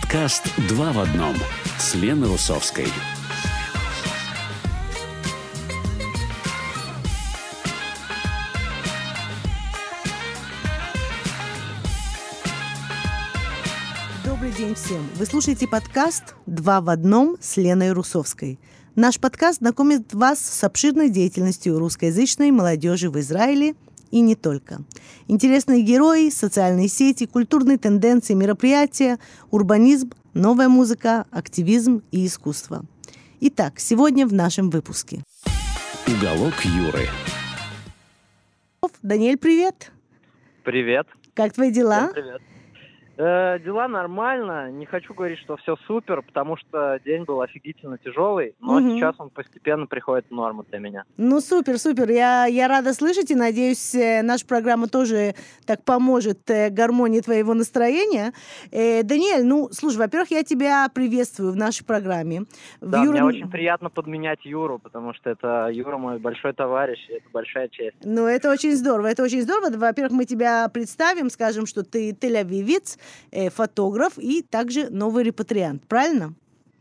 Подкаст 0.00 0.48
«Два 0.68 0.92
в 0.92 1.00
одном» 1.00 1.34
с 1.78 1.94
Леной 1.94 2.28
Русовской. 2.28 2.86
Добрый 14.24 14.50
день 14.52 14.74
всем. 14.74 15.06
Вы 15.16 15.26
слушаете 15.26 15.66
подкаст 15.66 16.34
«Два 16.46 16.80
в 16.80 16.88
одном» 16.88 17.36
с 17.40 17.56
Леной 17.56 17.92
Русовской. 17.92 18.58
Наш 18.94 19.18
подкаст 19.18 19.58
знакомит 19.58 20.14
вас 20.14 20.38
с 20.38 20.64
обширной 20.64 21.10
деятельностью 21.10 21.78
русскоязычной 21.78 22.50
молодежи 22.50 23.10
в 23.10 23.18
Израиле 23.20 23.74
и 24.10 24.20
не 24.20 24.34
только. 24.34 24.82
Интересные 25.26 25.82
герои, 25.82 26.30
социальные 26.30 26.88
сети, 26.88 27.26
культурные 27.26 27.78
тенденции, 27.78 28.34
мероприятия, 28.34 29.18
урбанизм, 29.50 30.12
новая 30.34 30.68
музыка, 30.68 31.26
активизм 31.30 32.02
и 32.10 32.26
искусство. 32.26 32.84
Итак, 33.40 33.78
сегодня 33.78 34.26
в 34.26 34.32
нашем 34.32 34.70
выпуске. 34.70 35.22
Уголок 36.06 36.54
Юры. 36.64 37.08
Даниэль, 39.02 39.38
привет! 39.38 39.92
Привет. 40.64 41.06
Как 41.34 41.52
твои 41.52 41.70
дела? 41.70 42.10
Всем 42.10 42.14
привет. 42.14 42.42
Э, 43.20 43.58
дела 43.58 43.88
нормально. 43.88 44.70
Не 44.70 44.86
хочу 44.86 45.12
говорить, 45.12 45.40
что 45.40 45.56
все 45.56 45.74
супер, 45.88 46.22
потому 46.22 46.56
что 46.56 47.00
день 47.04 47.24
был 47.24 47.40
офигительно 47.40 47.98
тяжелый, 47.98 48.54
но 48.60 48.78
Мгм. 48.78 48.90
сейчас 48.96 49.16
он 49.18 49.30
постепенно 49.30 49.86
приходит 49.88 50.26
в 50.30 50.32
норму 50.32 50.64
для 50.70 50.78
меня. 50.78 51.02
Ну, 51.16 51.40
супер, 51.40 51.78
супер. 51.80 52.08
Я, 52.10 52.46
я 52.46 52.68
рада 52.68 52.94
слышать 52.94 53.32
и 53.32 53.34
надеюсь, 53.34 53.92
э, 53.96 54.22
наша 54.22 54.46
программа 54.46 54.86
тоже 54.86 55.34
так 55.66 55.82
поможет 55.82 56.48
э, 56.48 56.70
гармонии 56.70 57.18
твоего 57.20 57.54
настроения. 57.54 58.32
Э, 58.70 59.02
Даниэль, 59.02 59.44
ну, 59.44 59.68
слушай, 59.72 59.96
во-первых, 59.96 60.30
я 60.30 60.44
тебя 60.44 60.88
приветствую 60.94 61.50
в 61.50 61.56
нашей 61.56 61.84
программе. 61.84 62.42
В 62.80 62.88
Да, 62.88 63.02
Юру- 63.02 63.10
мне 63.14 63.24
очень 63.24 63.50
приятно 63.50 63.90
подменять 63.90 64.44
Юру, 64.44 64.78
потому 64.78 65.12
что 65.14 65.30
это 65.30 65.70
Юра 65.72 65.96
мой 65.98 66.20
большой 66.20 66.52
товарищ, 66.52 67.00
и 67.08 67.14
это 67.14 67.24
большая 67.32 67.66
честь. 67.68 67.96
Ну, 68.04 68.26
это 68.26 68.48
очень 68.52 68.76
здорово, 68.76 69.08
это 69.08 69.24
очень 69.24 69.42
здорово. 69.42 69.76
Во-первых, 69.76 70.12
мы 70.12 70.24
тебя 70.24 70.68
представим, 70.68 71.30
скажем, 71.30 71.66
что 71.66 71.82
ты 71.82 72.12
тель-авивец, 72.12 72.96
э, 73.30 73.50
фотограф 73.50 74.18
и 74.18 74.42
также 74.42 74.90
новый 74.90 75.24
репатриант, 75.24 75.82
правильно? 75.86 76.34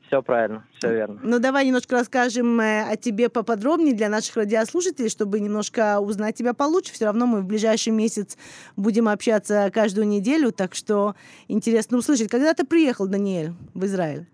Все 0.08 0.22
правильно, 0.22 0.66
все 0.78 0.94
верно. 0.94 1.20
Ну, 1.22 1.40
давай 1.40 1.66
немножко 1.66 1.96
расскажем 1.96 2.60
э, 2.62 2.90
о 2.90 2.96
тебе 2.96 3.28
поподробнее 3.28 3.94
для 3.94 4.08
наших 4.08 4.38
радиослушателей, 4.38 5.10
чтобы 5.10 5.42
немножко 5.42 6.00
узнать 6.00 6.36
тебя 6.36 6.54
получше. 6.54 6.94
Все 6.94 7.06
равно 7.06 7.26
мы 7.26 7.42
в 7.42 7.46
ближайший 7.46 7.92
месяц 7.92 8.38
будем 8.78 9.10
общаться 9.10 9.70
каждую 9.74 10.08
неделю, 10.08 10.54
так 10.54 10.76
что 10.76 11.16
интересно 11.50 11.98
услышать. 11.98 12.30
Когда 12.30 12.54
ты 12.54 12.66
приехал, 12.66 13.08
Даниэль, 13.08 13.52
в 13.74 13.84
Израиль? 13.84 14.26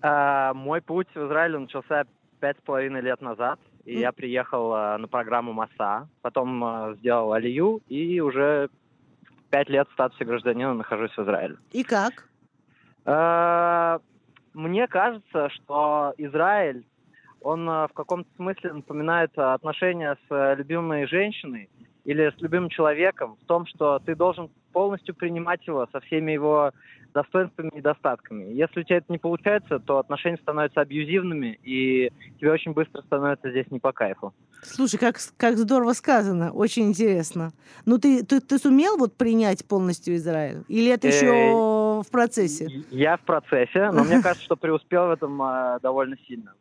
А, 0.00 0.54
мой 0.54 0.80
путь 0.80 1.08
в 1.12 1.26
Израиль 1.26 1.58
начался 1.58 2.04
пять 2.38 2.56
с 2.58 2.62
половиной 2.62 3.00
лет 3.00 3.20
назад, 3.20 3.58
и 3.84 3.94
М. 3.94 4.00
я 4.00 4.12
приехал 4.12 4.72
а, 4.72 4.96
на 4.98 5.08
программу 5.08 5.52
МАСА, 5.52 6.08
потом 6.22 6.62
а, 6.62 6.94
сделал 7.00 7.32
Алию, 7.32 7.80
и 7.88 8.20
уже 8.20 8.68
пять 9.50 9.68
лет 9.68 9.88
в 9.88 9.92
статусе 9.92 10.24
гражданина 10.24 10.74
нахожусь 10.74 11.12
в 11.12 11.18
Израиле. 11.22 11.56
И 11.72 11.82
как? 11.82 12.28
Э, 13.04 13.98
Мне 14.54 14.86
кажется, 14.88 15.48
что 15.50 16.14
Израиль, 16.18 16.86
он 17.40 17.68
э, 17.68 17.88
в 17.88 17.92
каком-то 17.94 18.28
смысле 18.36 18.72
напоминает 18.72 19.36
отношения 19.38 20.16
с 20.28 20.34
э, 20.34 20.54
любимой 20.56 21.06
женщиной 21.06 21.70
или 22.04 22.32
с 22.36 22.40
любимым 22.40 22.70
человеком 22.70 23.36
в 23.42 23.46
том, 23.46 23.66
что 23.66 23.98
ты 24.00 24.14
должен 24.14 24.50
полностью 24.76 25.14
принимать 25.14 25.66
его 25.66 25.88
со 25.90 26.00
всеми 26.00 26.32
его 26.32 26.70
достоинствами 27.14 27.70
и 27.72 27.76
недостатками. 27.76 28.52
Если 28.52 28.80
у 28.80 28.82
тебя 28.82 28.98
это 28.98 29.10
не 29.10 29.16
получается, 29.16 29.78
то 29.78 29.98
отношения 29.98 30.36
становятся 30.36 30.82
абьюзивными, 30.82 31.58
и 31.62 32.12
тебе 32.38 32.52
очень 32.52 32.72
быстро 32.74 33.00
становится 33.00 33.50
здесь 33.50 33.64
не 33.70 33.78
по 33.80 33.92
кайфу. 33.92 34.34
Слушай, 34.60 34.98
как, 34.98 35.16
как 35.38 35.56
здорово 35.56 35.94
сказано, 35.94 36.52
очень 36.52 36.88
интересно. 36.88 37.52
Ну, 37.86 37.96
ты, 37.96 38.22
ты, 38.22 38.40
ты 38.40 38.58
сумел 38.58 38.98
вот 38.98 39.16
принять 39.16 39.66
полностью 39.66 40.14
Израиль? 40.16 40.62
Или 40.68 40.92
это 40.92 41.06
Э, 41.06 41.10
еще 41.10 42.02
в 42.06 42.10
процессе? 42.12 42.68
Я 42.90 43.16
в 43.16 43.22
процессе, 43.22 43.90
но 43.92 44.04
мне 44.04 44.20
кажется, 44.20 44.44
что 44.44 44.56
преуспел 44.56 45.06
в 45.06 45.10
этом 45.12 45.40
э, 45.42 45.78
довольно 45.80 46.18
сильно. 46.28 46.52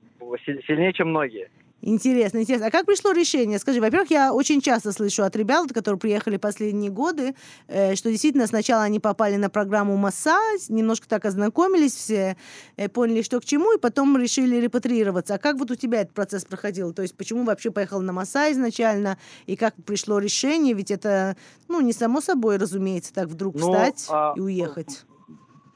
Си- 0.45 0.61
Сильнее, 0.65 0.93
чем 0.93 1.09
многие. 1.09 1.49
Интересно, 1.81 2.39
интересно. 2.39 2.67
А 2.67 2.71
как 2.71 2.85
пришло 2.87 3.11
решение? 3.11 3.59
Скажи, 3.59 3.79
во-первых, 3.79 4.09
я 4.09 4.33
очень 4.33 4.59
часто 4.61 4.91
слышу 4.91 5.23
от 5.23 5.35
ребят, 5.35 5.71
которые 5.71 5.99
приехали 5.99 6.37
последние 6.37 6.89
годы, 6.89 7.35
э, 7.67 7.95
что 7.95 8.09
действительно 8.09 8.47
сначала 8.47 8.83
они 8.83 8.99
попали 8.99 9.35
на 9.35 9.49
программу 9.49 9.95
МАСА, 9.95 10.37
с- 10.57 10.69
немножко 10.69 11.07
так 11.07 11.25
ознакомились 11.25 11.93
все, 11.93 12.37
э, 12.77 12.89
поняли, 12.89 13.21
что 13.21 13.39
к 13.39 13.45
чему, 13.45 13.73
и 13.75 13.79
потом 13.79 14.17
решили 14.17 14.55
репатриироваться. 14.55 15.35
А 15.35 15.37
как 15.37 15.57
вот 15.57 15.69
у 15.69 15.75
тебя 15.75 16.01
этот 16.01 16.13
процесс 16.15 16.43
проходил? 16.45 16.91
То 16.91 17.03
есть 17.03 17.15
почему 17.15 17.43
вообще 17.43 17.69
поехал 17.69 18.01
на 18.01 18.13
МАСА 18.13 18.51
изначально, 18.53 19.17
и 19.45 19.55
как 19.55 19.75
пришло 19.85 20.17
решение? 20.17 20.73
Ведь 20.73 20.89
это, 20.89 21.35
ну, 21.67 21.81
не 21.81 21.93
само 21.93 22.19
собой, 22.21 22.57
разумеется, 22.57 23.13
так 23.13 23.27
вдруг 23.27 23.53
Ну, 23.55 23.61
встать 23.61 24.07
а, 24.09 24.33
и 24.35 24.39
уехать. 24.39 25.05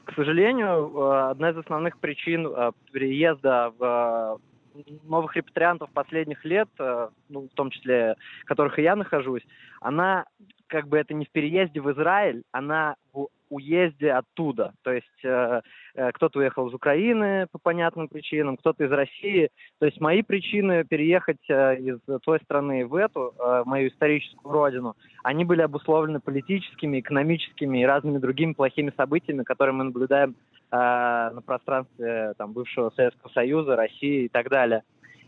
К 0.06 0.16
сожалению, 0.16 0.92
э, 0.96 1.30
одна 1.30 1.52
из 1.52 1.58
основных 1.58 2.00
причин 2.00 2.48
э, 2.48 2.72
переезда 2.92 3.72
в 3.78 4.40
новых 5.04 5.36
репатриантов 5.36 5.90
последних 5.92 6.44
лет, 6.46 6.70
э, 6.80 7.10
ну, 7.30 7.48
в 7.48 7.56
том 7.56 7.70
числе, 7.72 8.16
в 8.44 8.46
которых 8.46 8.80
и 8.80 8.84
я 8.84 8.96
нахожусь, 8.96 9.46
она, 9.82 10.26
как 10.68 10.88
бы 10.88 10.98
это 10.98 11.14
не 11.14 11.26
в 11.26 11.30
переезде 11.32 11.82
в 11.82 11.92
Израиль, 11.92 12.44
она 12.52 12.96
в 13.14 13.28
уезде 13.50 14.12
оттуда. 14.12 14.74
То 14.84 14.94
есть 14.94 15.08
э, 15.24 15.62
э, 15.96 16.12
кто-то 16.14 16.40
уехал 16.40 16.68
из 16.68 16.74
Украины 16.74 17.48
по 17.52 17.60
понятным 17.60 18.08
причинам, 18.08 18.58
кто-то 18.58 18.86
из 18.86 18.92
России. 18.92 19.50
То 19.80 19.86
есть 19.86 20.00
мои 20.00 20.22
причины 20.22 20.84
переехать 20.84 21.50
э, 21.50 21.78
из 21.78 22.00
той 22.22 22.40
страны 22.42 22.86
в 22.86 22.96
эту, 22.96 23.34
э, 23.38 23.64
мою 23.66 23.90
историческую 23.90 24.52
родину, 24.52 24.96
они 25.24 25.46
были 25.46 25.62
обусловлены 25.62 26.20
политическими, 26.20 27.00
экономическими 27.00 27.82
и 27.82 27.86
разными 27.86 28.20
другими 28.20 28.54
плохими 28.54 28.94
событиями, 28.96 29.44
которые 29.44 29.74
мы 29.74 29.86
наблюдаем 29.86 30.36
на 30.72 31.42
пространстве 31.46 32.34
там, 32.38 32.54
бывшего 32.54 32.92
Советского 32.92 33.30
Союза, 33.32 33.76
России 33.76 34.26
и 34.26 34.30
так 34.30 34.50
далее. 34.50 34.84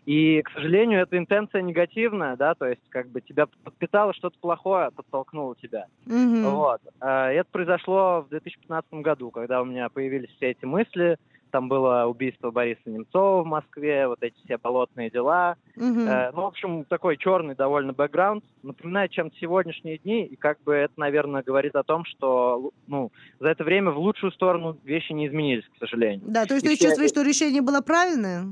И, 0.06 0.42
к 0.42 0.50
сожалению, 0.52 1.02
эта 1.02 1.18
интенция 1.18 1.62
негативная, 1.62 2.36
да, 2.36 2.56
то 2.56 2.66
есть 2.66 2.82
как 2.90 3.08
бы 3.10 3.22
тебя 3.22 3.46
подпитало 3.64 4.14
что-то 4.14 4.36
плохое, 4.40 4.90
подтолкнуло 4.92 5.56
тебя. 5.56 5.86
Мгм. 6.06 6.50
Вот. 6.50 6.82
А, 7.00 7.32
Это 7.32 7.48
произошло 7.52 8.22
в 8.22 8.30
2015 8.30 8.94
году, 9.02 9.30
когда 9.30 9.62
у 9.62 9.66
меня 9.66 9.90
появились 9.90 10.32
все 10.38 10.52
эти 10.52 10.66
мысли. 10.66 11.18
Там 11.52 11.68
было 11.68 12.06
убийство 12.06 12.52
Бориса 12.52 12.82
Немцова 12.90 13.44
в 13.44 13.46
Москве, 13.46 14.08
вот 14.08 14.18
эти 14.22 14.36
все 14.46 14.58
болотные 14.58 15.10
дела. 15.10 15.56
Мгм. 15.76 16.08
Э, 16.08 16.32
Ну, 16.32 16.42
в 16.44 16.46
общем, 16.46 16.86
такой 16.86 17.18
черный 17.18 17.56
довольно 17.56 17.94
бэкграунд. 17.94 18.44
Напоминает 18.64 19.12
чем-то 19.12 19.36
сегодняшние 19.38 19.98
дни, 19.98 20.26
и 20.26 20.36
как 20.36 20.62
бы 20.64 20.74
это, 20.74 20.94
наверное, 20.98 21.44
говорит 21.44 21.76
о 21.76 21.84
том, 21.84 22.06
что 22.06 22.72
ну, 22.88 23.12
за 23.40 23.50
это 23.50 23.64
время 23.64 23.92
в 23.92 23.98
лучшую 24.00 24.32
сторону 24.32 24.78
вещи 24.84 25.12
не 25.12 25.28
изменились, 25.28 25.66
к 25.76 25.78
сожалению. 25.80 26.22
Да, 26.26 26.46
то 26.46 26.54
есть 26.56 26.66
и 26.66 26.70
ты 26.70 26.76
все- 26.76 26.86
чувствуешь, 26.86 27.10
что 27.12 27.22
решение 27.24 27.62
было 27.62 27.82
правильное? 27.82 28.44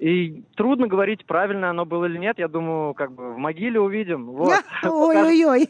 И 0.00 0.44
трудно 0.56 0.86
говорить, 0.86 1.26
правильно 1.26 1.68
оно 1.68 1.84
было 1.84 2.06
или 2.06 2.16
нет. 2.16 2.38
Я 2.38 2.48
думаю, 2.48 2.94
как 2.94 3.12
бы 3.12 3.34
в 3.34 3.36
могиле 3.36 3.78
увидим. 3.78 4.30
Вот. 4.30 4.54
Ой-ой-ой. 4.82 5.68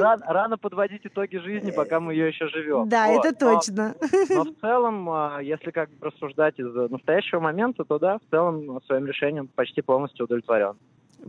Рано, 0.00 0.24
рано 0.26 0.58
подводить 0.58 1.02
итоги 1.04 1.36
жизни, 1.36 1.70
пока 1.70 2.00
мы 2.00 2.12
ее 2.12 2.26
еще 2.26 2.48
живем. 2.48 2.88
Да, 2.88 3.06
Вот. 3.06 3.24
это 3.24 3.44
Но- 3.44 3.54
точно. 3.54 3.94
Но 4.30 4.44
в 4.44 4.54
целом, 4.60 5.08
а, 5.08 5.38
если 5.40 5.70
как 5.70 5.90
бы 5.90 6.08
рассуждать 6.08 6.58
из 6.58 6.74
настоящего 6.90 7.38
момента, 7.38 7.84
то 7.84 8.00
да, 8.00 8.18
в 8.18 8.30
целом 8.32 8.82
своим 8.86 9.06
решением 9.06 9.46
почти 9.54 9.80
полностью 9.80 10.24
удовлетворен. 10.24 10.74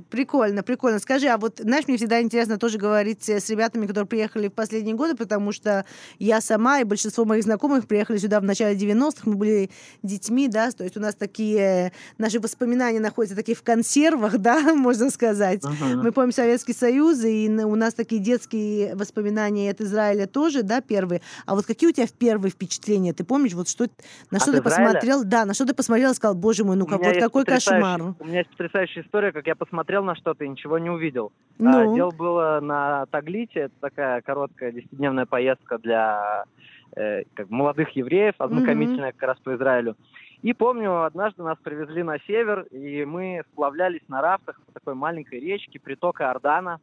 Прикольно, 0.09 0.61
прикольно. 0.63 0.99
Скажи, 0.99 1.27
а 1.27 1.37
вот, 1.37 1.59
знаешь, 1.59 1.87
мне 1.87 1.97
всегда 1.97 2.21
интересно 2.21 2.57
тоже 2.57 2.77
говорить 2.77 3.27
э, 3.27 3.39
с 3.39 3.49
ребятами, 3.49 3.87
которые 3.87 4.07
приехали 4.07 4.47
в 4.47 4.53
последние 4.53 4.95
годы, 4.95 5.15
потому 5.15 5.51
что 5.51 5.83
я 6.19 6.41
сама 6.41 6.79
и 6.79 6.83
большинство 6.83 7.25
моих 7.25 7.43
знакомых 7.43 7.87
приехали 7.87 8.17
сюда 8.17 8.39
в 8.39 8.43
начале 8.43 8.77
90-х, 8.77 9.21
мы 9.25 9.35
были 9.35 9.69
детьми, 10.03 10.47
да, 10.47 10.69
то 10.71 10.83
есть 10.83 10.95
у 10.95 10.99
нас 10.99 11.15
такие, 11.15 11.91
наши 12.17 12.39
воспоминания 12.39 12.99
находятся 12.99 13.35
такие 13.35 13.55
в 13.55 13.63
консервах, 13.63 14.37
да, 14.39 14.75
можно 14.75 15.09
сказать. 15.09 15.63
Мы 15.79 16.11
помним 16.11 16.33
Советский 16.33 16.73
Союз, 16.73 17.23
и 17.23 17.49
у 17.49 17.75
нас 17.75 17.93
такие 17.95 18.21
детские 18.21 18.95
воспоминания 18.95 19.71
от 19.71 19.81
Израиля 19.81 20.27
тоже, 20.27 20.61
да, 20.61 20.81
первые. 20.81 21.21
А 21.45 21.55
вот 21.55 21.65
какие 21.65 21.89
у 21.89 21.93
тебя 21.93 22.05
первые 22.17 22.51
впечатления? 22.51 23.13
Ты 23.13 23.23
помнишь, 23.23 23.53
вот 23.53 23.67
что, 23.67 23.87
на 24.29 24.37
От 24.37 24.43
что 24.43 24.51
ты 24.51 24.59
Израиля? 24.59 24.85
посмотрел? 24.91 25.23
Да, 25.23 25.45
на 25.45 25.53
что 25.53 25.65
ты 25.65 25.73
посмотрел 25.73 26.11
и 26.11 26.13
сказал, 26.13 26.35
боже 26.35 26.63
мой, 26.63 26.75
ну 26.75 26.85
как, 26.85 26.99
вот 26.99 27.17
какой 27.17 27.43
кошмар. 27.43 28.15
У 28.19 28.25
меня 28.25 28.39
есть 28.39 28.51
потрясающая 28.51 29.03
история, 29.03 29.31
как 29.31 29.47
я 29.47 29.55
посмотрел 29.55 29.78
на 29.87 30.15
что-то 30.15 30.45
и 30.45 30.49
ничего 30.49 30.77
не 30.77 30.89
увидел. 30.89 31.31
А, 31.59 31.83
Ну, 31.83 31.95
дело 31.95 32.11
было 32.11 32.59
на 32.61 33.05
Таглите, 33.07 33.61
это 33.61 33.73
такая 33.81 34.21
короткая 34.21 34.71
десятидневная 34.71 35.25
поездка 35.25 35.77
для 35.77 36.45
э, 36.95 37.23
как 37.33 37.49
молодых 37.49 37.89
евреев, 37.91 38.35
ознакомительная 38.37 39.11
как 39.11 39.29
раз 39.29 39.39
по 39.39 39.55
Израилю. 39.55 39.95
И 40.41 40.53
помню, 40.53 41.03
однажды 41.03 41.43
нас 41.43 41.57
привезли 41.61 42.01
на 42.01 42.17
север, 42.19 42.61
и 42.71 43.03
мы 43.03 43.43
сплавлялись 43.51 44.07
на 44.07 44.21
рафтах 44.21 44.61
по 44.61 44.71
такой 44.71 44.93
маленькой 44.93 45.41
речке, 45.41 45.79
притока 45.79 46.31
Ордана. 46.31 46.79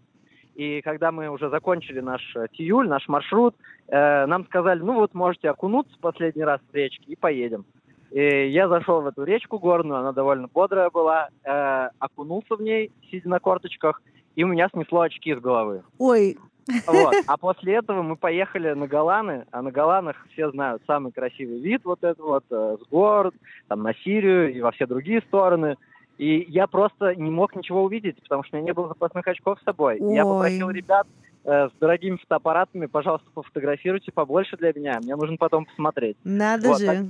И 0.54 0.82
когда 0.82 1.10
мы 1.10 1.28
уже 1.28 1.48
закончили 1.48 2.00
наш 2.00 2.22
э, 2.36 2.46
тиюль, 2.52 2.88
наш 2.88 3.08
маршрут, 3.08 3.54
э, 3.88 4.26
нам 4.26 4.44
сказали, 4.46 4.80
ну 4.80 4.94
вот 4.94 5.14
можете 5.14 5.50
окунуться 5.50 5.96
последний 6.00 6.44
раз 6.44 6.60
в 6.70 6.74
речке 6.74 7.04
и 7.06 7.16
поедем. 7.16 7.64
И 8.10 8.48
я 8.48 8.68
зашел 8.68 9.00
в 9.02 9.06
эту 9.06 9.24
речку 9.24 9.58
горную, 9.58 10.00
она 10.00 10.12
довольно 10.12 10.48
бодрая 10.48 10.90
была, 10.90 11.28
э, 11.44 11.88
окунулся 11.98 12.54
в 12.56 12.62
ней, 12.62 12.90
сидя 13.10 13.28
на 13.28 13.40
корточках, 13.40 14.00
и 14.36 14.44
у 14.44 14.48
меня 14.48 14.68
снесло 14.72 15.00
очки 15.00 15.34
с 15.34 15.38
головы. 15.38 15.82
Ой, 15.98 16.38
Вот. 16.86 17.14
А 17.26 17.36
после 17.36 17.74
этого 17.74 18.02
мы 18.02 18.16
поехали 18.16 18.72
на 18.72 18.86
Голаны, 18.86 19.46
а 19.50 19.62
на 19.62 19.70
Голанах 19.70 20.16
все 20.32 20.50
знают 20.50 20.82
самый 20.86 21.12
красивый 21.12 21.60
вид 21.60 21.82
вот 21.84 22.02
этот 22.02 22.20
вот, 22.20 22.44
э, 22.50 22.76
с 22.80 22.88
гор, 22.88 23.32
там 23.68 23.82
на 23.82 23.94
Сирию 23.94 24.52
и 24.52 24.60
во 24.60 24.72
все 24.72 24.86
другие 24.86 25.20
стороны. 25.22 25.76
И 26.18 26.46
я 26.48 26.66
просто 26.66 27.14
не 27.14 27.30
мог 27.30 27.54
ничего 27.54 27.84
увидеть, 27.84 28.20
потому 28.22 28.42
что 28.42 28.56
у 28.56 28.60
меня 28.60 28.70
не 28.70 28.74
было 28.74 28.88
запасных 28.88 29.26
очков 29.28 29.58
с 29.60 29.64
собой. 29.64 29.98
И 29.98 30.14
Я 30.14 30.24
Ой. 30.24 30.32
попросил 30.34 30.70
ребят 30.70 31.06
э, 31.44 31.68
с 31.68 31.72
дорогими 31.78 32.16
фотоаппаратами, 32.16 32.86
пожалуйста, 32.86 33.28
пофотографируйте 33.34 34.10
побольше 34.12 34.56
для 34.56 34.72
меня. 34.72 34.98
Мне 35.00 35.14
нужно 35.14 35.36
потом 35.36 35.66
посмотреть. 35.66 36.16
надо 36.24 36.68
Вот, 36.68 36.80
же. 36.80 36.86
Так 36.86 37.04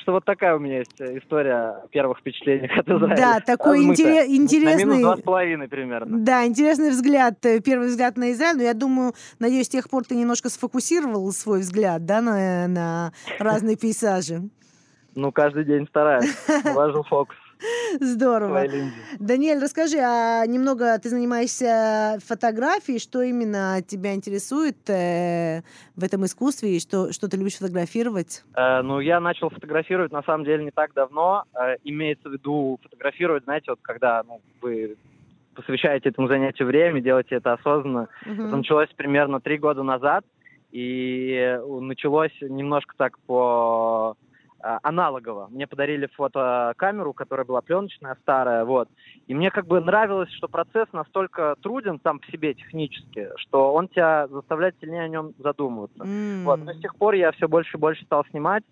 что 0.00 0.12
вот 0.12 0.24
такая 0.24 0.56
у 0.56 0.58
меня 0.58 0.78
есть 0.78 1.00
э, 1.00 1.16
история 1.18 1.84
первых 1.92 2.18
впечатлений 2.18 2.66
от 2.76 2.88
Израиля. 2.88 3.16
Да, 3.16 3.40
такой 3.40 3.78
Размытая. 3.78 4.24
интере- 4.26 4.36
интересный- 4.36 4.84
На 4.84 4.88
минус 4.88 5.02
два 5.02 5.16
с 5.16 5.20
половиной 5.22 5.68
примерно. 5.68 6.18
Да, 6.18 6.44
интересный 6.44 6.90
взгляд, 6.90 7.34
э, 7.46 7.60
первый 7.60 7.88
взгляд 7.88 8.16
на 8.16 8.32
Израиль, 8.32 8.56
но 8.56 8.62
я 8.64 8.74
думаю, 8.74 9.12
надеюсь, 9.38 9.66
с 9.66 9.70
тех 9.70 9.88
пор 9.88 10.04
ты 10.04 10.16
немножко 10.16 10.48
сфокусировал 10.48 11.30
свой 11.32 11.60
взгляд, 11.60 12.04
да, 12.04 12.20
на, 12.20 12.66
на 12.66 13.12
разные 13.38 13.76
пейзажи. 13.76 14.42
Ну, 15.14 15.32
каждый 15.32 15.64
день 15.64 15.86
стараюсь. 15.88 16.36
Вложу 16.74 17.02
фокус 17.04 17.36
Здорово. 18.00 18.64
Даниэль, 19.18 19.62
расскажи, 19.62 19.98
а 19.98 20.44
немного 20.46 20.98
ты 20.98 21.08
занимаешься 21.08 22.18
фотографией, 22.24 22.98
что 22.98 23.22
именно 23.22 23.82
тебя 23.86 24.14
интересует 24.14 24.76
э, 24.88 25.62
в 25.94 26.04
этом 26.04 26.24
искусстве, 26.24 26.76
и 26.76 26.80
что, 26.80 27.12
что 27.12 27.28
ты 27.28 27.36
любишь 27.36 27.56
фотографировать? 27.56 28.44
Э, 28.54 28.82
ну, 28.82 29.00
я 29.00 29.20
начал 29.20 29.48
фотографировать, 29.50 30.12
на 30.12 30.22
самом 30.22 30.44
деле, 30.44 30.64
не 30.64 30.70
так 30.70 30.92
давно. 30.94 31.44
Э, 31.54 31.76
имеется 31.84 32.28
в 32.28 32.32
виду 32.32 32.78
фотографировать, 32.82 33.44
знаете, 33.44 33.70
вот 33.70 33.78
когда 33.82 34.22
ну, 34.26 34.40
вы 34.60 34.96
посвящаете 35.54 36.10
этому 36.10 36.28
занятию 36.28 36.68
время, 36.68 37.00
делаете 37.00 37.36
это 37.36 37.54
осознанно. 37.54 38.08
Мгм. 38.26 38.46
Это 38.46 38.56
началось 38.56 38.90
примерно 38.94 39.40
три 39.40 39.56
года 39.56 39.82
назад, 39.82 40.24
и 40.70 41.32
э, 41.32 41.64
началось 41.80 42.36
немножко 42.42 42.94
так 42.96 43.18
по 43.20 44.16
аналогово. 44.82 45.48
Мне 45.50 45.66
подарили 45.66 46.06
фотокамеру, 46.14 47.12
которая 47.12 47.46
была 47.46 47.60
пленочная, 47.60 48.16
старая, 48.22 48.64
вот. 48.64 48.88
И 49.26 49.34
мне 49.34 49.50
как 49.50 49.66
бы 49.66 49.80
нравилось, 49.80 50.30
что 50.32 50.48
процесс 50.48 50.86
настолько 50.92 51.56
труден 51.62 52.00
сам 52.02 52.18
по 52.18 52.26
себе 52.26 52.54
технически, 52.54 53.28
что 53.36 53.72
он 53.72 53.88
тебя 53.88 54.28
заставляет 54.28 54.76
сильнее 54.80 55.02
о 55.02 55.08
нем 55.08 55.34
задумываться. 55.38 56.02
М. 56.02 56.44
Вот, 56.44 56.60
но 56.64 56.72
с 56.72 56.80
тех 56.80 56.96
пор 56.96 57.14
я 57.14 57.32
все 57.32 57.48
больше 57.48 57.76
и 57.76 57.80
больше 57.80 58.04
стал 58.04 58.24
снимать. 58.30 58.64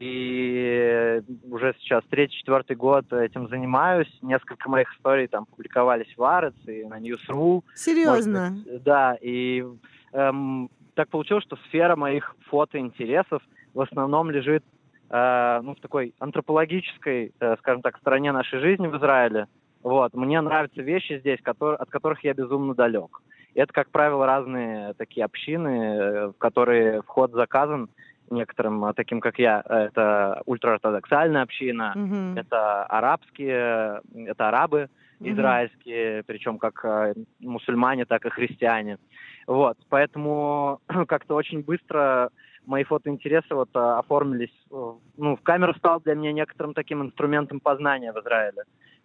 И 0.00 1.22
уже 1.50 1.74
сейчас 1.78 2.02
третий-четвертый 2.10 2.74
год 2.74 3.12
этим 3.12 3.48
занимаюсь. 3.48 4.08
Несколько 4.22 4.68
моих 4.68 4.92
историй 4.96 5.28
там 5.28 5.46
публиковались 5.46 6.12
в 6.16 6.24
Арец 6.24 6.54
и 6.66 6.84
на 6.84 6.98
News.ru. 6.98 7.62
Серьезно? 7.74 8.50
Может 8.50 8.64
быть, 8.64 8.82
Да, 8.82 9.16
и 9.20 9.64
эм, 10.12 10.68
так 10.94 11.08
получилось, 11.10 11.44
что 11.44 11.56
сфера 11.68 11.94
моих 11.94 12.34
фотоинтересов 12.48 13.42
в 13.72 13.80
основном 13.80 14.30
лежит 14.30 14.64
э, 14.64 14.83
ну, 15.10 15.74
в 15.74 15.80
такой 15.80 16.14
антропологической, 16.18 17.32
э, 17.38 17.56
скажем 17.58 17.82
так, 17.82 17.98
стороне 17.98 18.32
нашей 18.32 18.60
жизни 18.60 18.86
в 18.86 18.96
Израиле. 18.96 19.46
Вот. 19.82 20.14
Мне 20.14 20.40
нравятся 20.40 20.82
вещи 20.82 21.18
здесь, 21.18 21.40
которые, 21.42 21.76
от 21.76 21.90
которых 21.90 22.24
я 22.24 22.32
безумно 22.32 22.74
далек. 22.74 23.20
Это, 23.54 23.72
как 23.72 23.90
правило, 23.90 24.26
разные 24.26 24.94
такие 24.94 25.24
общины, 25.24 25.68
э, 25.68 26.26
в 26.28 26.32
которые 26.38 27.02
вход 27.02 27.32
заказан 27.32 27.88
некоторым, 28.30 28.84
э, 28.86 28.92
таким 28.94 29.20
как 29.20 29.38
я. 29.38 29.62
Это 29.68 30.42
ультраортодоксальная 30.46 31.42
община, 31.42 31.92
Мгм. 31.94 32.36
это 32.36 32.84
арабские, 32.84 34.00
э, 34.14 34.24
это 34.26 34.48
арабы 34.48 34.88
Мгм. 35.20 35.32
израильские, 35.32 36.22
причем 36.24 36.58
как 36.58 36.84
э, 36.84 37.14
мусульмане, 37.40 38.04
так 38.06 38.26
и 38.26 38.30
христиане. 38.30 38.98
Вот, 39.46 39.76
поэтому 39.88 40.80
как-то 41.06 41.34
очень 41.34 41.62
быстро 41.62 42.30
мои 42.66 42.84
фотоинтересы 42.84 43.54
вот 43.54 43.68
э, 43.74 43.78
оформились, 43.78 44.54
э, 44.70 44.92
ну, 45.16 45.36
в 45.36 45.42
камеру 45.42 45.74
стал 45.74 46.00
для 46.00 46.14
меня 46.14 46.32
некоторым 46.32 46.74
таким 46.74 47.02
инструментом 47.02 47.60
познания 47.60 48.12
в 48.12 48.18
Израиле. 48.20 48.64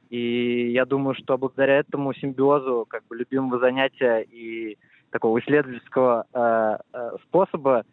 И 0.09 0.71
я 0.71 0.85
думаю, 0.85 1.15
что 1.15 1.37
благодаря 1.37 1.79
этому 1.79 2.13
симбиозу 2.13 2.85
как 2.89 3.05
бы 3.07 3.15
любимого 3.15 3.59
занятия 3.59 4.21
и 4.21 4.77
такого 5.11 5.39
исследовательского 5.39 6.25
э, 6.33 6.77
э, 6.93 7.11
способа 7.27 7.83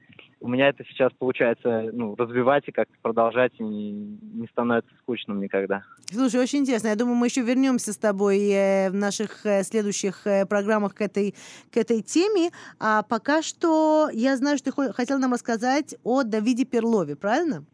у 0.46 0.48
меня 0.48 0.68
это 0.68 0.84
сейчас 0.84 1.12
получается 1.18 1.90
ну, 1.92 2.14
развивать 2.14 2.62
и 2.68 2.72
как-то 2.72 2.94
продолжать, 3.02 3.52
и 3.58 3.64
не, 3.64 3.90
не 4.32 4.46
становится 4.46 4.90
скучным 5.02 5.40
никогда. 5.40 5.82
Слушай, 6.08 6.40
очень 6.40 6.60
интересно. 6.60 6.86
Я 6.88 6.94
думаю, 6.94 7.16
мы 7.16 7.26
еще 7.26 7.42
вернемся 7.42 7.92
с 7.92 7.96
тобой 7.98 8.38
э, 8.50 8.90
в 8.90 8.94
наших 8.94 9.44
э, 9.44 9.64
следующих 9.64 10.24
э, 10.24 10.46
программах 10.46 10.94
к 10.94 11.00
этой, 11.00 11.34
к 11.72 11.76
этой 11.76 12.00
теме. 12.00 12.50
А 12.78 13.02
пока 13.02 13.42
что 13.42 14.08
я 14.12 14.36
знаю, 14.36 14.56
что 14.58 14.66
ты 14.66 14.72
хо- 14.72 14.92
хотел 14.92 15.18
нам 15.18 15.32
рассказать 15.32 15.96
о 16.04 16.22
Давиде 16.22 16.64
Перлове, 16.64 17.16
правильно? 17.16 17.64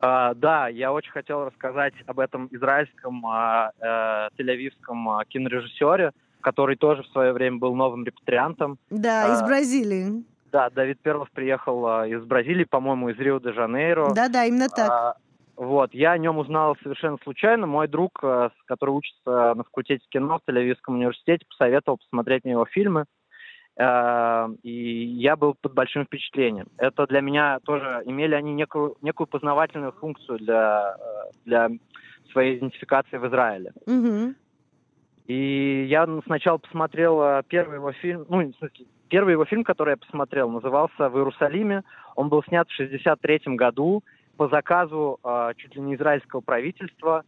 А, 0.00 0.34
да, 0.34 0.66
я 0.66 0.92
очень 0.92 1.12
хотел 1.12 1.44
рассказать 1.44 1.94
об 2.06 2.18
этом 2.18 2.48
израильском 2.50 3.24
а, 3.24 3.70
э, 3.78 4.28
тель-авивском 4.36 5.08
а, 5.10 5.24
кинорежиссере, 5.24 6.10
который 6.40 6.74
тоже 6.76 7.02
в 7.04 7.06
свое 7.08 7.32
время 7.32 7.58
был 7.58 7.74
новым 7.76 8.04
репатриантом. 8.04 8.78
Да, 8.90 9.32
из 9.32 9.40
А, 9.42 9.46
Бразилии. 9.46 10.24
Да, 10.52 10.70
Давид 10.70 11.00
Перлов 11.00 11.30
приехал 11.32 11.86
а, 11.86 12.06
из 12.06 12.22
Бразилии, 12.24 12.64
по-моему, 12.64 13.10
из 13.10 13.18
Рио-де-Жанейро. 13.18 14.14
Да-да, 14.14 14.44
именно 14.44 14.68
так. 14.68 14.90
А, 14.90 15.14
вот, 15.56 15.92
я 15.94 16.12
о 16.12 16.18
нем 16.18 16.38
узнал 16.38 16.76
совершенно 16.82 17.18
случайно. 17.22 17.66
Мой 17.66 17.88
друг, 17.88 18.22
с- 18.22 18.52
который 18.66 18.90
учится 18.90 19.54
на 19.54 19.64
факультете 19.64 20.04
кино 20.10 20.38
в 20.38 20.48
Тель-Авивском 20.50 20.94
университете, 20.94 21.44
посоветовал 21.48 21.98
посмотреть 21.98 22.44
на 22.44 22.50
его 22.50 22.66
фильмы. 22.66 23.04
Э, 23.78 24.48
И 24.62 25.04
я 25.04 25.36
был 25.36 25.54
под 25.60 25.74
большим 25.74 26.04
впечатлением. 26.06 26.68
Это 26.78 27.06
для 27.06 27.20
меня 27.20 27.58
тоже 27.64 28.02
имели 28.06 28.34
они 28.34 28.54
некую, 28.54 28.96
некую 29.02 29.26
познавательную 29.26 29.92
функцию 29.92 30.38
для, 30.38 30.96
для 31.44 31.68
своей 32.32 32.56
идентификации 32.58 33.18
в 33.18 33.26
Израиле. 33.26 33.72
Мгм. 33.86 34.34
И 35.26 35.86
я 35.90 36.06
сначала 36.24 36.58
посмотрел 36.58 37.42
первый 37.48 37.74
его 37.76 37.92
фильм, 37.92 38.24
ну, 38.28 38.38
в 38.46 38.54
смысле, 38.56 38.86
первый 39.08 39.32
его 39.32 39.44
фильм, 39.44 39.64
который 39.64 39.90
я 39.90 39.96
посмотрел, 39.96 40.50
назывался 40.50 41.08
«В 41.08 41.16
Иерусалиме». 41.16 41.82
Он 42.14 42.28
был 42.28 42.42
снят 42.44 42.68
в 42.68 42.74
63 42.74 43.56
году 43.56 44.02
по 44.36 44.48
заказу 44.48 45.18
э, 45.24 45.52
чуть 45.56 45.74
ли 45.76 45.80
не 45.82 45.94
израильского 45.94 46.40
правительства. 46.40 47.24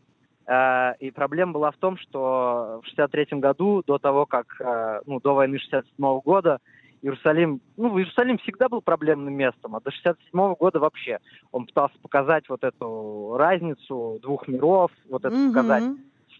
Э, 0.46 0.92
и 1.00 1.10
проблема 1.10 1.52
была 1.52 1.70
в 1.70 1.76
том, 1.76 1.96
что 1.98 2.80
в 2.82 2.86
63 2.86 3.38
году, 3.38 3.82
до 3.86 3.98
того, 3.98 4.26
как, 4.26 4.46
э, 4.60 5.00
ну, 5.06 5.20
до 5.20 5.34
войны 5.34 5.58
67 5.58 6.20
года, 6.20 6.58
Иерусалим, 7.00 7.60
ну, 7.76 7.96
Иерусалим 7.98 8.38
всегда 8.38 8.68
был 8.68 8.82
проблемным 8.82 9.32
местом, 9.32 9.76
а 9.76 9.80
до 9.80 9.90
67 9.90 10.54
года 10.54 10.80
вообще. 10.80 11.18
Он 11.52 11.66
пытался 11.66 11.96
показать 12.02 12.48
вот 12.48 12.64
эту 12.64 13.36
разницу 13.38 14.18
двух 14.20 14.48
миров, 14.48 14.90
вот 15.08 15.24
это 15.24 15.34
Мгм. 15.34 15.48
показать 15.52 15.84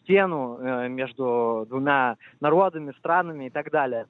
стену 0.03 0.59
э, 0.59 0.89
между 0.89 1.67
двумя 1.69 2.17
народами, 2.41 2.93
странами 2.99 3.47
и 3.47 3.51
так 3.51 3.71
далее. 3.71 4.07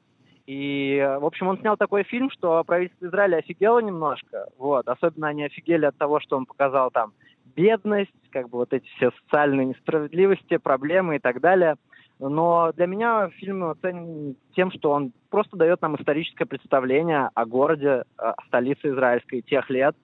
И, 0.48 0.96
э, 0.96 1.18
в 1.18 1.26
общем, 1.26 1.48
он 1.48 1.58
снял 1.58 1.76
такой 1.76 2.04
фильм, 2.04 2.30
что 2.30 2.64
правительство 2.64 3.04
Израиля 3.04 3.36
офигело 3.36 3.80
немножко. 3.80 4.48
Вот. 4.56 4.88
Особенно 4.88 5.28
они 5.28 5.44
офигели 5.44 5.84
от 5.84 5.98
того, 5.98 6.20
что 6.20 6.38
он 6.38 6.46
показал 6.46 6.90
там 6.90 7.12
бедность, 7.54 8.10
как 8.30 8.48
бы 8.48 8.56
вот 8.56 8.72
эти 8.72 8.86
все 8.96 9.10
социальные 9.24 9.66
несправедливости, 9.66 10.56
проблемы 10.56 11.16
и 11.16 11.18
так 11.18 11.42
далее. 11.42 11.76
Но 12.18 12.72
для 12.74 12.86
меня 12.86 13.28
фильм 13.36 13.74
ценен 13.82 14.36
тем, 14.56 14.72
что 14.72 14.92
он 14.92 15.12
просто 15.28 15.58
дает 15.58 15.82
нам 15.82 15.96
историческое 15.96 16.46
представление 16.46 17.28
о 17.34 17.44
городе, 17.44 18.04
о 18.16 18.32
столице 18.46 18.88
израильской 18.88 19.42
тех 19.42 19.68
лет. 19.68 19.94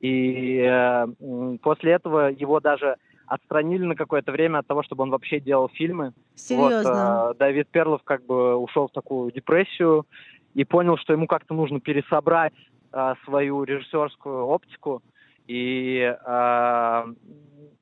И 0.00 0.58
э, 0.58 1.06
после 1.62 1.92
этого 1.92 2.28
его 2.28 2.60
даже 2.60 2.96
отстранили 3.26 3.84
на 3.84 3.94
какое-то 3.94 4.32
время 4.32 4.58
от 4.58 4.66
того, 4.66 4.82
чтобы 4.82 5.02
он 5.02 5.10
вообще 5.10 5.40
делал 5.40 5.68
фильмы. 5.68 6.12
Серьезно. 6.34 7.26
Вот, 7.28 7.36
э, 7.36 7.38
Давид 7.38 7.68
Перлов 7.68 8.02
как 8.04 8.24
бы 8.24 8.56
ушел 8.56 8.88
в 8.88 8.92
такую 8.92 9.32
депрессию 9.32 10.06
и 10.54 10.64
понял, 10.64 10.96
что 10.96 11.12
ему 11.12 11.26
как-то 11.26 11.54
нужно 11.54 11.80
пересобрать 11.80 12.54
э, 12.92 13.14
свою 13.24 13.64
режиссерскую 13.64 14.46
оптику. 14.46 15.02
И 15.46 16.00
э, 16.00 17.04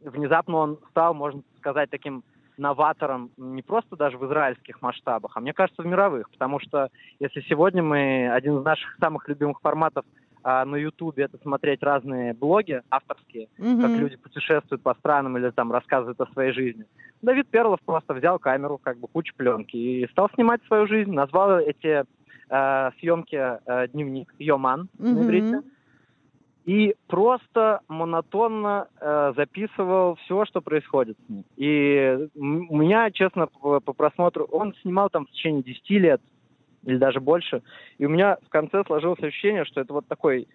внезапно 0.00 0.56
он 0.56 0.78
стал, 0.90 1.14
можно 1.14 1.42
сказать, 1.58 1.90
таким 1.90 2.24
новатором 2.56 3.30
не 3.36 3.62
просто 3.62 3.96
даже 3.96 4.16
в 4.18 4.26
израильских 4.26 4.80
масштабах, 4.80 5.32
а 5.36 5.40
мне 5.40 5.52
кажется, 5.52 5.82
в 5.82 5.86
мировых. 5.86 6.30
Потому 6.30 6.60
что 6.60 6.88
если 7.18 7.40
сегодня 7.42 7.82
мы 7.82 8.30
один 8.30 8.58
из 8.58 8.64
наших 8.64 8.96
самых 9.00 9.28
любимых 9.28 9.60
форматов 9.60 10.04
а 10.44 10.64
на 10.66 10.76
Ютубе 10.76 11.24
это 11.24 11.38
смотреть 11.38 11.82
разные 11.82 12.34
блоги 12.34 12.82
авторские, 12.90 13.48
Мгм. 13.58 13.80
как 13.80 13.96
люди 13.96 14.16
путешествуют 14.16 14.82
по 14.82 14.94
странам 14.94 15.36
или 15.38 15.50
там 15.50 15.72
рассказывают 15.72 16.20
о 16.20 16.26
своей 16.26 16.52
жизни. 16.52 16.84
Давид 17.22 17.48
Перлов 17.48 17.80
просто 17.84 18.12
взял 18.12 18.38
камеру, 18.38 18.78
как 18.78 18.98
бы 18.98 19.08
кучу 19.08 19.34
пленки 19.34 19.76
и 19.76 20.06
стал 20.10 20.28
снимать 20.34 20.62
свою 20.66 20.86
жизнь. 20.86 21.12
Назвал 21.12 21.58
эти 21.58 22.04
э, 22.50 22.90
съемки 23.00 23.36
э, 23.36 23.88
дневник 23.88 24.32
Йоман 24.38 24.88
на 24.98 25.08
Мгм. 25.08 25.22
иврите. 25.22 25.62
И 26.66 26.94
просто 27.08 27.80
монотонно 27.88 28.88
э, 29.00 29.32
записывал 29.36 30.16
все, 30.16 30.44
что 30.46 30.60
происходит 30.62 31.16
с 31.26 31.28
ним. 31.28 31.44
И 31.56 32.28
у 32.34 32.76
меня, 32.76 33.10
честно, 33.10 33.46
по, 33.46 33.80
по 33.80 33.92
просмотру, 33.92 34.44
он 34.44 34.74
снимал 34.80 35.10
там 35.10 35.26
в 35.26 35.30
течение 35.30 35.62
10 35.62 35.90
лет 35.90 36.20
или 36.86 36.96
даже 36.96 37.20
больше. 37.20 37.62
И 37.98 38.06
у 38.06 38.08
меня 38.08 38.38
в 38.46 38.48
конце 38.48 38.82
сложилось 38.84 39.22
ощущение, 39.22 39.64
что 39.64 39.80
это 39.80 39.92
вот 39.92 40.06
такой, 40.06 40.46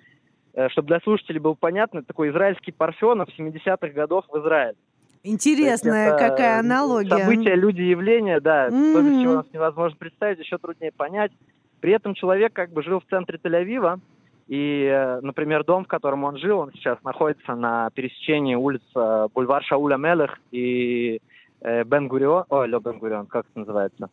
э, 0.53 0.69
чтобы 0.69 0.87
для 0.87 0.99
слушателей 1.01 1.39
было 1.39 1.53
понятно, 1.53 2.03
такой 2.03 2.29
израильский 2.29 2.71
Парфенов 2.71 3.29
70-х 3.37 3.89
годов 3.93 4.25
в 4.29 4.37
Израиле. 4.39 4.75
Интересная 5.23 6.11
То 6.11 6.23
есть 6.23 6.29
какая 6.31 6.59
аналогия. 6.59 7.09
События, 7.09 7.55
люди, 7.55 7.81
явления, 7.81 8.39
да, 8.39 8.69
то, 8.69 8.75
Мгм. 8.75 9.09
без 9.09 9.21
чего 9.21 9.33
нас 9.35 9.45
невозможно 9.51 9.97
представить, 9.99 10.39
еще 10.39 10.57
труднее 10.57 10.91
понять. 10.95 11.31
При 11.81 11.91
этом 11.91 12.13
человек 12.13 12.53
как 12.53 12.71
бы 12.71 12.83
жил 12.83 12.99
в 13.01 13.05
центре 13.09 13.37
Тель-Авива, 13.41 13.99
и, 14.47 14.85
э, 14.85 15.19
например, 15.21 15.63
дом, 15.63 15.83
в 15.83 15.87
котором 15.87 16.23
он 16.23 16.37
жил, 16.37 16.59
он 16.59 16.71
сейчас 16.73 16.97
находится 17.03 17.55
на 17.55 17.89
пересечении 17.93 18.55
улиц 18.55 18.81
э, 18.95 19.27
Бульвар 19.33 19.63
Шауля 19.63 19.97
Мелех 19.97 20.39
и 20.51 21.19
Бен-Гурион, 21.61 22.45
ой, 22.47 22.69
Лё 22.69 22.79
Бен-Гурион, 22.79 23.25
как 23.27 23.45
это 23.49 23.59
называется? 23.59 24.09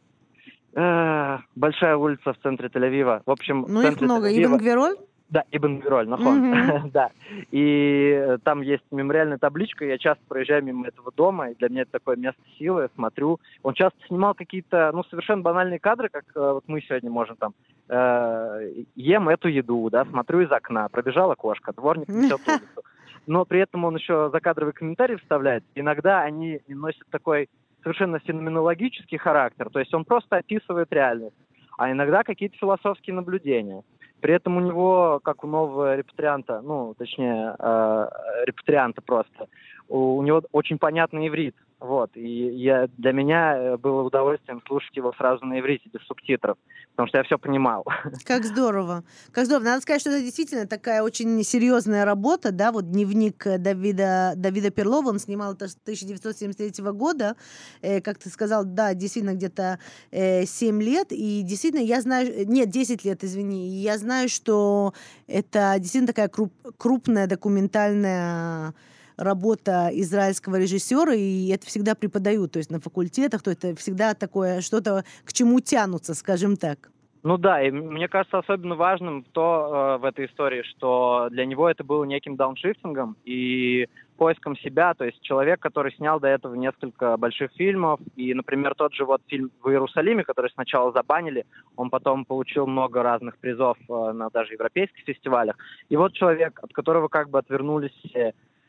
Э, 0.76 1.38
большая 1.54 1.96
улица 1.96 2.34
в 2.34 2.38
центре 2.42 2.68
Тель-Авива. 2.68 3.22
В 3.24 3.30
общем, 3.30 3.64
Ну, 3.66 3.80
их 3.80 4.00
много. 4.00 4.28
Ибн 4.30 4.58
Гвероль? 4.58 4.96
да, 5.30 5.42
Ибн 5.50 5.78
Гвироль, 5.78 6.06
нахон. 6.06 6.90
Да. 6.92 7.10
И 7.50 8.12
э, 8.14 8.38
там 8.44 8.60
есть 8.60 8.84
мемориальная 8.90 9.38
табличка, 9.38 9.86
я 9.86 9.96
часто 9.98 10.22
проезжаю 10.28 10.62
мимо 10.62 10.86
этого 10.86 11.10
дома, 11.16 11.50
и 11.50 11.54
для 11.54 11.70
меня 11.70 11.82
это 11.82 11.92
такое 11.92 12.16
место 12.16 12.40
силы, 12.58 12.82
я 12.82 12.88
смотрю. 12.94 13.40
Он 13.62 13.72
часто 13.74 13.98
снимал 14.06 14.34
какие-то, 14.34 14.90
ну, 14.92 15.02
совершенно 15.04 15.42
банальные 15.42 15.78
кадры, 15.78 16.10
как 16.10 16.24
э, 16.34 16.52
вот 16.52 16.64
мы 16.66 16.82
сегодня 16.82 17.10
можем 17.10 17.36
там, 17.36 17.54
э, 17.88 18.82
ем 18.94 19.28
эту 19.30 19.48
еду, 19.48 19.88
да, 19.90 20.04
смотрю 20.04 20.40
из 20.42 20.52
окна, 20.52 20.88
пробежала 20.90 21.34
кошка, 21.34 21.72
дворник 21.72 22.08
несет 22.08 22.40
улицу. 22.46 22.82
Но 23.26 23.44
при 23.44 23.60
этом 23.60 23.84
он 23.84 23.96
еще 23.96 24.30
закадровый 24.30 24.74
комментарий 24.74 25.16
вставляет. 25.16 25.64
Иногда 25.74 26.20
они 26.20 26.60
носят 26.68 27.02
такой 27.10 27.48
совершенно 27.86 28.18
феноменологический 28.18 29.16
характер, 29.16 29.70
то 29.72 29.78
есть 29.78 29.94
он 29.94 30.04
просто 30.04 30.38
описывает 30.38 30.92
реальность, 30.92 31.36
а 31.78 31.92
иногда 31.92 32.24
какие-то 32.24 32.56
философские 32.56 33.14
наблюдения. 33.14 33.82
При 34.20 34.34
этом 34.34 34.56
у 34.56 34.60
него, 34.60 35.20
как 35.22 35.44
у 35.44 35.46
нового 35.46 35.94
репатрианта, 35.94 36.62
ну, 36.62 36.94
точнее, 36.98 37.54
э, 37.56 38.08
репатрианта 38.44 39.02
просто, 39.02 39.46
у, 39.88 40.16
у 40.16 40.22
него 40.24 40.42
очень 40.50 40.78
понятный 40.78 41.28
иврит. 41.28 41.54
Вот. 41.78 42.16
И 42.16 42.26
я, 42.26 42.88
для 42.96 43.12
меня 43.12 43.56
э, 43.56 43.76
было 43.76 44.02
удовольствием 44.02 44.62
слушать 44.66 44.96
его 44.96 45.12
сразу 45.12 45.44
на 45.44 45.60
иврите, 45.60 45.90
без 45.92 46.00
субтитров, 46.06 46.56
потому 46.92 47.08
что 47.08 47.18
я 47.18 47.24
все 47.24 47.38
понимал. 47.38 47.84
Как 48.24 48.44
здорово. 48.44 49.04
Как 49.32 49.44
здорово. 49.44 49.64
Надо 49.64 49.82
сказать, 49.82 50.00
что 50.00 50.10
это 50.10 50.20
действительно 50.20 50.66
такая 50.66 51.02
очень 51.02 51.42
серьезная 51.44 52.04
работа, 52.04 52.50
да, 52.50 52.72
вот 52.72 52.90
дневник 52.90 53.46
э, 53.46 53.58
Давида, 53.58 54.32
Давида 54.36 54.70
Перлова, 54.70 55.10
он 55.10 55.18
снимал 55.18 55.52
это 55.52 55.68
с 55.68 55.76
1973 55.76 56.84
года, 56.92 57.36
Э, 57.82 58.00
как 58.00 58.18
ты 58.18 58.30
сказал, 58.30 58.64
да, 58.64 58.94
действительно 58.94 59.34
где-то 59.34 59.78
э, 60.10 60.44
7 60.46 60.82
лет, 60.82 61.08
и 61.10 61.42
действительно 61.42 61.82
я 61.82 62.00
знаю, 62.00 62.28
э, 62.28 62.44
нет, 62.44 62.70
10 62.70 63.04
лет, 63.04 63.22
извини, 63.24 63.68
и 63.68 63.82
я 63.82 63.98
знаю, 63.98 64.28
что 64.28 64.92
это 65.26 65.74
действительно 65.78 66.08
такая 66.08 66.28
круп- 66.28 66.74
крупная 66.76 67.26
документальная 67.26 68.74
работа 69.16 69.90
израильского 69.92 70.56
режиссера, 70.56 71.14
и 71.14 71.48
это 71.48 71.66
всегда 71.66 71.94
преподают, 71.94 72.52
то 72.52 72.58
есть 72.58 72.70
на 72.70 72.80
факультетах, 72.80 73.42
то 73.42 73.50
это 73.50 73.74
всегда 73.76 74.14
такое 74.14 74.60
что-то, 74.60 75.04
к 75.24 75.32
чему 75.32 75.60
тянутся, 75.60 76.14
скажем 76.14 76.56
так. 76.56 76.90
Ну 77.26 77.38
да, 77.38 77.60
и 77.60 77.72
мне 77.72 78.06
кажется 78.06 78.38
особенно 78.38 78.76
важным 78.76 79.24
то 79.32 79.96
э, 79.96 80.00
в 80.00 80.04
этой 80.04 80.26
истории, 80.26 80.62
что 80.62 81.26
для 81.32 81.44
него 81.44 81.68
это 81.68 81.82
было 81.82 82.04
неким 82.04 82.36
дауншифтингом 82.36 83.16
и 83.24 83.88
поиском 84.16 84.56
себя, 84.56 84.94
то 84.94 85.04
есть 85.04 85.20
человек, 85.22 85.58
который 85.58 85.92
снял 85.94 86.20
до 86.20 86.28
этого 86.28 86.54
несколько 86.54 87.16
больших 87.16 87.50
фильмов, 87.54 87.98
и, 88.14 88.32
например, 88.32 88.76
тот 88.76 88.94
же 88.94 89.04
вот 89.04 89.22
фильм 89.26 89.50
в 89.60 89.68
Иерусалиме, 89.68 90.22
который 90.22 90.52
сначала 90.52 90.92
забанили, 90.92 91.46
он 91.74 91.90
потом 91.90 92.24
получил 92.24 92.68
много 92.68 93.02
разных 93.02 93.38
призов 93.38 93.76
э, 93.88 94.12
на 94.12 94.30
даже 94.30 94.52
европейских 94.52 95.02
фестивалях. 95.04 95.56
И 95.88 95.96
вот 95.96 96.12
человек, 96.12 96.60
от 96.62 96.72
которого 96.72 97.08
как 97.08 97.28
бы 97.30 97.40
отвернулись 97.40 97.90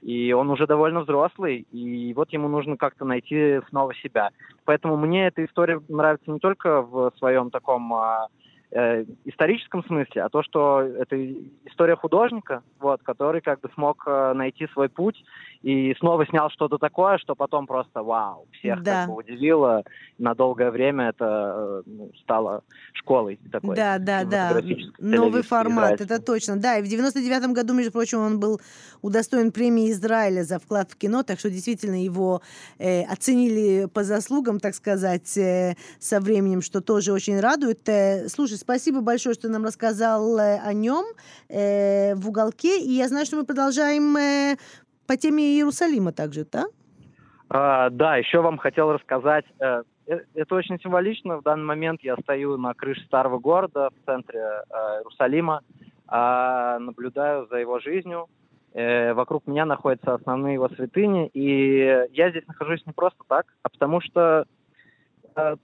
и 0.02 0.32
он 0.34 0.50
уже 0.50 0.68
довольно 0.68 1.02
взрослый, 1.02 1.66
и 1.72 2.14
вот 2.14 2.32
ему 2.32 2.48
нужно 2.48 2.78
как-то 2.78 3.06
найти 3.06 3.60
снова 3.70 3.94
себя. 3.96 4.30
Поэтому 4.66 4.98
мне 4.98 5.28
эта 5.28 5.44
история 5.46 5.82
нравится 5.90 6.32
не 6.32 6.40
только 6.40 6.82
в 6.82 7.12
своем 7.18 7.50
таком 7.50 7.94
а, 7.94 8.28
э, 8.72 9.06
историческом 9.26 9.84
смысле, 9.86 10.24
а 10.24 10.30
то, 10.30 10.44
что 10.44 10.82
это 10.82 11.16
история 11.66 11.96
художника, 11.96 12.64
вот, 12.80 13.02
который 13.04 13.42
как 13.42 13.62
бы 13.62 13.70
смог 13.74 14.04
э, 14.08 14.34
найти 14.34 14.68
свой 14.74 14.90
путь 14.90 15.24
и 15.64 15.96
снова 16.00 16.26
снял 16.28 16.50
что-то 16.50 16.78
такое, 16.78 17.18
что 17.18 17.36
потом 17.36 17.68
просто 17.68 18.04
вау, 18.04 18.48
всех 18.60 18.84
Да. 18.84 19.02
как 19.02 19.10
бы 19.10 19.16
удивило. 19.16 19.84
На 20.18 20.34
долгое 20.34 20.72
время 20.72 21.10
это 21.10 21.26
э, 21.26 21.82
ну, 21.86 22.12
стало 22.22 22.64
школой 22.94 23.40
такой. 23.52 23.76
Да, 23.76 23.98
да, 24.00 24.24
да. 24.24 24.62
Новый 25.00 25.44
формат, 25.44 25.94
это 25.94 26.04
израильской. 26.04 26.26
точно. 26.26 26.60
Да, 26.60 26.78
и 26.78 26.82
в 26.82 26.88
99 26.88 27.52
году, 27.52 27.74
между 27.74 27.92
прочим, 27.92 28.20
он 28.20 28.40
был 28.40 28.60
удостоен 29.02 29.52
премии 29.52 29.92
Израиля 29.92 30.44
за 30.44 30.60
вклад 30.60 30.92
в 30.92 30.98
кино, 30.98 31.24
так 31.24 31.40
что 31.40 31.50
действительно 31.50 32.04
его 32.04 32.42
э, 32.80 33.04
оценили 33.04 33.86
по 33.86 34.04
заслугам, 34.04 34.60
так 34.60 34.76
сказать, 34.76 35.38
э, 35.38 35.76
со 36.00 36.20
временем, 36.20 36.62
что 36.62 36.82
тоже 36.82 37.14
очень 37.14 37.40
радует. 37.40 37.88
Э, 37.90 38.28
слушай, 38.28 38.58
спасибо 38.68 39.00
большое, 39.02 39.34
что 39.34 39.48
нам 39.48 39.64
рассказал 39.64 40.38
э, 40.38 40.60
о 40.60 40.74
нем 40.74 41.06
э, 41.48 42.16
в 42.16 42.28
уголке. 42.28 42.82
И 42.82 42.92
я 42.92 43.08
знаю, 43.08 43.26
что 43.26 43.38
мы 43.38 43.46
продолжаем 43.46 44.18
э, 44.18 44.58
по 45.08 45.16
теме 45.16 45.44
Иерусалима 45.56 46.12
также, 46.12 46.44
да? 46.52 46.66
А, 47.50 47.90
да, 47.90 48.18
еще 48.18 48.42
вам 48.42 48.58
хотел 48.58 48.92
рассказать. 48.92 49.46
э, 49.62 49.84
э, 50.08 50.20
Это 50.34 50.56
очень 50.56 50.78
символично. 50.82 51.38
В 51.38 51.44
данный 51.44 51.64
момент 51.64 52.02
я 52.04 52.18
стою 52.18 52.58
на 52.58 52.74
крыше 52.74 53.06
старого 53.06 53.40
города 53.40 53.90
в 53.90 54.06
центре 54.06 54.42
э, 54.42 54.74
Иерусалима, 55.00 55.62
а, 56.08 56.78
наблюдаю 56.80 57.48
за 57.50 57.58
его 57.60 57.80
жизнью. 57.80 58.28
Э, 58.74 59.14
Вокруг 59.14 59.48
меня 59.48 59.66
находятся 59.66 60.14
основные 60.14 60.56
его 60.56 60.68
святыни, 60.68 61.30
и 61.34 62.06
я 62.12 62.32
здесь 62.32 62.46
нахожусь 62.48 62.86
не 62.86 62.92
просто 62.92 63.24
так, 63.30 63.46
а 63.64 63.70
потому 63.70 64.02
что 64.02 64.20
э, 64.42 64.57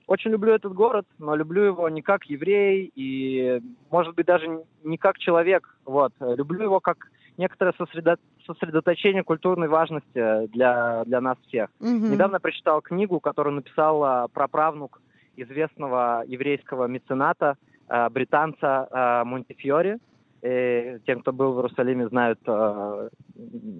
очень 0.08 0.32
люблю 0.32 0.54
этот 0.54 0.74
город, 0.74 1.06
но 1.18 1.36
люблю 1.36 1.64
его 1.64 1.90
не 1.90 2.02
как 2.02 2.26
еврей 2.26 2.92
и, 2.96 3.62
может 3.90 4.16
быть, 4.16 4.26
даже 4.26 4.64
не 4.84 4.98
как 4.98 5.18
человек. 5.18 5.78
Вот. 5.86 6.14
Люблю 6.20 6.64
его 6.64 6.80
как 6.80 7.10
некоторое 7.38 7.74
сосредо- 7.74 8.20
сосредоточение 8.46 9.24
культурной 9.24 9.68
важности 9.68 10.48
для, 10.48 11.04
для 11.06 11.22
нас 11.22 11.38
всех. 11.48 11.70
Мгм. 11.80 12.12
Недавно 12.12 12.40
прочитал 12.40 12.82
книгу, 12.82 13.20
которую 13.20 13.56
написал 13.56 14.30
праправнук 14.30 15.02
известного 15.36 16.24
еврейского 16.28 16.88
мецената, 16.88 17.58
а, 17.88 18.10
британца 18.10 18.88
а, 18.92 19.26
Монтифьори. 19.26 19.98
Э, 20.46 21.00
Тем, 21.08 21.22
кто 21.22 21.32
был 21.32 21.54
в 21.54 21.60
Иерусалиме, 21.60 22.10
знают 22.10 22.40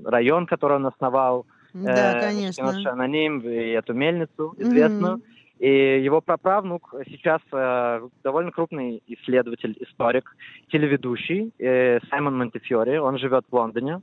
район, 0.06 0.46
который 0.46 0.78
он 0.78 0.86
основал. 0.86 1.46
Да, 1.74 2.20
э, 2.20 2.22
конечно. 2.22 2.80
Шананим, 2.82 3.42
и 3.42 3.72
эту 3.72 3.94
мельницу 3.94 4.56
известную. 4.58 5.18
Мгм. 5.18 5.24
И 5.64 6.04
его 6.04 6.20
праправнук 6.20 6.94
сейчас 7.06 7.40
э, 7.54 8.10
довольно 8.22 8.52
крупный 8.52 9.02
исследователь, 9.08 9.78
историк, 9.80 10.36
телеведущий 10.68 11.54
э, 11.58 12.02
Саймон 12.10 12.38
Монтефьори. 12.38 12.98
Он 12.98 13.18
живет 13.18 13.46
в 13.50 13.56
Лондоне. 13.56 14.02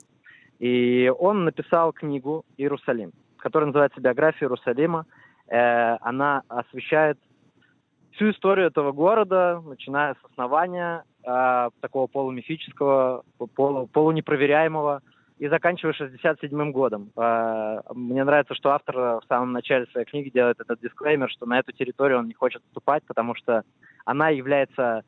И 0.59 1.13
он 1.19 1.45
написал 1.45 1.93
книгу 1.93 2.47
«Иерусалим», 2.57 3.13
которая 3.37 3.67
называется 3.67 4.01
«Биография 4.01 4.47
Иерусалима». 4.47 5.05
Э, 5.49 5.99
она 6.01 6.45
освещает 6.49 7.19
всю 8.13 8.31
историю 8.31 8.69
этого 8.69 8.93
города, 8.93 9.63
начиная 9.63 10.15
с 10.15 10.31
основания 10.31 11.05
э, 11.23 11.69
такого 11.83 12.07
полумифического, 12.07 13.23
полу, 13.55 13.87
полунепроверяемого, 13.89 15.03
и 15.41 15.49
заканчивая 15.49 15.95
67 15.95 16.71
годом. 16.71 17.11
Э, 17.17 17.81
Мне 17.95 18.23
нравится, 18.25 18.55
что 18.55 18.71
автор 18.71 18.95
в 18.97 19.23
самом 19.27 19.53
начале 19.53 19.87
своей 19.87 20.07
книги 20.07 20.29
делает 20.29 20.61
этот 20.61 20.81
дисклеймер, 20.81 21.31
что 21.31 21.47
на 21.47 21.59
эту 21.59 21.73
территорию 21.73 22.19
он 22.19 22.29
не 22.29 22.35
хочет 22.35 22.63
вступать, 22.67 23.03
потому 23.07 23.35
что 23.35 23.63
она 24.05 24.29
является 24.29 25.03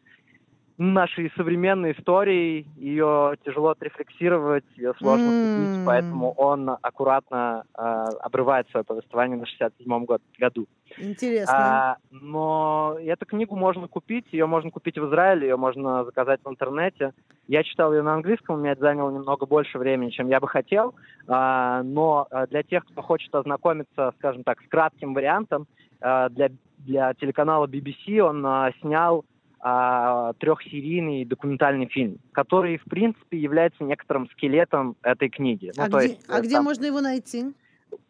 нашей 0.83 1.31
современной 1.37 1.93
историей, 1.93 2.67
ее 2.77 3.37
тяжело 3.45 3.71
отрефлексировать, 3.71 4.65
ее 4.77 4.95
сложно 4.99 5.33
купить, 5.33 5.77
М. 5.79 5.85
поэтому 5.85 6.33
он 6.33 6.69
аккуратно 6.69 7.65
э, 7.77 7.81
обрывает 8.21 8.69
свое 8.71 8.85
повествование 8.85 9.39
на 9.39 9.45
67-м 9.45 10.05
год- 10.05 10.23
году. 10.39 10.67
Интересно. 10.99 11.55
А, 11.55 11.97
но 12.11 12.97
эту 13.01 13.27
книгу 13.27 13.57
можно 13.57 13.89
купить, 13.89 14.27
ее 14.33 14.47
можно 14.47 14.71
купить 14.71 14.99
в 14.99 15.07
Израиле, 15.09 15.49
ее 15.49 15.57
можно 15.57 16.05
заказать 16.05 16.41
в 16.45 16.49
интернете. 16.51 17.13
Я 17.49 17.63
читал 17.63 17.93
ее 17.93 18.03
на 18.03 18.15
английском, 18.15 18.57
у 18.57 18.59
меня 18.59 18.73
это 18.73 18.83
заняло 18.83 19.11
немного 19.11 19.47
больше 19.47 19.79
времени, 19.79 20.11
чем 20.11 20.29
я 20.29 20.41
бы 20.41 20.49
хотел. 20.49 20.95
А, 21.29 21.83
но 21.83 22.27
а, 22.31 22.47
для 22.47 22.63
тех, 22.63 22.85
кто 22.85 23.03
хочет 23.03 23.35
ознакомиться, 23.35 24.13
скажем 24.19 24.43
так, 24.43 24.61
с 24.63 24.69
кратким 24.69 25.15
вариантом, 25.15 25.67
а, 26.01 26.29
для, 26.29 26.51
для 26.79 27.15
телеканала 27.15 27.67
BBC 27.67 28.19
он 28.21 28.45
а, 28.45 28.73
снял 28.81 29.25
а, 29.65 30.33
трехсерийный 30.41 31.25
документальный 31.25 31.87
фильм, 31.87 32.19
который, 32.33 32.79
в 32.79 32.85
принципе, 32.85 33.39
является 33.39 33.85
некоторым 33.85 34.29
скелетом 34.31 34.97
этой 35.03 35.29
книги. 35.29 35.71
а 35.79 35.85
Ну, 35.85 35.91
то 35.91 35.99
где, 35.99 36.09
есть, 36.09 36.27
а 36.29 36.39
э, 36.39 36.43
где 36.43 36.57
там 36.57 36.65
можно 36.65 36.85
его 36.85 37.01
найти? 37.01 37.55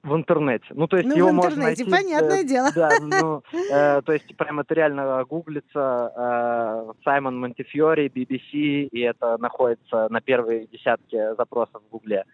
в 0.03 0.15
интернете. 0.15 0.65
Ну, 0.71 0.87
то 0.87 0.97
есть 0.97 1.09
Ну, 1.09 1.17
его 1.17 1.29
в 1.29 1.33
можно 1.35 1.55
интернете, 1.55 1.85
найти, 1.85 2.05
понятное 2.05 2.41
э, 2.41 2.45
дело. 2.45 2.69
Да, 2.75 2.91
ну, 3.01 3.43
э, 3.71 4.01
то 4.03 4.13
есть 4.13 4.35
прям 4.37 4.61
это 4.61 4.75
реально 4.75 5.25
гуглится 5.25 6.13
э, 6.17 6.93
Саймон 7.05 7.39
Монтифьори, 7.39 8.07
BBC, 8.07 8.89
и 8.89 9.01
это 9.01 9.37
находится 9.39 10.09
на 10.09 10.21
первой 10.21 10.69
десятке 10.73 11.35
запросов 11.35 11.83
в 11.87 11.91
Гугле. 11.91 12.25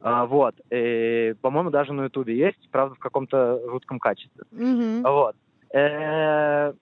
А, 0.00 0.26
вот. 0.26 0.54
И, 0.70 1.34
по-моему, 1.40 1.70
даже 1.70 1.92
на 1.92 2.04
Ютубе 2.04 2.36
есть, 2.36 2.68
правда, 2.70 2.94
в 2.94 2.98
каком-то 2.98 3.60
жутком 3.70 3.98
качестве. 3.98 4.44
Мгм. 4.52 5.02
Вот. 5.02 5.34
Э, 5.72 6.72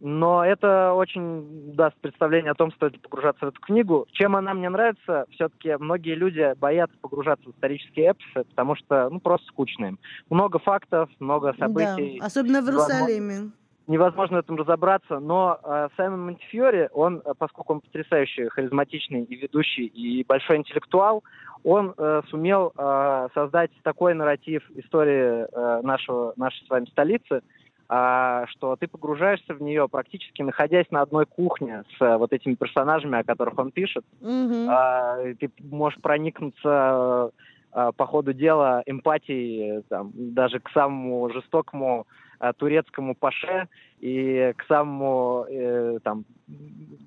Но 0.00 0.44
это 0.44 0.92
очень 0.94 1.74
даст 1.74 1.96
представление 1.96 2.52
о 2.52 2.54
том, 2.54 2.72
стоит 2.72 2.92
ли 2.92 2.98
погружаться 2.98 3.46
в 3.46 3.48
эту 3.48 3.60
книгу. 3.60 4.06
Чем 4.12 4.36
она 4.36 4.54
мне 4.54 4.68
нравится, 4.68 5.26
все-таки 5.30 5.76
многие 5.76 6.14
люди 6.14 6.54
боятся 6.58 6.96
погружаться 7.00 7.48
в 7.48 7.52
исторические 7.52 8.12
эпосы, 8.12 8.48
потому 8.48 8.76
что, 8.76 9.08
ну, 9.10 9.18
просто 9.18 9.46
скучно 9.48 9.86
им. 9.86 9.98
Много 10.30 10.58
фактов, 10.60 11.10
много 11.18 11.54
событий. 11.58 12.18
Да, 12.20 12.26
особенно 12.26 12.62
в. 12.62 12.68
Иерусалиме. 12.68 13.50
Невозможно 13.88 14.36
в 14.36 14.40
этом 14.40 14.56
разобраться, 14.56 15.18
но 15.18 15.58
э, 15.64 15.88
Саймон 15.96 16.26
Монтифьори, 16.26 16.90
он, 16.92 17.22
э, 17.24 17.32
поскольку 17.38 17.72
он 17.72 17.80
потрясающий, 17.80 18.46
харизматичный 18.48 19.22
и 19.22 19.34
ведущий, 19.34 19.86
и 19.86 20.24
большой 20.24 20.58
интеллектуал, 20.58 21.24
он 21.64 21.94
э, 21.96 22.20
сумел 22.28 22.72
э, 22.76 23.28
создать 23.32 23.70
такой 23.82 24.12
нарратив 24.12 24.62
истории 24.72 25.46
э, 25.50 25.80
нашего, 25.82 26.34
нашей 26.36 26.66
с 26.66 26.68
вами 26.68 26.84
столицы, 26.84 27.40
что 27.88 28.76
ты 28.78 28.86
погружаешься 28.86 29.54
в 29.54 29.62
нее 29.62 29.88
практически 29.88 30.42
находясь 30.42 30.90
на 30.90 31.00
одной 31.00 31.24
кухне 31.24 31.84
с 31.96 32.02
э, 32.02 32.16
вот 32.18 32.34
этими 32.34 32.54
персонажами, 32.54 33.18
о 33.18 33.24
которых 33.24 33.58
он 33.58 33.70
пишет. 33.70 34.04
А, 34.68 35.22
и 35.22 35.34
ты 35.34 35.50
можешь 35.60 35.98
проникнуться 36.00 37.30
э, 37.72 37.92
по 37.96 38.06
ходу 38.06 38.34
дела 38.34 38.82
эмпатией 38.84 39.82
там, 39.88 40.12
даже 40.14 40.60
к 40.60 40.70
самому 40.70 41.30
жестокому 41.30 42.06
турецкому 42.58 43.16
паше 43.16 43.66
и 43.98 44.52
к 44.56 44.64
самому 44.66 45.44
э, 45.48 45.98
там, 46.04 46.24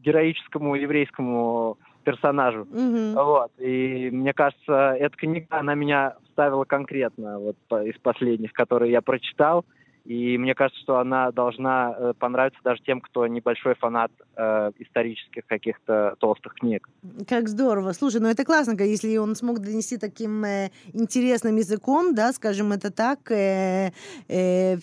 героическому 0.04 0.76
еврейскому 0.76 1.78
персонажу. 2.04 2.68
Мгм. 2.70 3.14
Вот. 3.14 3.52
И 3.60 4.10
мне 4.12 4.34
кажется, 4.34 4.96
эта 5.00 5.16
книга, 5.16 5.48
она 5.52 5.76
меня 5.76 6.16
вставила 6.26 6.66
конкретно 6.66 7.40
вот 7.40 7.56
из 7.86 7.98
последних, 8.00 8.52
которые 8.52 8.92
я 8.92 9.02
прочитал. 9.02 9.64
И 10.06 10.38
мне 10.38 10.56
кажется, 10.56 10.82
что 10.82 10.98
она 10.98 11.32
должна 11.32 11.96
э, 11.96 12.14
понравиться 12.18 12.60
даже 12.64 12.82
тем, 12.82 13.02
кто 13.02 13.28
небольшой 13.28 13.76
фанат 13.76 14.12
э, 14.36 14.72
исторических 14.80 15.46
каких-то 15.46 16.16
толстых 16.20 16.56
книг. 16.56 16.90
Как 17.28 17.48
здорово. 17.48 17.94
Слушай, 17.94 18.20
ну 18.22 18.28
это 18.28 18.44
классно, 18.44 18.76
если 18.82 19.16
он 19.18 19.36
смог 19.36 19.60
донести 19.60 19.98
таким 19.98 20.44
э, 20.44 20.72
интересным 20.94 21.56
языком, 21.56 22.16
да, 22.16 22.34
скажем 22.34 22.72
это 22.72 22.92
так, 22.92 23.32
э, 23.32 23.92
э, 24.28 24.78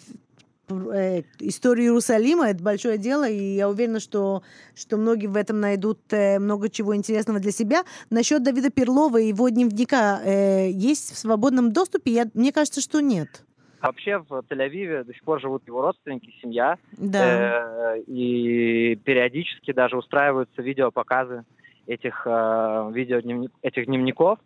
э, 0.69 1.23
историю 1.41 1.87
Иерусалима, 1.87 2.51
это 2.51 2.63
большое 2.63 2.97
дело, 2.97 3.29
и 3.29 3.57
я 3.57 3.69
уверена, 3.69 3.99
что, 3.99 4.43
что 4.77 4.97
многие 4.99 5.27
в 5.27 5.37
этом 5.37 5.59
найдут 5.59 5.99
э, 6.11 6.39
много 6.39 6.69
чего 6.69 6.95
интересного 6.95 7.41
для 7.41 7.51
себя. 7.51 7.83
Насчет 8.11 8.45
Давида 8.45 8.71
Перлова 8.71 9.19
и 9.19 9.29
его 9.29 9.49
дневника 9.49 10.21
э, 10.25 10.71
есть 10.71 11.13
в 11.13 11.19
свободном 11.19 11.73
доступе? 11.73 12.13
Я, 12.13 12.31
мне 12.35 12.53
кажется, 12.53 12.81
что 12.81 13.01
нет. 13.01 13.43
Вообще 13.81 14.19
в 14.19 14.31
Тель-Авиве 14.49 15.05
до 15.05 15.13
сих 15.13 15.23
пор 15.23 15.41
живут 15.41 15.67
его 15.67 15.83
родственники, 15.83 16.35
семья. 16.43 16.79
Да. 16.93 17.95
Э, 17.95 18.01
и 18.01 18.97
периодически 18.97 19.73
даже 19.73 19.97
устраиваются 19.97 20.63
видеопоказы 20.63 21.45
этих, 21.87 22.23
э, 22.27 22.91
видео 22.93 23.21
этих 23.63 23.87
дневников. 23.87 24.39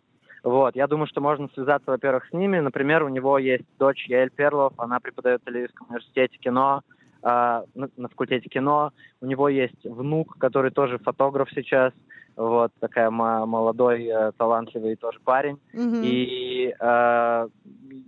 Вот, 0.43 0.75
я 0.75 0.87
думаю, 0.87 1.07
что 1.07 1.21
можно 1.21 1.49
связаться, 1.53 1.89
во-первых, 1.89 2.27
с 2.27 2.33
ними. 2.33 2.59
Например, 2.59 3.03
у 3.03 3.09
него 3.09 3.37
есть 3.37 3.63
дочь 3.79 4.05
Яэль 4.07 4.29
Перлов, 4.29 4.73
она 4.77 4.99
преподает 4.99 5.41
в 5.41 5.47
Тель-Авивском 5.47 5.87
университете 5.89 6.37
кино, 6.37 6.81
э, 7.23 7.27
на, 7.27 7.89
на 7.97 8.09
факультете 8.09 8.49
кино. 8.49 8.91
У 9.21 9.25
него 9.25 9.49
есть 9.49 9.83
внук, 9.83 10.37
который 10.37 10.71
тоже 10.71 10.99
фотограф 10.99 11.49
сейчас. 11.55 11.93
Вот, 12.35 12.71
такая 12.79 13.11
мо- 13.11 13.45
молодой, 13.45 14.05
э, 14.05 14.31
талантливый 14.37 14.95
тоже 14.95 15.19
парень. 15.23 15.59
Мгм. 15.71 16.01
И 16.01 16.73
э, 16.79 17.47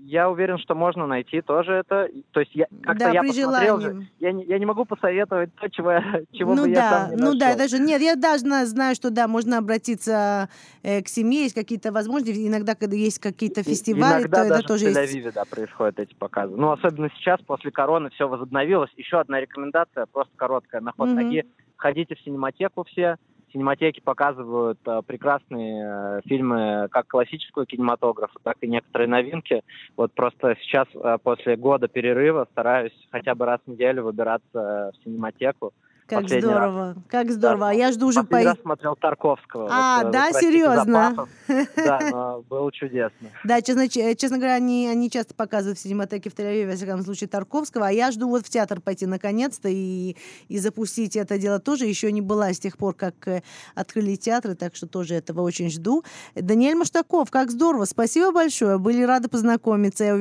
я 0.05 0.29
уверен, 0.31 0.57
что 0.57 0.73
можно 0.73 1.05
найти 1.05 1.41
тоже 1.41 1.73
это. 1.73 2.07
То 2.31 2.39
есть 2.39 2.55
я 2.55 2.65
как-то 2.83 3.05
да, 3.05 3.11
я 3.11 3.21
посмотрел, 3.21 3.79
же, 3.79 3.89
желании. 3.89 4.07
я 4.19 4.31
не, 4.31 4.43
я 4.45 4.57
не 4.57 4.65
могу 4.65 4.85
посоветовать 4.85 5.53
то, 5.55 5.69
чего, 5.69 5.91
я- 5.91 6.21
чего 6.31 6.55
ну 6.55 6.63
бы 6.63 6.69
да, 6.69 6.73
я 6.73 6.89
сам 6.89 7.09
не 7.11 7.15
ну 7.17 7.35
да, 7.35 7.45
нашел. 7.49 7.57
даже 7.59 7.79
нет, 7.79 8.01
я 8.01 8.15
даже 8.15 8.39
зна- 8.39 8.65
знаю, 8.65 8.95
что 8.95 9.11
да, 9.11 9.27
можно 9.27 9.59
обратиться 9.59 10.49
э, 10.81 11.03
к 11.03 11.07
семье, 11.07 11.43
есть 11.43 11.55
какие-то 11.55 11.91
возможности, 11.91 12.47
иногда, 12.47 12.73
когда 12.73 12.95
есть 12.95 13.19
какие-то 13.19 13.61
фестивали, 13.61 14.21
Иногда 14.21 14.43
то 14.43 14.49
даже 14.49 14.59
это 14.61 14.67
тоже 14.69 14.85
в 14.85 14.87
есть. 14.89 14.97
Тель-Авиве 14.99 15.31
да, 15.33 15.45
происходят 15.45 15.99
эти 15.99 16.15
показы. 16.15 16.55
Ну, 16.55 16.71
особенно 16.71 17.09
сейчас, 17.17 17.39
после 17.41 17.69
короны, 17.69 18.09
все 18.09 18.27
возобновилось. 18.27 18.89
Еще 18.97 19.19
одна 19.19 19.39
рекомендация, 19.39 20.07
просто 20.07 20.33
короткая, 20.35 20.81
на 20.81 20.93
ход 20.93 21.09
Мгм. 21.09 21.15
ноги. 21.21 21.45
Ходите 21.77 22.15
в 22.15 22.19
синематеку 22.21 22.85
все. 22.85 23.17
Синематеки 23.51 24.01
показывают 24.01 24.79
э, 24.85 25.01
прекрасные 25.05 25.83
э, 25.85 26.21
фильмы 26.27 26.87
как 26.91 27.07
классического 27.07 27.65
кинематографа, 27.65 28.37
так 28.43 28.57
и 28.61 28.67
некоторые 28.67 29.07
новинки. 29.07 29.63
Вот 29.95 30.13
просто 30.13 30.55
сейчас, 30.61 30.87
э, 30.93 31.17
после 31.23 31.55
года 31.55 31.87
перерыва, 31.87 32.47
стараюсь 32.51 32.93
хотя 33.11 33.35
бы 33.35 33.45
раз 33.45 33.61
в 33.65 33.71
неделю 33.71 34.03
выбираться 34.03 34.91
в 34.93 35.03
синематеку. 35.03 35.73
Как 36.07 36.21
последний 36.21 36.47
раз. 36.49 36.57
здорово, 36.59 36.95
как 37.09 37.31
здорово. 37.31 37.69
А 37.69 37.73
я 37.73 37.91
жду 37.91 38.07
уже 38.07 38.23
по... 38.23 38.43
раз 38.43 38.57
смотрел 38.61 38.95
Тарковского. 38.95 39.67
А, 39.71 40.03
Вот, 40.03 40.09
э, 40.09 40.11
да, 40.11 40.31
серьезно? 40.33 41.27
Да, 41.75 41.99
но 42.11 42.43
было 42.47 42.71
чудесно. 42.71 43.29
Да, 43.43 43.61
честно, 43.61 43.89
че- 43.89 44.15
честно 44.15 44.37
говоря, 44.37 44.53
они, 44.53 44.87
они 44.87 45.09
часто 45.09 45.33
показывают 45.33 45.79
в 45.79 45.81
синематеке 45.81 46.29
в 46.29 46.33
Тель-Авиве, 46.35 46.69
во 46.69 46.75
всяком 46.75 47.01
случае, 47.03 47.27
Тарковского, 47.27 47.87
а 47.87 47.91
я 47.91 48.11
жду 48.11 48.29
вот 48.29 48.45
в 48.45 48.49
театр 48.49 48.81
пойти 48.81 49.07
наконец-то 49.07 49.67
и, 49.67 50.15
и 50.47 50.59
запустить 50.59 51.15
это 51.15 51.39
дело 51.39 51.59
тоже. 51.59 51.85
Еще 51.85 52.11
не 52.11 52.21
была 52.21 52.53
с 52.53 52.59
тех 52.59 52.77
пор, 52.77 52.93
как 52.93 53.27
э, 53.27 53.41
открыли 53.73 54.15
театры, 54.15 54.53
так 54.53 54.75
что 54.75 54.85
тоже 54.85 55.15
этого 55.15 55.41
очень 55.41 55.71
жду. 55.71 56.03
Даниэль 56.35 56.75
Маштаков, 56.75 57.31
как 57.31 57.49
здорово, 57.49 57.85
спасибо 57.85 58.31
большое, 58.31 58.77
были 58.77 59.01
рады 59.01 59.27
познакомиться. 59.27 60.19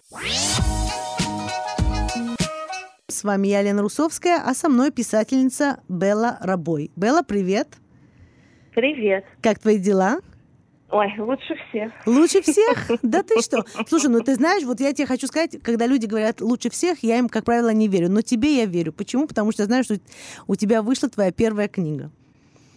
С 3.25 3.27
вами 3.27 3.49
я, 3.49 3.63
Лена 3.63 3.81
Русовская, 3.81 4.43
а 4.45 4.53
со 4.53 4.69
мной 4.69 4.91
писательница 4.91 5.81
Белла 5.89 6.37
Рабой. 6.43 6.91
Белла, 6.95 7.23
привет! 7.23 7.69
Привет. 8.75 9.25
Как 9.41 9.61
твои 9.61 9.79
дела? 9.79 10.19
Ой, 10.91 11.11
лучше 11.17 11.57
всех. 11.71 11.91
Лучше 12.05 12.43
всех? 12.43 12.91
Да 13.03 13.23
ты 13.23 13.41
что? 13.41 13.65
Слушай, 13.89 14.11
ну 14.11 14.21
ты 14.21 14.35
знаешь, 14.35 14.65
вот 14.65 14.79
я 14.79 14.93
тебе 14.93 15.07
хочу 15.07 15.27
сказать, 15.27 15.57
когда 15.63 15.87
люди 15.87 16.05
говорят 16.05 16.43
лучше 16.43 16.69
всех, 16.69 16.99
я 17.03 17.19
им, 17.19 17.31
как 17.31 17.47
правило, 17.47 17.71
не 17.73 17.89
верю. 17.89 18.11
Но 18.11 18.21
тебе 18.21 18.59
я 18.59 18.67
верю. 18.67 18.93
Почему? 18.93 19.27
Потому 19.27 19.53
что 19.53 19.63
я 19.63 19.69
знаю, 19.69 19.85
что 19.85 19.95
у 20.47 20.55
тебя 20.55 20.83
вышла 20.83 21.09
твоя 21.09 21.33
первая 21.33 21.69
книга. 21.69 22.11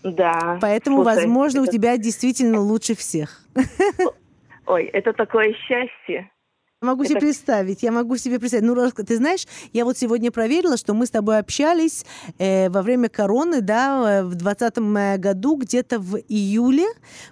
Да. 0.01 0.59
Поэтому, 0.61 1.03
слушай, 1.03 1.15
возможно, 1.15 1.59
у 1.59 1.63
это- 1.65 1.73
тебя 1.73 1.97
действительно 1.97 2.61
лучше 2.61 2.95
всех. 2.95 3.41
Ой, 4.65 4.85
это 4.85 5.11
такое 5.11 5.53
счастье. 5.67 6.31
Могу 6.81 7.05
себе 7.05 7.15
Это- 7.15 7.25
представить, 7.25 7.81
я 7.81 7.91
могу 7.91 8.17
себе 8.17 8.39
представить. 8.39 8.63
Ну, 8.63 8.75
ты 9.03 9.17
знаешь, 9.17 9.47
я 9.73 9.83
вот 9.83 9.97
сегодня 9.97 10.31
проверила, 10.31 10.77
что 10.77 10.93
мы 10.93 11.07
с 11.07 11.09
тобой 11.09 11.39
общались 11.39 12.05
э, 12.37 12.69
во 12.69 12.83
время 12.83 13.09
короны, 13.09 13.61
да, 13.61 14.19
э, 14.19 14.23
в 14.23 14.35
двадцатом 14.35 14.93
году, 15.17 15.55
где-то 15.55 15.99
в 15.99 16.17
июле, 16.17 16.85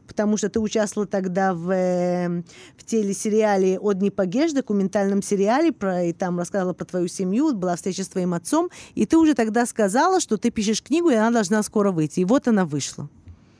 потому 0.07 0.37
что 0.37 0.49
ты 0.49 0.59
участвовала 0.59 1.07
тогда 1.07 1.53
в, 1.53 1.69
э, 1.69 2.41
в 2.75 2.85
телесериале 2.85 3.77
«От 3.77 4.01
Непогеж», 4.01 4.51
документальном 4.51 5.21
сериале, 5.21 5.71
про, 5.71 6.05
и 6.05 6.13
там 6.13 6.39
рассказывала 6.39 6.73
про 6.73 6.85
твою 6.85 7.07
семью, 7.07 7.53
была 7.53 7.75
встреча 7.75 8.03
с 8.03 8.07
твоим 8.07 8.33
отцом, 8.33 8.69
и 8.95 9.05
ты 9.05 9.15
уже 9.15 9.35
тогда 9.35 9.67
сказала, 9.67 10.19
что 10.21 10.37
ты 10.37 10.49
пишешь 10.49 10.81
книгу, 10.81 11.11
и 11.11 11.15
она 11.15 11.29
должна 11.29 11.61
скоро 11.61 11.91
выйти. 11.91 12.21
И 12.21 12.25
вот 12.25 12.47
она 12.47 12.65
вышла. 12.65 13.09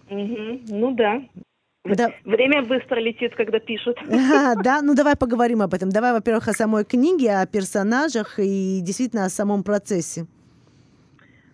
Мгм, 0.09 0.61
Ну 0.67 0.95
да. 0.95 1.21
Да. 1.85 2.11
Время 2.23 2.63
быстро 2.63 2.99
летит, 2.99 3.35
когда 3.35 3.59
пишут. 3.59 3.97
А, 4.09 4.55
да, 4.55 4.81
ну 4.81 4.95
давай 4.95 5.15
поговорим 5.15 5.61
об 5.61 5.73
этом. 5.73 5.89
Давай, 5.89 6.13
во-первых, 6.13 6.47
о 6.47 6.53
самой 6.53 6.83
книге, 6.83 7.37
о 7.37 7.45
персонажах 7.45 8.39
и 8.39 8.81
действительно 8.81 9.25
о 9.25 9.29
самом 9.29 9.63
процессе. 9.63 10.25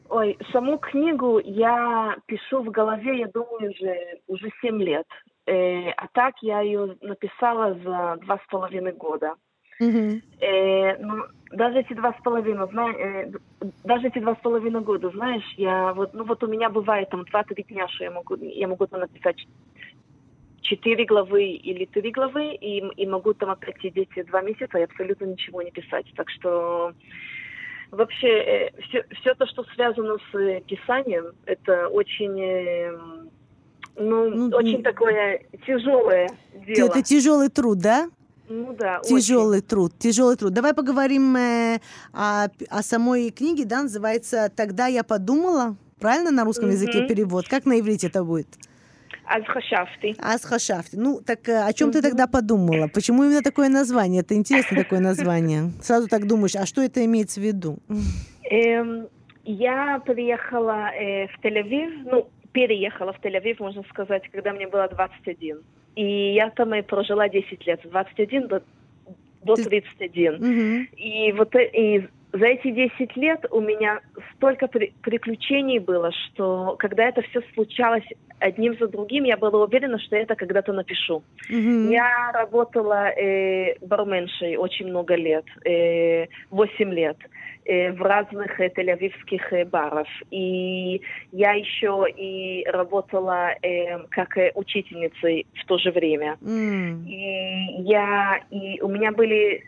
Ой, 0.10 0.38
саму 0.52 0.78
книгу 0.78 1.39
я 1.44 2.15
пишу 2.26 2.63
в 2.63 2.70
голове, 2.72 3.20
я 3.20 3.28
думаю, 3.28 3.72
уже, 3.72 4.20
уже 4.28 4.50
7 4.62 4.82
лет. 4.82 5.06
Э, 5.46 5.89
а 5.91 6.08
так 6.13 6.36
я 6.41 6.62
ее 6.62 6.98
написала 7.02 7.74
за 7.84 8.17
два 8.22 8.38
с 8.38 8.50
половиной 8.50 8.91
года. 8.91 9.36
Мгм. 9.80 10.22
Э, 10.39 10.98
ну, 10.98 11.24
даже 11.52 11.80
эти 11.80 11.94
два 11.94 12.13
с 12.13 12.24
половиной, 12.24 12.67
зна- 12.72 12.91
э, 12.91 13.32
даже 13.84 14.08
эти 14.08 14.20
два 14.20 14.36
с 14.36 14.39
половиной 14.39 14.82
года, 14.82 15.10
знаешь, 15.10 15.46
я 15.58 15.94
вот, 15.94 16.13
ну 16.13 16.24
вот 16.24 16.44
у 16.44 16.48
меня 16.48 16.70
бывает 16.70 17.10
там 17.10 17.24
два-три 17.26 17.63
дня, 17.63 17.88
что 17.88 18.04
я 18.04 18.12
могу, 18.12 18.36
я 18.36 18.67
могу 18.67 18.86
там 18.88 19.00
написать 19.00 19.48
четыре 20.62 21.06
главы 21.06 21.43
или 21.43 21.86
три 21.86 22.12
главы, 22.12 22.56
и, 22.56 22.80
и 22.80 23.08
могу 23.08 23.34
там 23.34 23.50
опять 23.52 23.80
сидеть 23.82 24.10
два 24.28 24.41
месяца 24.41 24.78
и 24.78 24.84
абсолютно 24.84 25.26
ничего 25.26 25.62
не 25.62 25.71
писать. 25.71 26.06
Так 26.15 26.30
что 26.30 26.93
вообще 27.91 28.71
все, 28.88 29.06
все 29.19 29.34
то, 29.36 29.45
что 29.47 29.63
связано 29.76 30.17
с 30.32 30.36
э, 30.36 30.62
писанием, 30.62 31.34
это 31.45 31.88
очень, 31.88 32.39
э, 32.39 32.97
ну, 33.97 34.30
Ну, 34.30 34.56
очень 34.56 34.78
ну, 34.78 34.84
такое 34.84 35.41
тяжелое 35.65 36.30
дело. 36.65 36.88
Это 36.88 37.02
тяжелый 37.02 37.50
труд, 37.50 37.80
да? 37.80 38.10
Ну 38.47 38.74
да, 38.74 39.00
очень. 39.00 39.17
Тяжелый 39.17 39.62
труд, 39.62 39.93
тяжелый 39.97 40.36
труд. 40.36 40.54
Давай 40.54 40.74
поговорим 40.74 41.36
э, 41.36 41.80
о, 42.13 42.47
о 42.69 42.84
самой 42.84 43.30
книге, 43.32 43.65
да, 43.65 43.84
называется 43.84 44.52
«Тогда 44.56 44.88
я 44.88 45.04
подумала». 45.04 45.76
Правильно 46.00 46.32
на 46.32 46.43
русском 46.45 46.69
языке 46.69 47.00
Мгм. 47.00 47.08
перевод? 47.08 47.47
Как 47.47 47.65
на 47.65 47.80
иврите 47.80 48.08
это 48.08 48.24
будет? 48.24 48.47
Аз 49.26 49.44
хашафти. 49.46 50.16
Асхашафт. 50.20 50.90
Ну, 50.94 51.22
так 51.26 51.48
э, 51.48 51.64
о 51.64 51.74
чем 51.74 51.92
ты 51.92 52.02
тогда 52.02 52.28
подумала? 52.28 52.88
Почему 52.88 53.24
именно 53.24 53.42
такое 53.42 53.70
название? 53.70 54.22
Это 54.22 54.34
интересное 54.36 54.84
такое 54.84 55.00
название. 55.00 55.72
Сразу 55.82 56.08
так 56.08 56.28
думаешь, 56.28 56.56
а 56.56 56.66
что 56.66 56.82
это 56.82 57.04
имеется 57.06 57.40
в 57.40 57.44
виду? 57.44 57.78
Эм, 58.44 59.08
я 59.46 60.00
приехала 60.06 60.90
э, 60.94 61.28
в 61.28 61.40
Тель-Авив, 61.44 62.10
ну, 62.12 62.28
переехала 62.52 63.14
в 63.14 63.20
Тель-Авив, 63.24 63.58
можно 63.60 63.84
сказать, 63.90 64.24
когда 64.32 64.52
мне 64.54 64.68
было 64.68 64.88
21. 64.90 65.60
И 65.96 66.34
я 66.34 66.50
там 66.50 66.74
и 66.76 66.82
прожила 66.82 67.30
10 67.30 67.66
лет, 67.68 67.80
с 67.86 67.90
21 67.90 68.48
до, 68.48 68.62
до 69.44 69.56
Ты- 69.56 69.64
31. 69.66 70.34
Мгм. 70.36 70.88
И 70.98 71.32
вот 71.34 71.56
э- 71.56 71.70
и 71.74 72.08
за 72.34 72.46
эти 72.46 72.72
10 72.72 73.15
лет 73.17 73.46
у 73.52 73.60
меня 73.60 74.00
столько 74.36 74.67
при- 74.67 74.94
приключений 75.02 75.80
было, 75.80 76.12
что 76.12 76.76
когда 76.80 77.06
это 77.10 77.22
все 77.24 77.41
случалось 77.54 78.06
одним 78.39 78.78
за 78.78 78.88
другим, 78.88 79.26
я 79.26 79.38
была 79.38 79.63
уверена, 79.65 80.00
что 80.00 80.15
я 80.15 80.22
это 80.24 80.36
когда-то 80.36 80.74
напишу. 80.74 81.24
Мгм. 81.50 81.89
Я 81.91 82.32
работала 82.34 83.10
э, 83.10 83.76
барменшей 83.82 84.56
очень 84.56 84.88
много 84.88 85.15
лет, 85.15 85.46
э, 85.65 86.28
8 86.50 86.94
лет, 86.94 87.17
э, 87.65 87.91
в 87.91 88.02
разных 88.02 88.60
э, 88.60 88.70
тель-авивских 88.70 89.52
э, 89.54 89.65
барах. 89.65 90.08
И 90.32 91.02
я 91.32 91.52
еще 91.52 92.06
и 92.15 92.65
работала 92.67 93.52
э, 93.62 94.00
как 94.10 94.38
э, 94.38 94.52
учительницей 94.56 95.46
в 95.54 95.65
то 95.65 95.78
же 95.78 95.91
время. 95.91 96.38
М. 96.41 97.06
И 97.06 97.82
я, 97.84 98.39
и 98.52 98.80
у 98.82 98.88
меня 98.88 99.12
были 99.12 99.63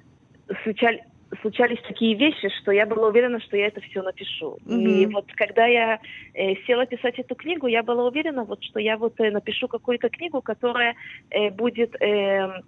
случали- 0.63 1.03
случались 1.41 1.79
такие 1.87 2.15
вещи, 2.15 2.49
что 2.61 2.71
я 2.71 2.85
была 2.85 3.07
уверена, 3.07 3.39
что 3.39 3.57
я 3.57 3.67
это 3.67 3.81
все 3.81 4.01
напишу. 4.01 4.57
И 4.67 5.05
Мгм. 5.05 5.13
вот 5.13 5.25
когда 5.35 5.65
я 5.65 5.99
э, 6.33 6.55
села 6.67 6.85
писать 6.85 7.19
эту 7.19 7.35
книгу, 7.35 7.67
я 7.67 7.83
была 7.83 8.05
уверена, 8.05 8.43
вот, 8.43 8.63
что 8.63 8.79
я 8.79 8.97
вот 8.97 9.13
э, 9.19 9.31
напишу 9.31 9.67
какую-то 9.67 10.09
книгу, 10.09 10.41
которая 10.41 10.95
э, 11.31 11.49
будет, 11.49 11.95
э, 12.01 12.61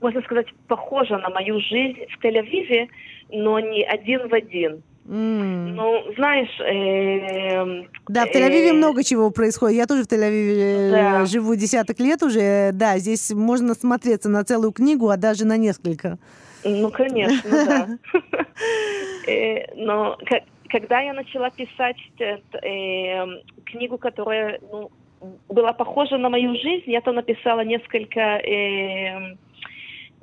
можно 0.00 0.22
сказать, 0.22 0.46
похожа 0.68 1.18
на 1.18 1.30
мою 1.30 1.60
жизнь 1.60 2.00
в 2.10 2.24
Тель-Авиве, 2.24 2.88
но 3.30 3.58
не 3.60 3.84
один 3.84 4.28
в 4.28 4.34
один. 4.34 4.82
М. 5.06 5.76
Ну, 5.76 6.02
знаешь, 6.16 6.60
э, 6.60 7.86
Да, 8.08 8.26
в 8.26 8.30
Тель-Авиве 8.30 8.70
э, 8.70 8.72
много 8.72 9.04
чего 9.04 9.30
происходит. 9.30 9.76
Я 9.76 9.86
тоже 9.86 10.04
в 10.04 10.06
Тель-Авиве 10.06 10.54
э, 10.56 10.90
Да. 10.90 11.24
живу 11.26 11.54
десяток 11.56 12.00
лет 12.00 12.22
уже. 12.22 12.70
Да, 12.72 12.98
здесь 12.98 13.30
можно 13.30 13.74
смотреться 13.74 14.28
на 14.30 14.44
целую 14.44 14.72
книгу, 14.72 15.08
а 15.10 15.16
даже 15.16 15.44
на 15.46 15.56
несколько. 15.58 16.18
Ну, 16.64 16.90
конечно, 16.90 17.50
да. 17.50 17.88
Э, 19.26 19.74
Но 19.74 20.18
когда 20.68 21.00
я 21.00 21.14
начала 21.14 21.48
писать 21.50 21.96
э, 22.20 23.26
книгу, 23.64 23.96
которая 23.96 24.58
ну, 24.60 24.90
была 25.48 25.72
похожа 25.72 26.18
на 26.18 26.28
мою 26.28 26.54
жизнь, 26.54 26.90
я 26.90 27.00
там 27.00 27.14
написала 27.14 27.64
несколько 27.64 28.20
э, 28.20 29.36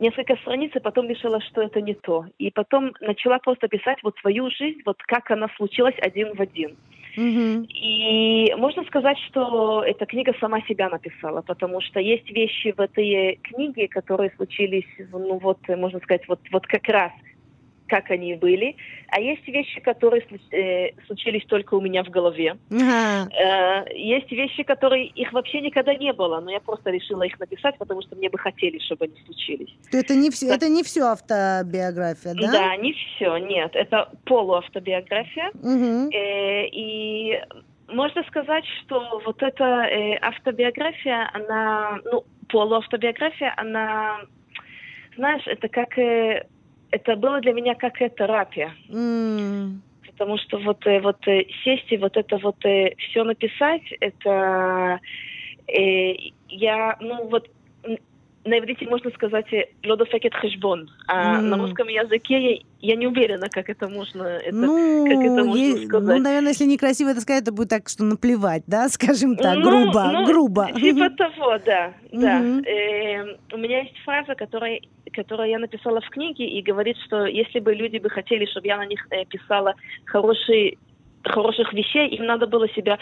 несколько 0.01 0.35
страниц, 0.37 0.71
и 0.75 0.79
потом 0.79 1.07
решила, 1.07 1.39
что 1.41 1.61
это 1.61 1.79
не 1.79 1.93
то. 1.93 2.25
И 2.39 2.51
потом 2.51 2.91
начала 2.99 3.37
просто 3.37 3.67
писать 3.67 3.99
вот 4.03 4.17
свою 4.17 4.49
жизнь, 4.49 4.81
вот 4.85 5.01
как 5.03 5.31
она 5.31 5.47
случилась 5.55 5.95
один 6.01 6.35
в 6.35 6.41
один. 6.41 6.75
Мгм. 7.17 7.65
И 7.69 8.53
можно 8.57 8.83
сказать, 8.85 9.17
что 9.27 9.83
эта 9.83 10.05
книга 10.05 10.33
сама 10.39 10.61
себя 10.61 10.89
написала, 10.89 11.41
потому 11.41 11.81
что 11.81 11.99
есть 11.99 12.29
вещи 12.31 12.73
в 12.75 12.79
этой 12.79 13.39
книге, 13.43 13.87
которые 13.87 14.31
случились, 14.37 14.87
ну 15.11 15.37
вот, 15.37 15.59
можно 15.67 15.99
сказать, 15.99 16.27
вот, 16.27 16.39
вот 16.51 16.65
как 16.67 16.87
раз 16.87 17.11
как 17.91 18.09
они 18.09 18.35
были, 18.35 18.77
а 19.09 19.19
есть 19.19 19.45
вещи, 19.45 19.81
которые 19.81 20.23
э, 20.51 20.91
случились 21.07 21.45
только 21.45 21.75
у 21.75 21.81
меня 21.81 22.05
в 22.05 22.09
голове. 22.09 22.55
Ага. 22.71 23.29
Э, 23.35 23.85
есть 23.93 24.31
вещи, 24.31 24.63
которые 24.63 25.07
их 25.07 25.33
вообще 25.33 25.59
никогда 25.59 25.93
не 25.93 26.13
было, 26.13 26.39
но 26.39 26.51
я 26.51 26.61
просто 26.61 26.89
решила 26.89 27.23
их 27.23 27.37
написать, 27.37 27.77
потому 27.77 28.01
что 28.01 28.15
мне 28.15 28.29
бы 28.29 28.37
хотелось, 28.37 28.81
чтобы 28.83 29.05
они 29.05 29.15
случились. 29.25 29.75
То 29.91 29.97
Это 29.97 30.15
не 30.15 30.29
все, 30.29 30.47
это 30.47 30.69
не 30.69 30.83
все 30.83 31.01
автобиография, 31.01 32.33
да? 32.33 32.51
Да, 32.51 32.77
не 32.77 32.93
все, 32.93 33.35
нет, 33.37 33.71
это 33.75 34.09
полуавтобиография. 34.23 35.51
Мгм. 35.61 36.09
Э, 36.13 36.67
и 36.67 37.41
можно 37.89 38.23
сказать, 38.23 38.63
что 38.79 39.21
вот 39.25 39.43
эта 39.43 39.65
э, 39.65 40.17
автобиография, 40.21 41.29
она, 41.33 41.99
ну, 42.05 42.23
полуавтобиография, 42.47 43.53
она, 43.57 44.21
знаешь, 45.17 45.43
это 45.45 45.67
как, 45.67 45.97
э, 45.97 46.47
это 46.91 47.15
было 47.15 47.39
для 47.41 47.53
меня 47.53 47.75
как 47.75 48.01
э, 48.01 48.09
терапия. 48.09 48.75
М. 48.89 49.81
Потому 50.05 50.37
что 50.37 50.57
вот, 50.59 50.85
э, 50.85 50.99
вот 50.99 51.25
э, 51.27 51.45
сесть 51.63 51.91
и 51.91 51.97
вот 51.97 52.17
это 52.17 52.37
вот 52.37 52.57
все 52.97 53.23
написать, 53.23 53.83
это 53.99 54.99
э, 55.67 56.13
я, 56.49 56.97
ну 56.99 57.27
вот 57.29 57.47
на 58.43 58.57
иврите 58.57 58.87
можно 58.87 59.11
сказать 59.11 59.45
лодофекет 59.85 60.33
хешбон, 60.33 60.89
а 61.07 61.41
М. 61.41 61.49
на 61.49 61.57
русском 61.57 61.87
языке 61.87 62.39
я, 62.53 62.57
я 62.79 62.95
не 62.95 63.05
уверена, 63.07 63.49
как 63.49 63.69
это 63.69 63.87
можно. 63.87 64.23
Это, 64.23 64.55
ну, 64.55 65.05
как 65.07 65.23
это 65.23 65.43
можно 65.43 65.61
е- 65.63 65.85
сказать? 65.85 66.17
ну, 66.17 66.23
наверное, 66.23 66.49
если 66.49 66.65
некрасиво 66.65 67.09
это 67.09 67.21
сказать, 67.21 67.43
это 67.43 67.51
будет 67.51 67.69
так, 67.69 67.87
что 67.87 68.03
наплевать, 68.03 68.63
да, 68.65 68.89
скажем 68.89 69.35
так, 69.35 69.57
Ну, 69.57 69.61
грубо, 69.63 70.09
ну, 70.11 70.25
грубо. 70.25 70.67
Типа 70.73 71.09
того, 71.11 71.57
да. 71.59 71.93
да. 72.11 72.39
Мгм. 72.39 72.63
Эм, 72.65 73.37
у 73.53 73.57
меня 73.57 73.81
есть 73.81 73.97
фраза, 74.03 74.33
которая, 74.33 74.79
которую 75.11 75.49
я 75.49 75.59
написала 75.59 76.01
в 76.01 76.09
книге, 76.09 76.45
и 76.47 76.61
говорит, 76.61 76.97
что 77.05 77.25
если 77.25 77.59
бы 77.59 77.73
люди 77.73 77.97
бы 77.97 78.09
хотели, 78.09 78.45
чтобы 78.45 78.67
я 78.67 78.77
на 78.77 78.85
них 78.85 78.99
э, 79.11 79.25
писала 79.25 79.75
хорошие 80.05 80.77
хороших 81.23 81.71
вещей, 81.73 82.09
им 82.09 82.25
надо 82.25 82.47
было 82.47 82.67
себя 82.69 82.97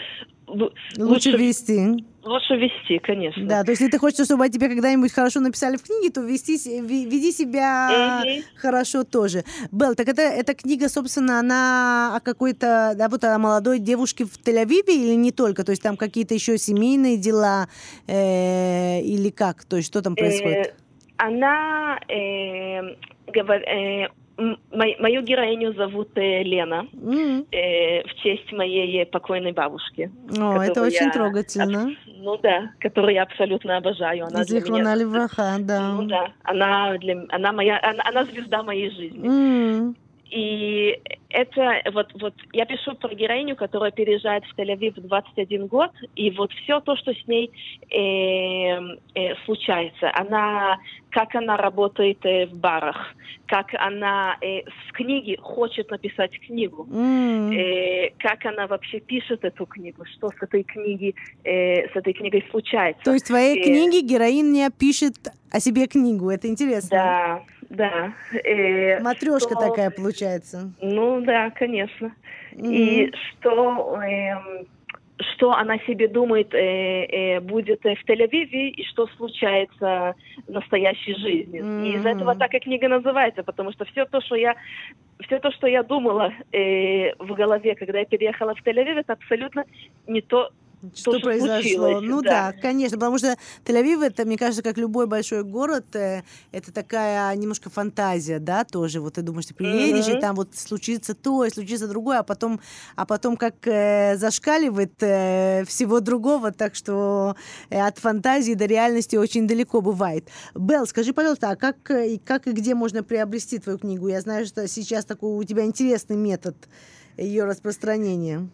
лу- 0.46 0.72
Лучше 0.98 1.30
вести. 1.32 2.04
лучше 2.22 2.56
вести, 2.56 2.98
конечно. 2.98 3.46
Да, 3.46 3.64
то 3.64 3.70
есть 3.70 3.80
если 3.80 3.90
ты 3.90 3.98
хочешь, 3.98 4.26
чтобы 4.26 4.44
о 4.44 4.48
тебе 4.50 4.68
когда-нибудь 4.68 5.12
хорошо 5.12 5.40
написали 5.40 5.76
в 5.76 5.82
книге, 5.82 6.10
то 6.10 6.20
вести, 6.20 6.58
веди 6.82 7.32
себя 7.32 8.24
Мгм. 8.26 8.44
хорошо 8.56 9.04
тоже. 9.04 9.44
Белл, 9.72 9.94
так 9.94 10.08
это, 10.08 10.20
эта 10.22 10.54
книга, 10.54 10.88
собственно, 10.88 11.38
она 11.38 12.16
о 12.16 12.20
какой-то, 12.20 12.92
да, 12.94 13.08
вот 13.08 13.24
о 13.24 13.38
молодой 13.38 13.78
девушке 13.78 14.24
в 14.24 14.38
Тель-Авиве 14.44 14.92
или 14.92 15.14
не 15.14 15.32
только? 15.32 15.64
То 15.64 15.70
есть 15.70 15.82
там 15.82 15.96
какие-то 15.96 16.34
еще 16.34 16.58
семейные 16.58 17.16
дела 17.16 17.68
э, 18.06 19.00
или 19.00 19.30
как? 19.30 19.64
То 19.64 19.76
есть 19.76 19.88
что 19.88 20.02
там 20.02 20.14
происходит? 20.14 20.66
Э, 20.66 20.72
она 21.20 21.98
э, 22.08 22.80
говор- 23.26 23.64
э, 23.66 24.08
мо- 24.38 24.96
мою 25.00 25.22
героиню 25.22 25.72
зовут 25.74 26.08
э, 26.16 26.42
Лена 26.42 26.86
М. 26.94 27.44
э, 27.52 28.02
в 28.04 28.14
честь 28.22 28.50
моей 28.52 29.04
покойной 29.06 29.52
бабушки. 29.52 30.10
О, 30.38 30.62
это 30.62 30.82
очень 30.82 31.06
я 31.06 31.12
трогательно. 31.12 31.92
Ну 32.22 32.36
да, 32.38 32.70
которую 32.80 33.14
я 33.14 33.22
абсолютно 33.24 33.76
обожаю. 33.76 34.26
Она 34.26 34.44
Зихрона 34.44 34.80
меня... 34.80 34.94
Левраха, 34.94 35.56
да. 35.60 35.92
Ну 35.92 36.02
да, 36.04 36.32
она 36.44 36.96
для 36.98 37.22
она 37.28 37.52
моя, 37.52 37.78
она, 37.82 38.02
она 38.06 38.24
звезда 38.24 38.62
моей 38.62 38.90
жизни. 38.90 39.26
М. 39.28 39.96
И 40.30 41.00
это 41.28 41.82
вот 41.92 42.12
вот 42.20 42.34
я 42.52 42.64
пишу 42.64 42.94
про 42.94 43.14
героиню, 43.14 43.56
которая 43.56 43.90
переезжает 43.90 44.44
в 44.44 44.58
Тель-Авив 44.58 45.00
в 45.00 45.06
21 45.06 45.66
год, 45.66 45.90
и 46.14 46.30
вот 46.30 46.52
все 46.52 46.80
то, 46.80 46.96
что 46.96 47.12
с 47.12 47.26
ней 47.26 47.50
э, 47.90 48.96
э, 49.14 49.34
случается, 49.44 50.10
она 50.14 50.78
как 51.10 51.34
она 51.34 51.56
работает 51.56 52.18
э, 52.24 52.46
в 52.46 52.54
барах, 52.54 53.14
как 53.46 53.74
она 53.74 54.36
э, 54.40 54.62
в 54.88 54.92
книге 54.92 55.36
хочет 55.40 55.90
написать 55.90 56.30
книгу. 56.46 56.86
М. 56.92 57.50
Э, 57.50 58.10
как 58.18 58.46
она 58.46 58.66
вообще 58.66 59.00
пишет 59.00 59.44
эту 59.44 59.66
книгу, 59.66 60.04
что 60.06 60.28
с 60.28 60.42
этой 60.42 60.62
книги, 60.62 61.14
э, 61.44 61.88
с 61.88 61.96
этой 61.96 62.12
книгой 62.12 62.44
случается. 62.50 63.02
То 63.02 63.12
есть 63.12 63.24
в 63.24 63.28
твоей 63.28 63.58
э, 63.58 63.62
книге 63.62 64.02
героиня 64.02 64.70
пишет 64.70 65.16
о 65.50 65.58
себе 65.58 65.86
книгу. 65.86 66.30
Это 66.30 66.46
интересно. 66.46 66.90
Да, 66.90 67.42
да. 67.70 68.12
Э, 68.44 69.00
Матрешка 69.00 69.54
что- 69.54 69.68
такая 69.68 69.90
получается. 69.90 70.72
Ну 70.82 71.20
да, 71.22 71.50
конечно. 71.50 72.12
Мгм. 72.52 72.70
И 72.72 73.12
что, 73.14 73.96
эм, 74.02 74.66
что 75.18 75.52
она 75.52 75.78
себе 75.78 76.08
думает 76.08 76.52
э, 76.52 77.04
э, 77.36 77.40
будет 77.40 77.86
э, 77.86 77.94
в 77.94 78.04
Тель-Авиве 78.08 78.70
и 78.70 78.84
что 78.86 79.06
случается 79.16 80.14
в 80.48 80.50
настоящей 80.50 81.14
жизни. 81.14 81.60
И 81.86 81.96
из 81.96 82.04
этого 82.04 82.34
так 82.34 82.52
и 82.54 82.58
книга 82.58 82.88
называется, 82.88 83.44
потому 83.44 83.72
что 83.72 83.84
все 83.84 84.04
то, 84.04 84.20
что 84.20 84.34
я 84.34 84.56
все 85.20 85.38
то, 85.38 85.52
что 85.52 85.66
я 85.68 85.82
думала 85.82 86.32
э, 86.52 87.14
в 87.18 87.34
голове, 87.34 87.76
когда 87.76 88.00
я 88.00 88.04
переехала 88.04 88.54
в 88.54 88.66
Тель-Авив, 88.66 88.98
это 88.98 89.12
абсолютно 89.12 89.64
не 90.08 90.22
то, 90.22 90.50
Что 90.94 91.12
что 91.12 91.20
произошло? 91.20 92.00
Ну 92.00 92.22
да. 92.22 92.52
да. 92.52 92.60
конечно, 92.60 92.96
потому 92.96 93.18
что 93.18 93.36
Тель-Авив, 93.66 94.02
это, 94.02 94.24
мне 94.24 94.38
кажется, 94.38 94.62
как 94.62 94.78
любой 94.78 95.06
большой 95.06 95.44
город, 95.44 95.84
э, 95.94 96.22
это 96.52 96.72
такая 96.72 97.34
немножко 97.36 97.68
фантазия, 97.68 98.38
да, 98.38 98.64
тоже. 98.64 99.00
Вот 99.00 99.14
ты 99.14 99.22
думаешь, 99.22 99.46
ты 99.46 99.54
приедешь, 99.54 100.08
и 100.08 100.12
Мгм. 100.12 100.20
там 100.20 100.36
вот 100.36 100.56
случится 100.56 101.14
то, 101.14 101.44
и 101.44 101.50
случится 101.50 101.86
другое, 101.86 102.20
а 102.20 102.22
потом, 102.22 102.60
а 102.96 103.04
потом 103.04 103.36
как 103.36 103.54
э, 103.66 104.16
зашкаливает 104.16 104.94
э, 105.02 105.64
всего 105.66 106.00
другого, 106.00 106.50
так 106.50 106.74
что 106.74 107.36
э, 107.68 107.78
от 107.78 107.98
фантазии 107.98 108.54
до 108.54 108.64
реальности 108.64 109.16
очень 109.16 109.46
далеко 109.46 109.82
бывает. 109.82 110.28
Белл, 110.54 110.86
скажи, 110.86 111.12
пожалуйста, 111.12 111.50
а 111.50 111.56
как, 111.56 111.90
э, 111.90 112.14
и 112.14 112.18
как 112.18 112.46
и 112.46 112.52
где 112.52 112.74
можно 112.74 113.02
приобрести 113.02 113.58
твою 113.58 113.78
книгу? 113.78 114.08
Я 114.08 114.22
знаю, 114.22 114.46
что 114.46 114.66
сейчас 114.66 115.04
такой 115.04 115.30
у 115.36 115.44
тебя 115.44 115.64
интересный 115.64 116.16
метод 116.16 116.56
ее 117.18 117.44
распространения. 117.44 118.48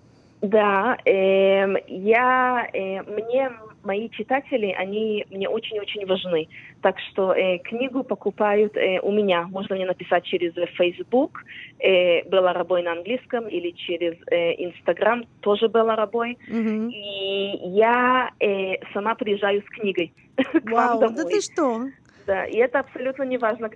Да, 0.47 0.97
эм, 1.05 1.77
я, 1.89 2.69
э, 2.73 3.03
мне, 3.03 3.51
мои 3.83 4.09
читатели, 4.11 4.75
они 4.79 5.27
мне 5.31 5.49
очень-очень 5.49 6.07
важны. 6.07 6.49
Так 6.83 6.97
что 7.01 7.33
э, 7.33 7.59
книгу 7.59 8.05
покупают 8.05 8.77
э, 8.77 9.01
у 9.01 9.11
меня. 9.11 9.49
Можно 9.51 9.75
мне 9.75 9.87
написать 9.87 10.25
через 10.25 10.57
э, 10.57 10.67
Facebook, 10.77 11.43
э, 11.81 12.23
Белла 12.29 12.53
Рабой 12.53 12.83
на 12.83 12.93
английском, 12.93 13.49
или 13.49 13.71
через 13.71 14.15
э, 14.31 14.55
Instagram, 14.55 15.25
тоже 15.41 15.67
Белла 15.67 15.97
Рабой. 15.97 16.39
Мгм. 16.47 16.91
И 16.91 17.59
я 17.75 18.31
э, 18.39 18.75
сама 18.93 19.17
приезжаю 19.17 19.63
с 19.63 19.65
книгой 19.65 20.13
к 20.37 20.71
вам 20.71 21.01
Вау, 21.01 21.11
да 21.11 21.25
ты 21.25 21.41
что? 21.41 21.87
Да, 22.27 22.45
и 22.45 22.57
это 22.57 22.81
абсолютно 22.81 23.25
не 23.25 23.39
важно, 23.39 23.71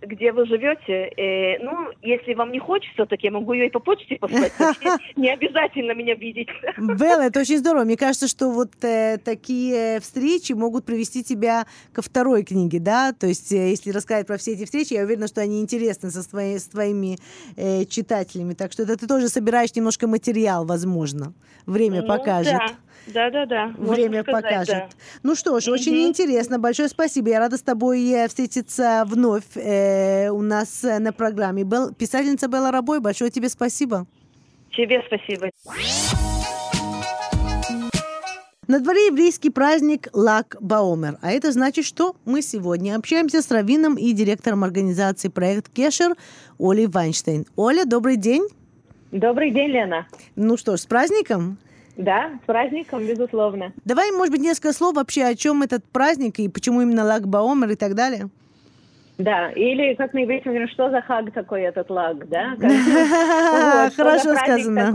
где 0.00 0.32
вы 0.32 0.46
живете. 0.46 1.10
Э, 1.16 1.58
ну, 1.62 1.88
если 2.02 2.34
вам 2.34 2.52
не 2.52 2.58
хочется, 2.58 3.06
так 3.06 3.20
я 3.22 3.30
могу 3.30 3.52
ее 3.52 3.66
и 3.66 3.70
по 3.70 3.80
почте 3.80 4.16
послать. 4.16 4.52
Не 5.16 5.30
обязательно 5.32 5.92
меня 5.92 6.14
видеть. 6.14 6.48
Белла, 6.78 7.22
это 7.22 7.40
очень 7.40 7.58
здорово. 7.58 7.84
Мне 7.84 7.96
кажется, 7.96 8.28
что 8.28 8.50
вот 8.50 8.70
э, 8.82 9.18
такие 9.18 10.00
встречи 10.00 10.52
могут 10.52 10.84
привести 10.84 11.24
тебя 11.24 11.66
ко 11.92 12.02
второй 12.02 12.44
книге, 12.44 12.78
да? 12.78 13.12
То 13.12 13.26
есть, 13.26 13.50
э, 13.52 13.70
если 13.70 13.90
рассказать 13.90 14.26
про 14.26 14.38
все 14.38 14.52
эти 14.52 14.64
встречи, 14.64 14.94
я 14.94 15.02
уверена, 15.02 15.26
что 15.26 15.40
они 15.40 15.60
интересны 15.60 16.10
со 16.10 16.22
свои- 16.22 16.58
с 16.58 16.68
твоими 16.68 17.18
э, 17.56 17.84
читателями. 17.86 18.54
Так 18.54 18.72
что 18.72 18.84
это 18.84 18.96
ты 18.96 19.06
тоже 19.06 19.28
собираешь 19.28 19.74
немножко 19.74 20.06
материал, 20.06 20.64
возможно. 20.64 21.34
Время 21.66 22.02
Ну, 22.02 22.08
покажет. 22.08 22.52
Да, 22.52 22.68
да, 23.12 23.30
да. 23.30 23.46
да. 23.46 23.74
Время 23.76 24.22
сказать, 24.22 24.42
покажет. 24.44 24.68
да. 24.74 24.88
Ну 25.22 25.34
что 25.34 25.58
ж, 25.60 25.68
очень 25.68 25.92
Мгм. 25.98 26.08
интересно. 26.08 26.58
Большое 26.58 26.88
спасибо. 26.88 27.28
Я 27.30 27.38
рада 27.40 27.56
с 27.56 27.62
тобой 27.62 28.08
э, 28.10 28.28
встретиться 28.28 29.04
вновь 29.06 29.44
э, 29.56 30.28
у 30.30 30.42
нас 30.42 30.84
э, 30.84 30.98
на 30.98 31.12
программе. 31.12 31.62
Бел- 31.62 31.94
писательница 31.94 32.48
Белла 32.48 32.70
Рабой, 32.70 33.00
большое 33.00 33.30
тебе 33.30 33.48
спасибо. 33.48 34.06
Тебе 34.76 35.02
спасибо. 35.06 35.50
На 38.66 38.80
дворе 38.80 39.06
еврейский 39.06 39.48
праздник 39.48 40.08
Лак 40.12 40.56
Баомер. 40.60 41.16
А 41.22 41.30
это 41.32 41.52
значит, 41.52 41.86
что 41.86 42.14
мы 42.26 42.42
сегодня 42.42 42.96
общаемся 42.96 43.40
с 43.40 43.50
раввином 43.50 43.94
и 43.94 44.12
директором 44.12 44.62
организации 44.62 45.28
«Проект 45.28 45.70
Кешер» 45.72 46.14
Олей 46.58 46.86
Вайнштейн. 46.86 47.46
Оля, 47.56 47.86
добрый 47.86 48.16
день. 48.16 48.46
Добрый 49.10 49.52
день, 49.52 49.70
Лена. 49.70 50.06
Ну 50.36 50.58
что 50.58 50.76
ж, 50.76 50.80
с 50.80 50.86
праздником. 50.86 51.56
Да, 51.98 52.30
с 52.42 52.46
праздником, 52.46 53.04
безусловно. 53.04 53.72
Давай, 53.84 54.12
может 54.12 54.32
быть, 54.32 54.40
несколько 54.40 54.72
слов 54.72 54.94
вообще, 54.94 55.24
о 55.24 55.34
чем 55.34 55.62
этот 55.62 55.84
праздник 55.84 56.38
и 56.38 56.48
почему 56.48 56.80
именно 56.80 57.04
Лак 57.04 57.26
Баомер 57.26 57.70
и 57.70 57.74
так 57.74 57.94
далее. 57.94 58.28
Да, 59.18 59.50
или 59.50 59.94
как 59.94 60.14
на 60.14 60.22
иврите 60.22 60.44
мы 60.46 60.52
говорим, 60.52 60.68
что 60.68 60.90
за 60.90 61.00
хаг 61.00 61.32
такой 61.32 61.62
этот 61.62 61.90
лаг, 61.90 62.28
да? 62.28 62.54
Хорошо 63.96 64.36
сказано. 64.36 64.94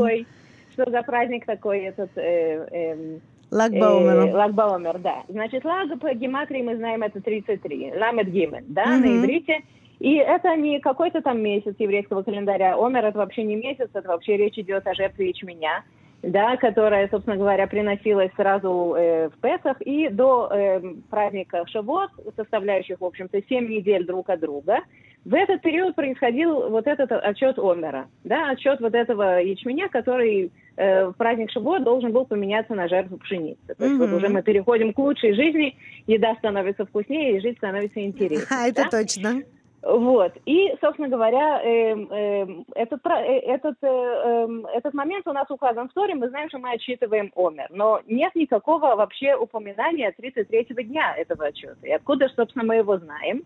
Что 0.71 0.89
за 0.89 1.01
праздник 1.03 1.45
такой 1.45 1.81
этот 1.81 2.09
э, 2.15 2.67
эм, 2.71 3.21
э, 3.51 4.99
да. 4.99 5.23
Значит, 5.27 5.65
лаг 5.65 5.99
по 5.99 6.13
гематрии 6.13 6.61
мы 6.61 6.77
знаем 6.77 7.03
это 7.03 7.21
33, 7.21 7.93
ламет 7.99 8.31
гимен, 8.31 8.63
да, 8.69 8.85
Мгм. 8.85 9.01
на 9.01 9.17
иврите. 9.19 9.59
И 9.99 10.15
это 10.15 10.55
не 10.55 10.79
какой-то 10.79 11.21
там 11.21 11.41
месяц 11.41 11.75
еврейского 11.77 12.23
календаря. 12.23 12.75
Омер 12.77 13.05
это 13.05 13.17
вообще 13.17 13.43
не 13.43 13.55
месяц, 13.55 13.89
это 13.93 14.07
вообще 14.07 14.37
речь 14.37 14.57
идет 14.57 14.87
о 14.87 14.93
жертве 14.93 15.29
ячменя, 15.29 15.83
да, 16.23 16.55
которая, 16.55 17.09
собственно 17.09 17.35
говоря, 17.35 17.67
приносилась 17.67 18.31
сразу 18.35 18.95
э, 18.97 19.29
в 19.29 19.37
Песах 19.41 19.81
и 19.81 20.07
до 20.07 20.49
э, 20.51 20.81
праздника 21.09 21.65
Шавот, 21.67 22.11
составляющих, 22.37 23.01
в 23.01 23.05
общем-то, 23.05 23.41
7 23.47 23.67
недель 23.67 24.05
друг 24.05 24.29
от 24.29 24.39
друга. 24.39 24.79
В 25.25 25.33
этот 25.35 25.61
период 25.61 25.95
происходил 25.95 26.69
вот 26.69 26.87
этот 26.87 27.11
отчет 27.11 27.59
Омера, 27.59 28.07
да, 28.23 28.49
отчет 28.51 28.79
вот 28.79 28.93
этого 28.93 29.41
ячменя, 29.41 29.89
который 29.89 30.51
э, 30.77 31.05
в 31.07 31.13
праздник 31.13 31.51
Шавот 31.51 31.83
должен 31.83 32.13
был 32.13 32.25
поменяться 32.25 32.73
на 32.73 32.87
жертву 32.87 33.17
пшеницы. 33.17 33.75
То 33.77 33.83
есть 33.83 33.97
вот 33.97 34.07
Мгм. 34.07 34.17
уже 34.17 34.29
мы 34.29 34.41
переходим 34.43 34.93
к 34.93 34.99
лучшей 34.99 35.33
жизни, 35.33 35.75
еда 36.07 36.35
становится 36.35 36.85
вкуснее, 36.85 37.37
и 37.37 37.41
жизнь 37.41 37.57
становится 37.57 37.99
интереснее. 38.01 38.47
А, 38.49 38.67
это 38.67 38.89
точно. 38.89 39.43
Вот. 39.83 40.31
И, 40.45 40.73
собственно 40.79 41.09
говоря, 41.09 41.61
эм, 41.61 42.07
эм, 42.09 42.65
этот, 42.73 43.05
э, 43.05 43.39
этот, 43.39 43.75
э, 43.81 43.87
эм, 43.87 44.65
этот 44.67 44.93
момент 44.93 45.27
у 45.27 45.33
нас 45.33 45.45
указан 45.51 45.89
в 45.89 45.93
Торе. 45.93 46.15
Мы 46.15 46.29
знаем, 46.29 46.47
что 46.47 46.59
мы 46.59 46.71
отчитываем 46.71 47.33
Омер. 47.35 47.67
Но 47.69 47.99
нет 48.07 48.33
никакого 48.33 48.95
вообще 48.95 49.35
упоминания 49.35 50.13
33-го 50.17 50.81
дня 50.81 51.13
этого 51.17 51.47
отчета. 51.47 51.75
И 51.85 51.91
откуда, 51.91 52.29
собственно, 52.29 52.63
мы 52.63 52.75
его 52.77 52.97
знаем? 52.97 53.43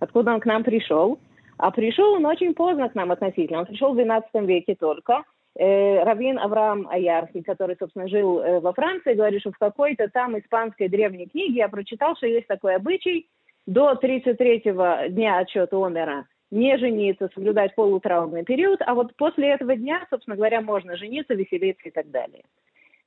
Откуда 0.00 0.34
он 0.34 0.40
к 0.40 0.46
нам 0.46 0.64
пришел? 0.64 1.20
А 1.56 1.70
пришел 1.70 2.14
он 2.14 2.26
очень 2.26 2.54
поздно 2.54 2.88
к 2.88 2.96
нам 2.96 3.12
относительно. 3.12 3.60
Он 3.60 3.66
пришел 3.66 3.92
в 3.92 3.96
12 3.96 4.28
веке 4.42 4.74
только. 4.74 5.22
Э, 5.54 6.02
Равин 6.02 6.38
Авраам 6.40 6.88
Аярхи, 6.88 7.42
который, 7.42 7.76
собственно, 7.78 8.08
жил 8.08 8.40
э, 8.40 8.58
во 8.58 8.72
Франции, 8.72 9.14
говорит, 9.14 9.40
что 9.40 9.52
в 9.52 9.58
какой-то 9.58 10.08
там 10.08 10.36
испанской 10.36 10.88
древней 10.88 11.26
книге 11.28 11.54
я 11.54 11.68
прочитал, 11.68 12.16
что 12.16 12.26
есть 12.26 12.48
такой 12.48 12.74
обычай 12.74 13.28
до 13.66 13.92
33-го 14.00 15.08
дня 15.08 15.38
отчета 15.38 15.76
Омера 15.76 16.26
не 16.50 16.78
жениться, 16.78 17.28
соблюдать 17.34 17.74
полутраурный 17.74 18.44
период, 18.44 18.80
а 18.86 18.94
вот 18.94 19.14
после 19.16 19.48
этого 19.50 19.74
дня, 19.76 20.06
собственно 20.10 20.36
говоря, 20.36 20.60
можно 20.60 20.96
жениться, 20.96 21.34
веселиться 21.34 21.88
и 21.88 21.90
так 21.90 22.10
далее. 22.10 22.44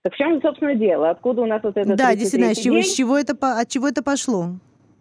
Так 0.02 0.14
в 0.14 0.18
чем, 0.18 0.42
собственно, 0.42 0.76
дело? 0.76 1.10
Откуда 1.10 1.42
у 1.42 1.46
нас 1.46 1.62
вот 1.64 1.78
этот 1.78 1.98
Да, 1.98 2.16
действительно, 2.16 2.52
33-й 2.52 2.56
с 2.56 2.64
чего, 2.64 2.76
день? 2.76 2.84
с 2.84 2.96
чего 2.96 3.18
это, 3.18 3.60
от 3.60 3.70
чего 3.70 3.88
это 3.88 4.04
пошло? 4.04 4.46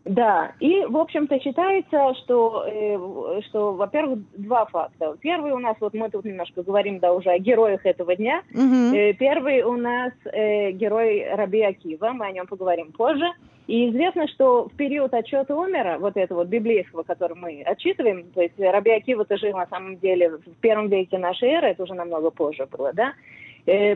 Да, 0.08 0.52
и, 0.58 0.84
в 0.86 0.96
общем-то, 0.96 1.38
считается, 1.38 2.14
что, 2.22 2.64
э, 2.66 3.40
что, 3.48 3.74
во-первых, 3.74 4.20
два 4.38 4.64
факта. 4.64 5.14
Первый 5.20 5.52
у 5.52 5.58
нас, 5.58 5.76
вот 5.80 5.92
мы 5.92 6.08
тут 6.08 6.24
немножко 6.24 6.62
говорим, 6.62 6.98
да, 6.98 7.12
уже 7.12 7.28
о 7.28 7.38
героях 7.38 7.84
этого 7.84 8.16
дня. 8.16 8.42
Мгм. 8.50 8.94
Э, 8.94 9.12
Первый 9.12 9.62
у 9.62 9.76
нас 9.76 10.12
э, 10.24 10.70
герой 10.70 11.26
Раби 11.30 11.60
Акива, 11.60 12.12
мы 12.12 12.26
о 12.26 12.32
нем 12.32 12.46
поговорим 12.46 12.90
позже. 12.92 13.26
И 13.66 13.90
известно, 13.90 14.26
что 14.28 14.68
в 14.68 14.76
период 14.76 15.12
отчета 15.12 15.54
Омера, 15.54 15.98
вот 15.98 16.16
этого 16.16 16.38
вот 16.38 16.48
библейского, 16.48 17.02
который 17.02 17.36
мы 17.36 17.62
отчитываем, 17.66 18.30
то 18.34 18.40
есть 18.40 18.58
Раби 18.58 18.92
Акива-то 18.92 19.36
жил 19.36 19.54
на 19.58 19.66
самом 19.66 19.98
деле 19.98 20.30
в 20.30 20.60
первом 20.62 20.88
веке 20.88 21.18
нашей 21.18 21.50
эры, 21.50 21.68
это 21.68 21.82
уже 21.82 21.92
намного 21.92 22.30
позже 22.30 22.64
было, 22.64 22.94
да, 22.94 23.12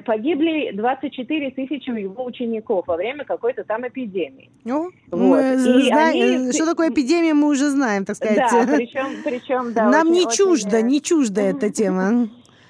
погибли 0.05 0.71
24 0.73 1.51
тысячи 1.53 1.91
его 1.91 2.25
учеников 2.25 2.87
во 2.87 2.97
время 2.97 3.25
какой-то 3.25 3.65
там 3.65 3.87
эпидемии. 3.87 4.51
Ну, 4.65 4.91
Вот. 5.11 5.19
мы 5.21 5.55
И 5.55 5.87
знаем, 5.89 6.43
они- 6.43 6.53
что 6.53 6.67
такое 6.67 6.91
эпидемия, 6.91 7.35
мы 7.35 7.49
уже 7.49 7.71
знаем, 7.71 8.05
так 8.05 8.17
сказать. 8.17 8.37
Да, 8.37 8.67
причем, 8.77 9.07
причем, 9.25 9.73
да. 9.73 9.89
Нам 9.89 10.09
очень- 10.09 10.13
не 10.21 10.27
очень, 10.27 10.37
чуждо, 10.37 10.77
э, 10.79 10.83
не 10.83 11.01
чужда 11.01 11.43
эта 11.43 11.71
тема. 11.73 12.29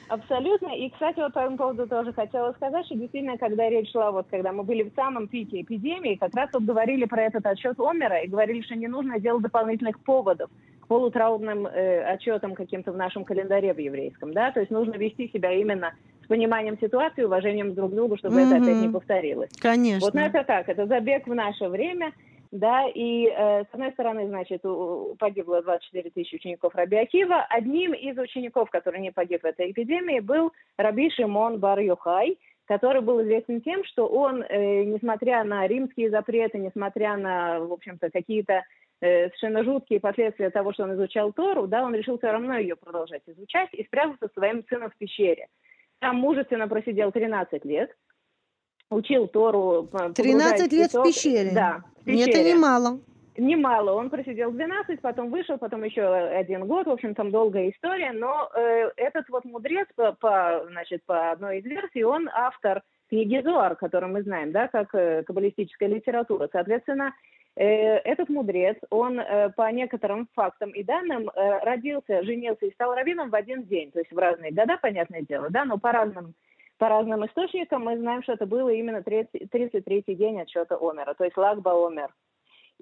Абсолютно. 0.08 0.68
И, 0.76 0.90
кстати, 0.90 1.20
вот 1.20 1.32
по 1.32 1.38
этому 1.38 1.56
поводу 1.56 1.86
тоже 1.86 2.12
хотела 2.12 2.52
сказать, 2.52 2.84
что 2.84 2.94
действительно, 2.94 3.38
когда 3.38 3.70
речь 3.70 3.90
шла, 3.92 4.10
вот 4.10 4.26
когда 4.30 4.52
мы 4.52 4.62
были 4.62 4.82
в 4.82 4.92
самом 4.94 5.26
пике 5.26 5.62
эпидемии, 5.62 6.16
как 6.16 6.34
раз 6.34 6.50
вот 6.52 6.64
говорили 6.64 7.06
про 7.06 7.22
этот 7.22 7.46
отчет 7.46 7.80
Омера 7.80 8.18
и 8.18 8.28
говорили, 8.28 8.60
что 8.60 8.74
не 8.74 8.88
нужно 8.88 9.18
делать 9.18 9.42
дополнительных 9.42 9.98
поводов 10.00 10.50
к 10.80 10.86
полутраудным 10.86 11.66
э, 11.66 12.02
отчетам 12.04 12.54
каким-то 12.54 12.92
в 12.92 12.96
нашем 12.98 13.24
календаре 13.24 13.72
в 13.72 13.78
еврейском, 13.78 14.34
да, 14.34 14.50
то 14.52 14.60
есть 14.60 14.70
нужно 14.70 14.96
вести 14.96 15.30
себя 15.32 15.50
именно 15.52 15.94
пониманием 16.32 16.78
ситуации, 16.80 17.24
уважением 17.24 17.74
друг 17.74 17.90
к 17.92 17.94
другу, 17.94 18.16
чтобы 18.16 18.40
это 18.40 18.56
опять 18.56 18.76
не 18.76 18.88
повторилось. 18.88 19.50
Конечно. 19.60 20.00
Вот 20.00 20.14
ну, 20.14 20.20
это 20.22 20.44
так, 20.44 20.66
это 20.66 20.86
забег 20.86 21.26
в 21.26 21.34
наше 21.34 21.68
время, 21.68 22.12
да, 22.50 22.86
и 22.88 23.26
э, 23.26 23.64
с 23.64 23.68
одной 23.72 23.92
стороны, 23.92 24.26
значит, 24.28 24.64
у- 24.64 25.14
погибло 25.18 25.62
24 25.62 26.10
тысячи 26.10 26.36
учеников 26.36 26.74
Раби 26.74 26.96
Акива. 26.96 27.46
Одним 27.50 27.92
из 27.92 28.16
учеников, 28.16 28.70
который 28.70 29.00
не 29.00 29.12
погиб 29.12 29.42
в 29.42 29.46
этой 29.46 29.70
эпидемии, 29.72 30.20
был 30.20 30.52
Раби 30.78 31.10
Шимон 31.10 31.58
бар 31.58 31.78
Йохай, 31.80 32.38
который 32.64 33.02
был 33.02 33.22
известен 33.22 33.60
тем, 33.60 33.84
что 33.84 34.06
он, 34.06 34.42
э, 34.42 34.84
несмотря 34.84 35.44
на 35.44 35.66
римские 35.66 36.08
запреты, 36.08 36.58
несмотря 36.58 37.18
на, 37.18 37.60
в 37.60 37.72
общем-то, 37.72 38.08
какие-то 38.10 38.62
э, 39.02 39.28
совершенно 39.28 39.64
жуткие 39.64 40.00
последствия 40.00 40.48
того, 40.48 40.72
что 40.72 40.84
он 40.84 40.94
изучал 40.94 41.32
Тору, 41.32 41.66
да, 41.66 41.82
он 41.84 41.94
решил 41.94 42.16
все 42.16 42.30
равно 42.30 42.56
ее 42.56 42.76
продолжать 42.76 43.22
изучать 43.26 43.68
и 43.72 43.84
спрятался 43.84 44.28
со 44.28 44.32
своим 44.32 44.64
сыном 44.68 44.90
в 44.90 44.96
пещере. 44.96 45.48
Там 46.02 46.16
мужественно 46.16 46.66
просидел 46.66 47.12
13 47.12 47.64
лет, 47.64 47.96
учил 48.90 49.28
Тору. 49.28 49.84
п- 49.84 50.12
13 50.14 50.16
погружаясь 50.16 50.72
лет 50.72 50.88
в 50.88 50.92
песок. 50.94 51.06
пещере? 51.06 51.50
Да, 51.54 51.84
в 52.04 52.06
Нет, 52.08 52.28
это 52.28 52.38
пещере. 52.38 52.52
немало. 52.54 53.00
Немало. 53.38 53.92
Он 53.92 54.10
просидел 54.10 54.50
12, 54.50 55.00
потом 55.00 55.30
вышел, 55.30 55.58
потом 55.58 55.84
еще 55.84 56.02
один 56.04 56.66
год. 56.66 56.88
В 56.88 56.90
общем, 56.90 57.14
там 57.14 57.30
долгая 57.30 57.70
история. 57.70 58.10
Но 58.10 58.50
э, 58.52 58.90
этот 58.96 59.28
вот 59.28 59.44
мудрец, 59.44 59.86
по, 59.94 60.12
по, 60.12 60.66
значит, 60.72 61.04
по 61.06 61.30
одной 61.30 61.60
из 61.60 61.64
версий, 61.64 62.02
он 62.02 62.28
автор 62.34 62.82
книги 63.08 63.40
Зоар, 63.40 63.76
которую 63.76 64.12
мы 64.12 64.22
знаем, 64.24 64.50
да, 64.50 64.66
как 64.66 64.92
э, 64.96 65.22
каббалистическая 65.22 65.88
литература. 65.88 66.48
Соответственно, 66.50 67.14
этот 67.60 68.30
мудрец, 68.30 68.78
он 68.90 69.20
э, 69.20 69.50
по 69.50 69.70
некоторым 69.70 70.26
фактам 70.34 70.70
и 70.70 70.82
данным 70.82 71.28
э, 71.28 71.58
родился, 71.64 72.22
женился 72.22 72.66
и 72.66 72.72
стал 72.72 72.94
раввином 72.94 73.30
в 73.30 73.34
один 73.34 73.64
день. 73.64 73.90
То 73.90 73.98
есть 73.98 74.10
в 74.10 74.18
разные 74.18 74.52
года, 74.52 74.78
понятное 74.80 75.22
дело, 75.22 75.50
да, 75.50 75.64
но 75.64 75.78
по 75.78 75.92
разным 75.92 76.34
по 76.78 76.88
разным 76.88 77.24
источникам 77.24 77.84
мы 77.84 77.96
знаем, 77.96 78.22
что 78.24 78.32
это 78.32 78.44
было 78.44 78.70
именно 78.70 79.02
30 79.02 79.30
33-й 79.52 80.14
день 80.16 80.40
отчета 80.40 80.76
Омера, 80.80 81.14
то 81.14 81.24
есть 81.24 81.36
Лагба 81.36 81.86
Омер. 81.86 82.10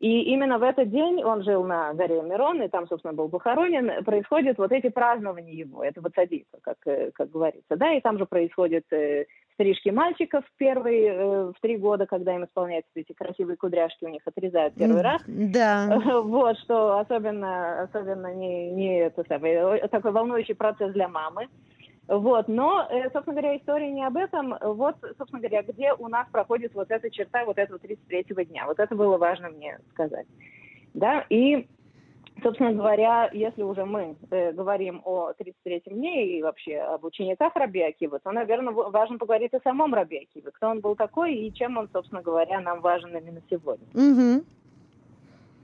И 0.00 0.22
именно 0.32 0.58
в 0.58 0.62
этот 0.62 0.88
день 0.88 1.22
он 1.22 1.42
жил 1.42 1.62
на 1.62 1.92
горе 1.92 2.22
Мирон, 2.22 2.62
и 2.62 2.68
там, 2.68 2.88
собственно, 2.88 3.12
был 3.12 3.28
похоронен. 3.28 4.02
Происходят 4.02 4.56
вот 4.56 4.72
эти 4.72 4.88
празднования 4.88 5.52
его, 5.52 5.84
этого 5.84 6.08
цадика, 6.08 6.58
как, 6.62 6.78
э, 6.86 7.10
как 7.12 7.30
говорится. 7.30 7.76
Да, 7.76 7.92
и 7.92 8.00
там 8.00 8.16
же 8.16 8.24
происходят 8.24 8.90
э, 8.92 9.26
стрижки 9.52 9.90
мальчиков 9.90 10.42
первые 10.56 11.12
э, 11.12 11.52
в 11.54 11.54
три 11.60 11.76
года, 11.76 12.06
когда 12.06 12.34
им 12.34 12.46
исполняются 12.46 12.90
эти 12.94 13.12
красивые 13.12 13.58
кудряшки, 13.58 14.06
у 14.06 14.08
них 14.08 14.22
отрезают 14.24 14.74
первый 14.74 15.02
раз. 15.02 15.22
Да. 15.26 16.00
Вот, 16.30 16.58
что 16.60 16.98
особенно, 16.98 17.82
особенно 17.82 18.32
не, 18.34 18.70
не 18.70 19.00
это 19.00 19.22
самое, 19.28 19.86
такой 19.88 20.12
волнующий 20.12 20.54
процесс 20.54 20.92
для 20.94 21.08
мамы. 21.08 21.48
Вот, 22.10 22.48
но, 22.48 22.88
э, 22.90 23.08
собственно 23.12 23.40
говоря, 23.40 23.56
история 23.56 23.88
не 23.88 24.04
об 24.04 24.16
этом. 24.16 24.56
Вот, 24.60 24.96
собственно 25.16 25.40
говоря, 25.40 25.62
где 25.62 25.92
у 25.92 26.08
нас 26.08 26.26
проходит 26.32 26.74
вот 26.74 26.90
эта 26.90 27.08
черта 27.08 27.44
вот 27.44 27.56
этого 27.56 27.78
33-го 27.78 28.42
дня. 28.42 28.66
Вот 28.66 28.80
это 28.80 28.96
было 28.96 29.16
важно 29.16 29.48
мне 29.50 29.78
сказать. 29.92 30.26
Да, 30.92 31.24
и, 31.28 31.68
собственно 32.42 32.72
говоря, 32.72 33.30
если 33.32 33.62
уже 33.62 33.84
мы 33.84 34.16
э, 34.32 34.50
говорим 34.50 35.02
о 35.04 35.30
33-м 35.38 35.94
дне 35.94 36.36
и 36.36 36.42
вообще 36.42 36.78
об 36.78 37.04
учениках 37.04 37.54
Раби 37.54 37.80
Акивы, 37.80 38.18
то, 38.18 38.32
наверное, 38.32 38.72
важно 38.72 39.16
поговорить 39.16 39.54
о 39.54 39.60
самом 39.60 39.94
Раби 39.94 40.18
Акиве, 40.18 40.50
кто 40.50 40.66
он 40.66 40.80
был 40.80 40.96
такой 40.96 41.36
и 41.36 41.54
чем 41.54 41.78
он, 41.78 41.88
собственно 41.92 42.22
говоря, 42.22 42.60
нам 42.60 42.80
важен 42.80 43.16
именно 43.16 43.40
сегодня. 43.48 43.86
Мгм. 43.94 44.44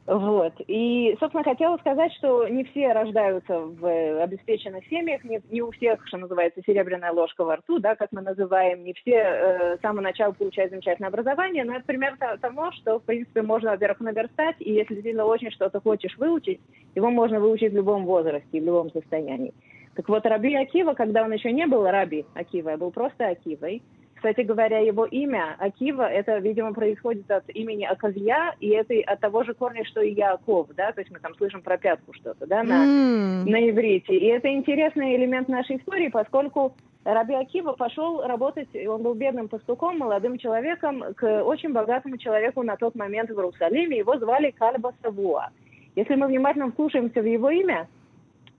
Вот. 0.07 0.53
И, 0.69 1.16
собственно, 1.19 1.42
хотела 1.42 1.77
сказать, 1.79 2.12
что 2.14 2.47
не 2.47 2.62
все 2.64 2.92
рождаются 2.92 3.59
в 3.59 3.85
э, 3.85 4.23
обеспеченных 4.23 4.87
семьях, 4.87 5.25
не, 5.25 5.40
не 5.51 5.62
у 5.62 5.73
всех, 5.73 6.07
что 6.07 6.19
называется, 6.19 6.62
серебряная 6.64 7.11
ложка 7.11 7.45
во 7.45 7.57
рту, 7.57 7.81
да, 7.81 7.97
как 7.97 8.12
мы 8.12 8.21
называем, 8.21 8.85
не 8.85 8.92
все 8.92 9.16
э, 9.16 9.77
с 9.79 9.81
самого 9.81 10.03
начала 10.03 10.31
получают 10.31 10.71
замечательное 10.71 11.09
образование, 11.09 11.64
но 11.64 11.75
это 11.75 11.85
пример 11.85 12.16
то- 12.21 12.38
того, 12.38 12.71
что, 12.73 13.01
в 13.01 13.03
принципе, 13.03 13.42
можно, 13.42 13.73
во-первых, 13.73 13.99
наверстать, 13.99 14.57
и 14.61 14.73
если 14.73 14.95
действительно 14.95 15.25
очень 15.25 15.51
что-то 15.51 15.81
хочешь 15.81 16.16
выучить, 16.19 16.61
его 16.95 17.11
можно 17.11 17.40
выучить 17.40 17.73
в 17.73 17.77
любом 17.77 18.05
возрасте, 18.05 18.61
в 18.61 18.64
любом 18.64 18.92
состоянии. 18.92 19.53
Так 19.97 20.09
вот, 20.09 20.25
Раби 20.25 20.55
Акива, 20.55 20.95
когда 20.95 21.25
он 21.25 21.33
еще 21.33 21.51
не 21.51 21.66
был 21.66 21.85
Раби 21.85 22.27
Акива, 22.35 22.75
а 22.75 22.77
был 22.77 22.92
просто 22.92 23.27
Акивой, 23.27 23.83
кстати 24.17 24.41
говоря, 24.41 24.79
его 24.79 25.05
имя 25.05 25.57
Акива, 25.59 26.11
это, 26.11 26.39
видимо, 26.39 26.73
происходит 26.73 27.31
от 27.31 27.45
имени 27.51 27.85
Аказья, 27.85 28.55
и 28.61 28.69
это 28.71 28.95
от 29.07 29.21
того 29.21 29.45
же 29.45 29.55
корня, 29.55 29.85
что 29.85 30.01
и 30.01 30.15
Яков, 30.15 30.69
да, 30.75 30.93
то 30.93 31.01
есть 31.01 31.13
мы 31.13 31.21
там 31.21 31.35
слышим 31.37 31.61
про 31.61 31.77
пятку 31.77 32.13
что-то, 32.15 32.47
да, 32.47 32.63
на, 32.63 32.85
М. 32.85 33.45
на 33.45 33.71
иврите. 33.71 34.17
И 34.17 34.27
это 34.27 34.49
интересный 34.49 35.15
элемент 35.17 35.49
нашей 35.49 35.77
истории, 35.77 36.09
поскольку 36.09 36.75
Раби 37.05 37.35
Акива 37.35 37.73
пошел 37.73 38.23
работать, 38.23 38.69
он 38.89 39.03
был 39.03 39.15
бедным 39.15 39.49
пастухом, 39.49 39.99
молодым 39.99 40.39
человеком, 40.39 41.05
к 41.15 41.43
очень 41.45 41.73
богатому 41.73 42.17
человеку 42.17 42.63
на 42.63 42.77
тот 42.77 42.95
момент 42.95 43.31
в 43.31 43.35
Иерусалиме, 43.35 43.99
его 43.99 44.19
звали 44.19 44.51
Кальба 44.51 44.93
Савуа. 45.03 45.51
Если 45.95 46.15
мы 46.15 46.27
внимательно 46.27 46.73
вслушаемся 46.73 47.21
в 47.21 47.27
его 47.27 47.51
имя, 47.51 47.87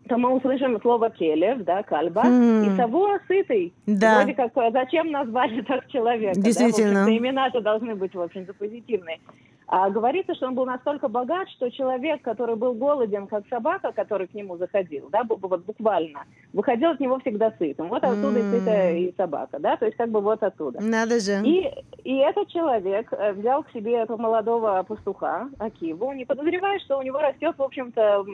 то 0.08 0.17
мы 0.17 0.32
услышим 0.34 0.80
слово 0.82 1.10
келев, 1.10 1.63
да, 1.63 1.84
кальба, 1.84 2.24
М. 2.26 2.63
и 2.63 2.78
Савуа 2.78 3.20
сытый. 3.28 3.74
Да. 3.86 4.17
Вроде 4.20 4.34
как, 4.34 4.52
а 4.56 4.72
зачем 4.72 5.12
назвали 5.12 5.62
так 5.67 5.88
человека? 5.88 6.34
да? 6.36 6.41
Действительно. 6.41 7.04
Общем-то, 7.04 7.17
имена-то 7.17 7.62
должны 7.62 7.96
быть, 7.96 8.13
в 8.15 8.22
общем-то, 8.22 8.54
позитивные. 8.54 9.20
А 9.69 9.89
говорится, 9.89 10.34
что 10.34 10.47
он 10.47 10.56
был 10.56 10.65
настолько 10.65 11.10
богат, 11.10 11.49
что 11.49 11.69
человек, 11.69 12.21
который 12.21 12.56
был 12.56 12.73
голоден, 12.73 13.27
как 13.27 13.43
собака, 13.49 13.91
который 13.91 14.27
к 14.27 14.34
нему 14.34 14.56
заходил, 14.56 15.10
да, 15.12 15.23
вот 15.27 15.65
буквально, 15.65 16.23
выходил 16.53 16.91
от 16.91 17.01
него 17.01 17.19
всегда 17.19 17.53
сытым. 17.60 17.89
Вот 17.89 18.01
оттуда 18.01 18.39
и 18.39 18.43
сытая 18.43 18.95
и 18.95 19.13
собака, 19.17 19.60
да, 19.60 19.75
то 19.75 19.86
есть 19.86 19.97
как 19.97 20.10
бы 20.10 20.21
вот 20.21 20.41
оттуда. 20.41 20.80
Надо 20.82 21.19
же. 21.19 21.41
И, 21.43 21.69
и 22.06 22.15
этот 22.15 22.47
человек 22.47 23.12
э, 23.12 23.34
взял 23.34 23.63
к 23.63 23.71
себе 23.71 23.95
этого 23.97 24.15
молодого 24.15 24.84
пастуха, 24.88 25.49
Акиву, 25.60 26.13
не 26.13 26.23
подозревая, 26.23 26.80
что 26.80 26.99
у 26.99 27.01
него 27.01 27.19
растет, 27.19 27.56
в 27.58 27.63
общем-то, 27.63 28.25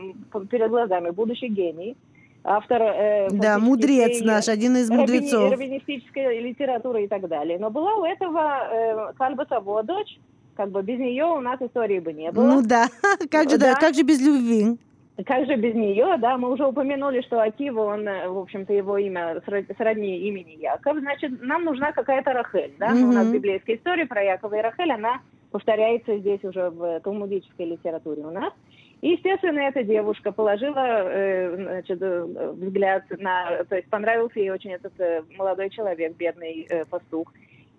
перед 0.52 0.70
глазами 0.70 1.10
будущий 1.10 1.48
гений, 1.48 1.98
автор... 2.44 2.80
э, 2.80 3.30
Да, 3.32 3.58
мудрец 3.58 4.22
наш, 4.22 4.50
один 4.50 4.76
из 4.78 4.88
мудрецов. 4.92 5.52
раввинистической 5.52 6.42
литературы 6.42 7.06
и 7.06 7.08
так 7.08 7.28
далее. 7.28 7.58
Но 7.58 7.72
была 7.72 7.96
у 7.96 8.06
этого 8.06 8.68
э, 8.70 9.14
Кальба 9.18 9.48
Саво 9.50 9.82
дочь, 9.82 10.20
как 10.56 10.70
бы 10.72 10.82
без 10.82 11.00
нее 11.00 11.26
у 11.26 11.40
нас 11.40 11.62
истории 11.62 12.00
бы 12.00 12.14
не 12.14 12.32
было. 12.32 12.56
Ну 12.56 12.62
да. 12.62 12.88
Как 13.32 13.50
же, 13.50 13.58
да, 13.58 13.74
Да. 13.74 13.80
как 13.80 13.94
же 13.96 14.04
без 14.04 14.22
любви? 14.22 14.78
Как 15.26 15.46
же 15.46 15.56
без 15.58 15.76
нее, 15.76 16.18
да, 16.18 16.38
мы 16.40 16.52
уже 16.52 16.66
упомянули, 16.66 17.22
что 17.22 17.40
Акива, 17.40 17.82
он, 17.82 18.08
э, 18.08 18.28
в 18.28 18.38
общем-то, 18.40 18.74
его 18.74 18.98
имя 18.98 19.42
срод- 19.46 19.72
сродни 19.78 20.18
имени 20.28 20.58
Яков, 20.60 20.98
значит, 20.98 21.40
нам 21.40 21.66
нужна 21.66 21.92
какая-то 21.92 22.34
Рахель, 22.34 22.74
да, 22.80 22.88
у 22.94 23.12
нас 23.12 23.28
библейская 23.28 23.76
история 23.76 24.08
про 24.08 24.24
Якова 24.24 24.56
и 24.56 24.62
Рахель, 24.62 24.92
она 24.92 25.22
повторяется 25.52 26.18
здесь 26.18 26.44
уже 26.44 26.72
в 26.72 27.00
талмудической 27.02 27.68
литературе 27.68 28.24
у 28.24 28.32
нас. 28.32 28.54
И, 29.02 29.10
естественно, 29.10 29.60
эта 29.60 29.84
девушка 29.84 30.32
положила 30.32 30.80
э, 30.80 31.58
значит, 31.58 32.02
э, 32.02 32.52
взгляд 32.54 33.04
на... 33.20 33.64
То 33.66 33.76
есть 33.76 33.90
понравился 33.90 34.40
ей 34.40 34.50
очень 34.50 34.72
этот 34.72 34.94
молодой 35.38 35.70
человек, 35.70 36.16
бедный 36.16 36.68
пастух. 36.90 37.32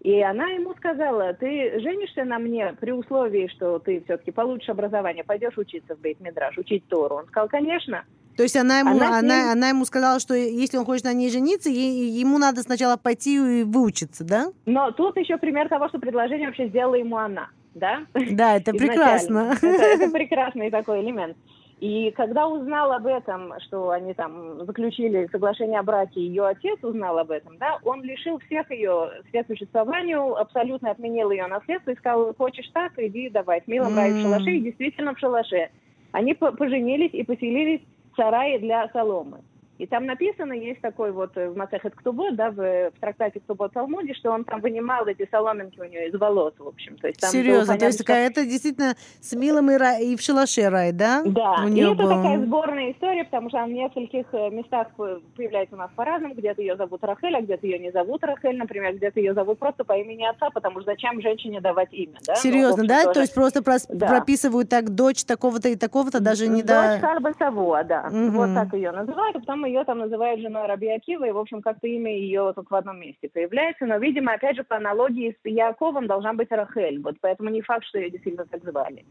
И 0.04 0.20
она 0.20 0.48
ему 0.48 0.74
сказала, 0.74 1.32
ты 1.32 1.80
женишься 1.80 2.24
на 2.24 2.38
мне 2.38 2.76
при 2.78 2.90
условии, 2.92 3.48
что 3.48 3.78
ты 3.78 4.02
все-таки 4.04 4.30
получишь 4.30 4.68
образование, 4.68 5.24
пойдешь 5.24 5.56
учиться 5.56 5.96
в 5.96 6.00
Бейт-Мидраш, 6.00 6.58
учить 6.58 6.86
Тору. 6.88 7.16
Он 7.16 7.26
сказал, 7.26 7.48
конечно. 7.48 8.04
То 8.36 8.42
есть 8.42 8.54
она 8.54 8.80
ему, 8.80 8.90
Она 8.90 9.18
она, 9.18 9.52
она 9.52 9.68
ему 9.70 9.86
сказала, 9.86 10.20
что 10.20 10.34
если 10.34 10.76
он 10.76 10.84
хочет 10.84 11.04
на 11.04 11.14
ней 11.14 11.30
жениться, 11.30 11.70
ей- 11.70 12.10
ему 12.10 12.36
надо 12.36 12.60
сначала 12.60 12.98
пойти 12.98 13.60
и 13.60 13.62
выучиться, 13.62 14.24
да? 14.24 14.52
Но 14.66 14.90
тут 14.90 15.16
еще 15.16 15.38
пример 15.38 15.68
того, 15.70 15.88
что 15.88 15.98
предложение 15.98 16.48
вообще 16.48 16.68
сделала 16.68 16.96
ему 16.96 17.16
она. 17.16 17.48
Да? 17.74 18.02
Да, 18.12 18.56
это 18.56 18.72
изначально. 18.76 19.56
прекрасно. 19.56 19.56
Это, 19.62 19.84
это 19.84 20.10
прекрасный 20.10 20.70
такой 20.70 21.00
элемент. 21.00 21.36
И 21.84 22.12
когда 22.12 22.48
узнал 22.48 22.92
об 22.92 23.06
этом, 23.06 23.52
что 23.60 23.90
они 23.90 24.14
там 24.14 24.64
заключили 24.64 25.28
соглашение 25.30 25.80
о 25.80 25.82
браке, 25.82 26.18
ее 26.18 26.46
отец 26.46 26.78
узнал 26.82 27.18
об 27.18 27.30
этом, 27.30 27.58
да, 27.58 27.78
он 27.84 28.02
лишил 28.02 28.38
всех 28.38 28.70
ее 28.70 29.10
средств 29.28 29.52
существованию, 29.52 30.34
абсолютно 30.34 30.92
отменил 30.92 31.30
ее 31.30 31.46
наследство 31.46 31.90
и 31.90 31.96
сказал, 31.96 32.34
хочешь 32.36 32.70
так, 32.72 32.92
иди 32.96 33.28
давай, 33.28 33.60
с 33.60 33.66
милым 33.66 33.94
рай 33.94 34.14
в 34.14 34.22
шалаше, 34.22 34.52
и 34.52 34.60
действительно 34.62 35.14
в 35.14 35.18
шалаше. 35.18 35.68
Они 36.12 36.32
по- 36.32 36.52
поженились 36.52 37.12
и 37.12 37.22
поселились 37.22 37.82
в 38.14 38.16
сарае 38.16 38.58
для 38.60 38.88
соломы. 38.88 39.42
И 39.78 39.86
там 39.86 40.06
написано, 40.06 40.52
есть 40.52 40.80
такой 40.80 41.10
вот 41.10 41.36
э, 41.36 41.48
в 41.48 41.56
Масехет 41.56 41.94
Ктубот, 41.96 42.36
да, 42.36 42.50
в, 42.50 42.56
в 42.56 43.00
трактате 43.00 43.40
Ктубот 43.40 43.72
Талмуде, 43.72 44.14
что 44.14 44.30
он 44.30 44.44
там 44.44 44.60
вынимал 44.60 45.04
эти 45.06 45.26
соломинки 45.30 45.80
у 45.80 45.84
нее 45.84 46.08
из 46.08 46.14
волос, 46.14 46.54
в 46.58 46.68
общем. 46.68 46.96
То 46.98 47.08
есть 47.08 47.20
там 47.20 47.30
Серьезно, 47.30 47.60
то 47.62 47.66
понятно, 47.66 47.84
есть 47.86 47.98
что- 47.98 48.04
такая, 48.06 48.26
это 48.28 48.44
действительно 48.44 48.94
с 49.20 49.32
милым 49.34 49.70
и, 49.72 49.74
рай- 49.76 50.04
и 50.04 50.16
в 50.16 50.20
шалаше 50.20 50.68
рай, 50.68 50.92
да? 50.92 51.22
Да, 51.26 51.64
У 51.64 51.68
и 51.68 51.80
это 51.80 51.94
был. 51.94 52.08
такая 52.08 52.38
сборная 52.46 52.92
история, 52.92 53.24
потому 53.24 53.48
что 53.48 53.58
она 53.58 53.66
в 53.66 53.70
нескольких 53.70 54.26
э, 54.32 54.50
местах 54.50 54.88
по- 54.96 55.20
появляется 55.36 55.74
у 55.74 55.78
нас 55.78 55.90
по-разному. 55.96 56.34
Где-то 56.34 56.60
ее 56.62 56.76
зовут 56.76 57.02
Рахель, 57.02 57.36
а 57.36 57.40
где-то 57.40 57.66
ее 57.66 57.80
не 57.80 57.90
зовут 57.90 58.22
Рахель, 58.22 58.56
например, 58.56 58.94
где-то 58.94 59.18
ее 59.18 59.34
зовут 59.34 59.58
просто 59.58 59.82
по 59.84 59.94
имени 59.98 60.24
отца, 60.24 60.50
потому 60.50 60.82
что 60.82 60.92
зачем 60.92 61.20
женщине 61.20 61.60
давать 61.60 61.92
имя, 61.92 62.18
да? 62.24 62.34
Ну, 62.36 62.40
Серьезно, 62.40 62.74
общем, 62.84 62.86
да? 62.86 63.02
тоже. 63.02 63.14
То 63.14 63.20
есть 63.22 63.34
просто 63.34 63.58
прос- 63.60 63.86
Да. 63.88 64.06
прописывают 64.06 64.68
так 64.68 64.90
дочь 64.90 65.24
такого-то 65.24 65.68
и 65.68 65.74
такого-то, 65.76 66.20
даже 66.20 66.46
не 66.46 66.62
Дочь 66.62 66.68
до... 66.68 66.98
Карба 67.00 67.32
Савуа, 67.38 67.82
да. 67.82 68.08
Мгм. 68.10 68.30
Вот 68.30 68.54
так 68.54 68.72
ее 68.74 68.92
называют, 68.92 69.36
а 69.36 69.40
потом 69.64 69.72
ее 69.72 69.84
там 69.84 69.98
называют 69.98 70.40
женой 70.40 70.66
Раби 70.66 70.88
Акива, 70.88 71.24
и, 71.24 71.32
в 71.32 71.38
общем, 71.38 71.62
как-то 71.62 71.86
имя 71.86 72.14
ее 72.14 72.52
только 72.54 72.72
в 72.72 72.76
одном 72.76 73.00
месте 73.00 73.28
появляется. 73.32 73.86
Но, 73.86 73.98
видимо, 73.98 74.34
опять 74.34 74.56
же, 74.56 74.64
по 74.64 74.76
аналогии 74.76 75.36
с 75.42 75.48
Яковом 75.48 76.06
должна 76.06 76.32
быть 76.32 76.50
Рахель, 76.50 77.00
вот 77.00 77.16
поэтому 77.20 77.50
не 77.50 77.62
факт, 77.62 77.84
что 77.84 77.98
ее 77.98 78.10
действительно 78.10 78.46
так 78.46 78.62
звали. 78.64 79.04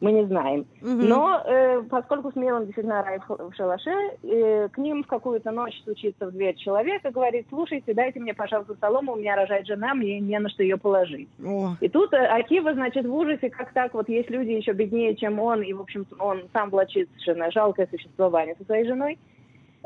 мы 0.00 0.12
не 0.12 0.26
знаем. 0.26 0.64
Мгм. 0.80 1.08
Но 1.08 1.42
э, 1.44 1.82
поскольку 1.90 2.30
с 2.30 2.36
Милом 2.36 2.66
действительно 2.66 3.02
рай 3.02 3.18
в, 3.18 3.50
в 3.50 3.54
шалаше, 3.56 3.90
э, 4.22 4.68
к 4.68 4.78
ним 4.78 5.02
в 5.02 5.06
какую-то 5.08 5.50
ночь 5.50 5.76
стучится 5.80 6.26
в 6.26 6.30
дверь 6.30 6.54
человек 6.54 7.04
и 7.04 7.10
говорит, 7.10 7.46
слушайте, 7.48 7.94
дайте 7.94 8.20
мне, 8.20 8.32
пожалуйста, 8.32 8.76
солому, 8.80 9.12
у 9.12 9.16
меня 9.16 9.34
рожает 9.34 9.66
жена, 9.66 9.94
мне 9.94 10.20
не 10.20 10.38
на 10.38 10.48
что 10.50 10.62
ее 10.62 10.76
положить. 10.76 11.28
О, 11.44 11.74
И 11.80 11.88
тут 11.88 12.12
э, 12.12 12.26
Акива, 12.26 12.74
значит, 12.74 13.06
в 13.06 13.14
ужасе, 13.14 13.50
как 13.50 13.72
так, 13.72 13.94
вот 13.94 14.08
есть 14.08 14.30
люди 14.30 14.52
еще 14.52 14.72
беднее, 14.72 15.16
чем 15.16 15.40
он, 15.40 15.62
и, 15.62 15.72
в 15.72 15.80
общем, 15.80 16.06
он 16.20 16.42
сам 16.52 16.70
влачит 16.70 17.08
совершенно 17.10 17.50
жалкое 17.50 17.88
существование 17.90 18.54
со 18.56 18.64
своей 18.64 18.86
женой. 18.86 19.18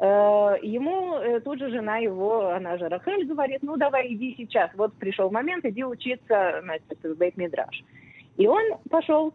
Э, 0.03 0.57
Ему 0.63 1.15
э, 1.15 1.39
тут 1.41 1.61
же 1.61 1.71
жена 1.71 1.99
его, 1.99 2.49
она 2.49 2.77
же 2.77 2.89
Рахель, 2.89 3.25
говорит, 3.25 3.61
ну 3.63 3.77
давай 3.77 4.13
иди 4.13 4.35
сейчас, 4.37 4.69
вот 4.75 4.93
пришел 4.95 5.31
момент, 5.31 5.65
иди 5.65 5.85
учиться, 5.85 6.61
значит, 6.65 6.99
в 7.05 7.17
Бейт-Мидраш. 7.17 7.85
И 8.37 8.49
он 8.49 8.63
пошел, 8.91 9.33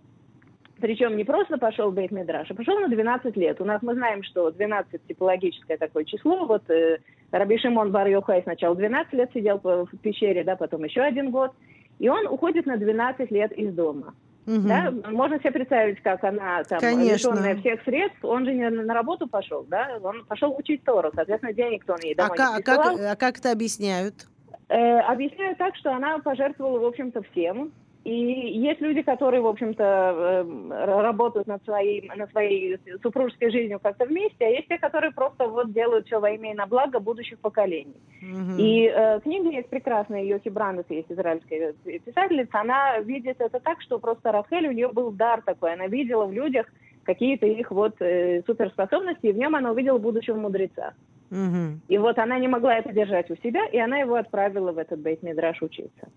причем 0.81 1.15
не 1.15 1.23
просто 1.23 1.57
пошел 1.57 1.89
в 1.89 1.95
Бейт-Мидраш, 1.95 2.47
а 2.49 2.53
пошел 2.53 2.77
на 2.81 2.89
12 2.89 3.37
лет. 3.37 3.61
У 3.61 3.63
нас 3.63 3.81
мы 3.81 3.93
знаем, 3.93 4.23
что 4.23 4.51
12 4.51 5.07
типологическое 5.07 5.77
такое 5.77 6.03
число, 6.03 6.45
вот 6.45 6.69
э, 6.69 6.97
Раби 7.31 7.57
Шимон 7.57 7.93
бар 7.93 8.09
сначала 8.43 8.75
12 8.75 9.13
лет 9.13 9.31
сидел 9.33 9.61
в 9.63 9.87
пещере, 10.01 10.43
да, 10.43 10.57
потом 10.57 10.83
еще 10.83 10.99
один 10.99 11.31
год, 11.31 11.53
и 11.97 12.09
он 12.09 12.27
уходит 12.27 12.65
на 12.65 12.75
12 12.75 13.31
лет 13.31 13.53
из 13.53 13.73
дома. 13.73 14.13
Мгм. 14.47 14.67
Да? 14.67 14.91
Можно 15.11 15.39
себе 15.39 15.51
представить, 15.51 16.01
как 16.01 16.23
она 16.23 16.63
там 16.63 16.79
Конечно. 16.79 17.13
лишенная 17.13 17.55
всех 17.57 17.83
средств, 17.83 18.23
он 18.23 18.45
же 18.45 18.53
не 18.53 18.69
на 18.69 18.93
работу 18.93 19.27
пошел, 19.27 19.63
да, 19.69 19.99
он 20.01 20.25
пошел 20.25 20.55
учить 20.57 20.83
Тору, 20.83 21.11
соответственно, 21.13 21.53
денег-то 21.53 21.93
он 21.93 21.99
ей 22.01 22.13
А, 22.13 22.23
домой 22.23 22.37
ка- 22.37 22.53
не 22.55 22.61
а 22.61 22.63
как, 22.63 22.99
а 22.99 23.15
как 23.15 23.37
это 23.37 23.51
объясняют? 23.51 24.27
Э, 24.69 24.99
объясняю 24.99 25.55
так, 25.55 25.75
что 25.75 25.93
она 25.93 26.19
пожертвовала, 26.19 26.79
в 26.79 26.85
общем-то, 26.85 27.21
всем. 27.31 27.71
И 28.07 28.57
есть 28.59 28.79
люди, 28.79 29.01
которые, 29.01 29.41
в 29.41 29.47
общем-то, 29.47 29.83
э, 29.83 30.85
работают 30.95 31.45
над 31.45 31.61
своей, 31.65 32.09
над 32.15 32.31
своей 32.31 32.77
супружеской 33.03 33.51
жизнью 33.51 33.81
как-то 33.83 34.05
вместе, 34.05 34.45
а 34.45 34.49
есть 34.49 34.69
те, 34.69 34.77
которые 34.77 35.11
просто 35.11 35.45
вот 35.45 35.73
делают 35.73 36.05
все 36.05 36.21
во 36.21 36.29
имя 36.29 36.53
и 36.53 36.55
на 36.55 36.67
благо 36.67 37.01
будущих 37.01 37.37
поколений. 37.39 37.99
Мгм. 38.21 38.55
И 38.59 38.85
э, 38.85 39.19
книга 39.19 39.49
есть 39.49 39.67
прекрасная, 39.67 40.23
Йохи 40.23 40.47
Брандес 40.47 40.85
есть 40.87 41.11
израильская 41.11 41.73
писательница, 41.83 42.61
она 42.61 42.99
видит 42.99 43.41
это 43.41 43.59
так, 43.59 43.81
что 43.81 43.99
просто 43.99 44.31
Рахель, 44.31 44.69
у 44.69 44.71
нее 44.71 44.87
был 44.87 45.11
дар 45.11 45.41
такой, 45.41 45.73
она 45.73 45.87
видела 45.87 46.25
в 46.25 46.31
людях 46.31 46.67
какие-то 47.03 47.45
их 47.45 47.71
вот 47.71 48.01
э, 48.01 48.41
суперспособности, 48.47 49.25
и 49.25 49.33
в 49.33 49.37
нем 49.37 49.53
она 49.53 49.71
увидела 49.71 49.97
будущего 49.97 50.37
мудреца. 50.37 50.93
Мгм. 51.29 51.81
И 51.89 51.97
вот 51.97 52.17
она 52.19 52.39
не 52.39 52.47
могла 52.47 52.75
это 52.77 52.93
держать 52.93 53.29
у 53.31 53.35
себя, 53.35 53.65
и 53.65 53.77
она 53.77 53.97
его 53.97 54.15
отправила 54.15 54.71
в 54.71 54.77
этот 54.77 55.01
бейт-мидраш 55.01 55.61
учиться. 55.61 56.07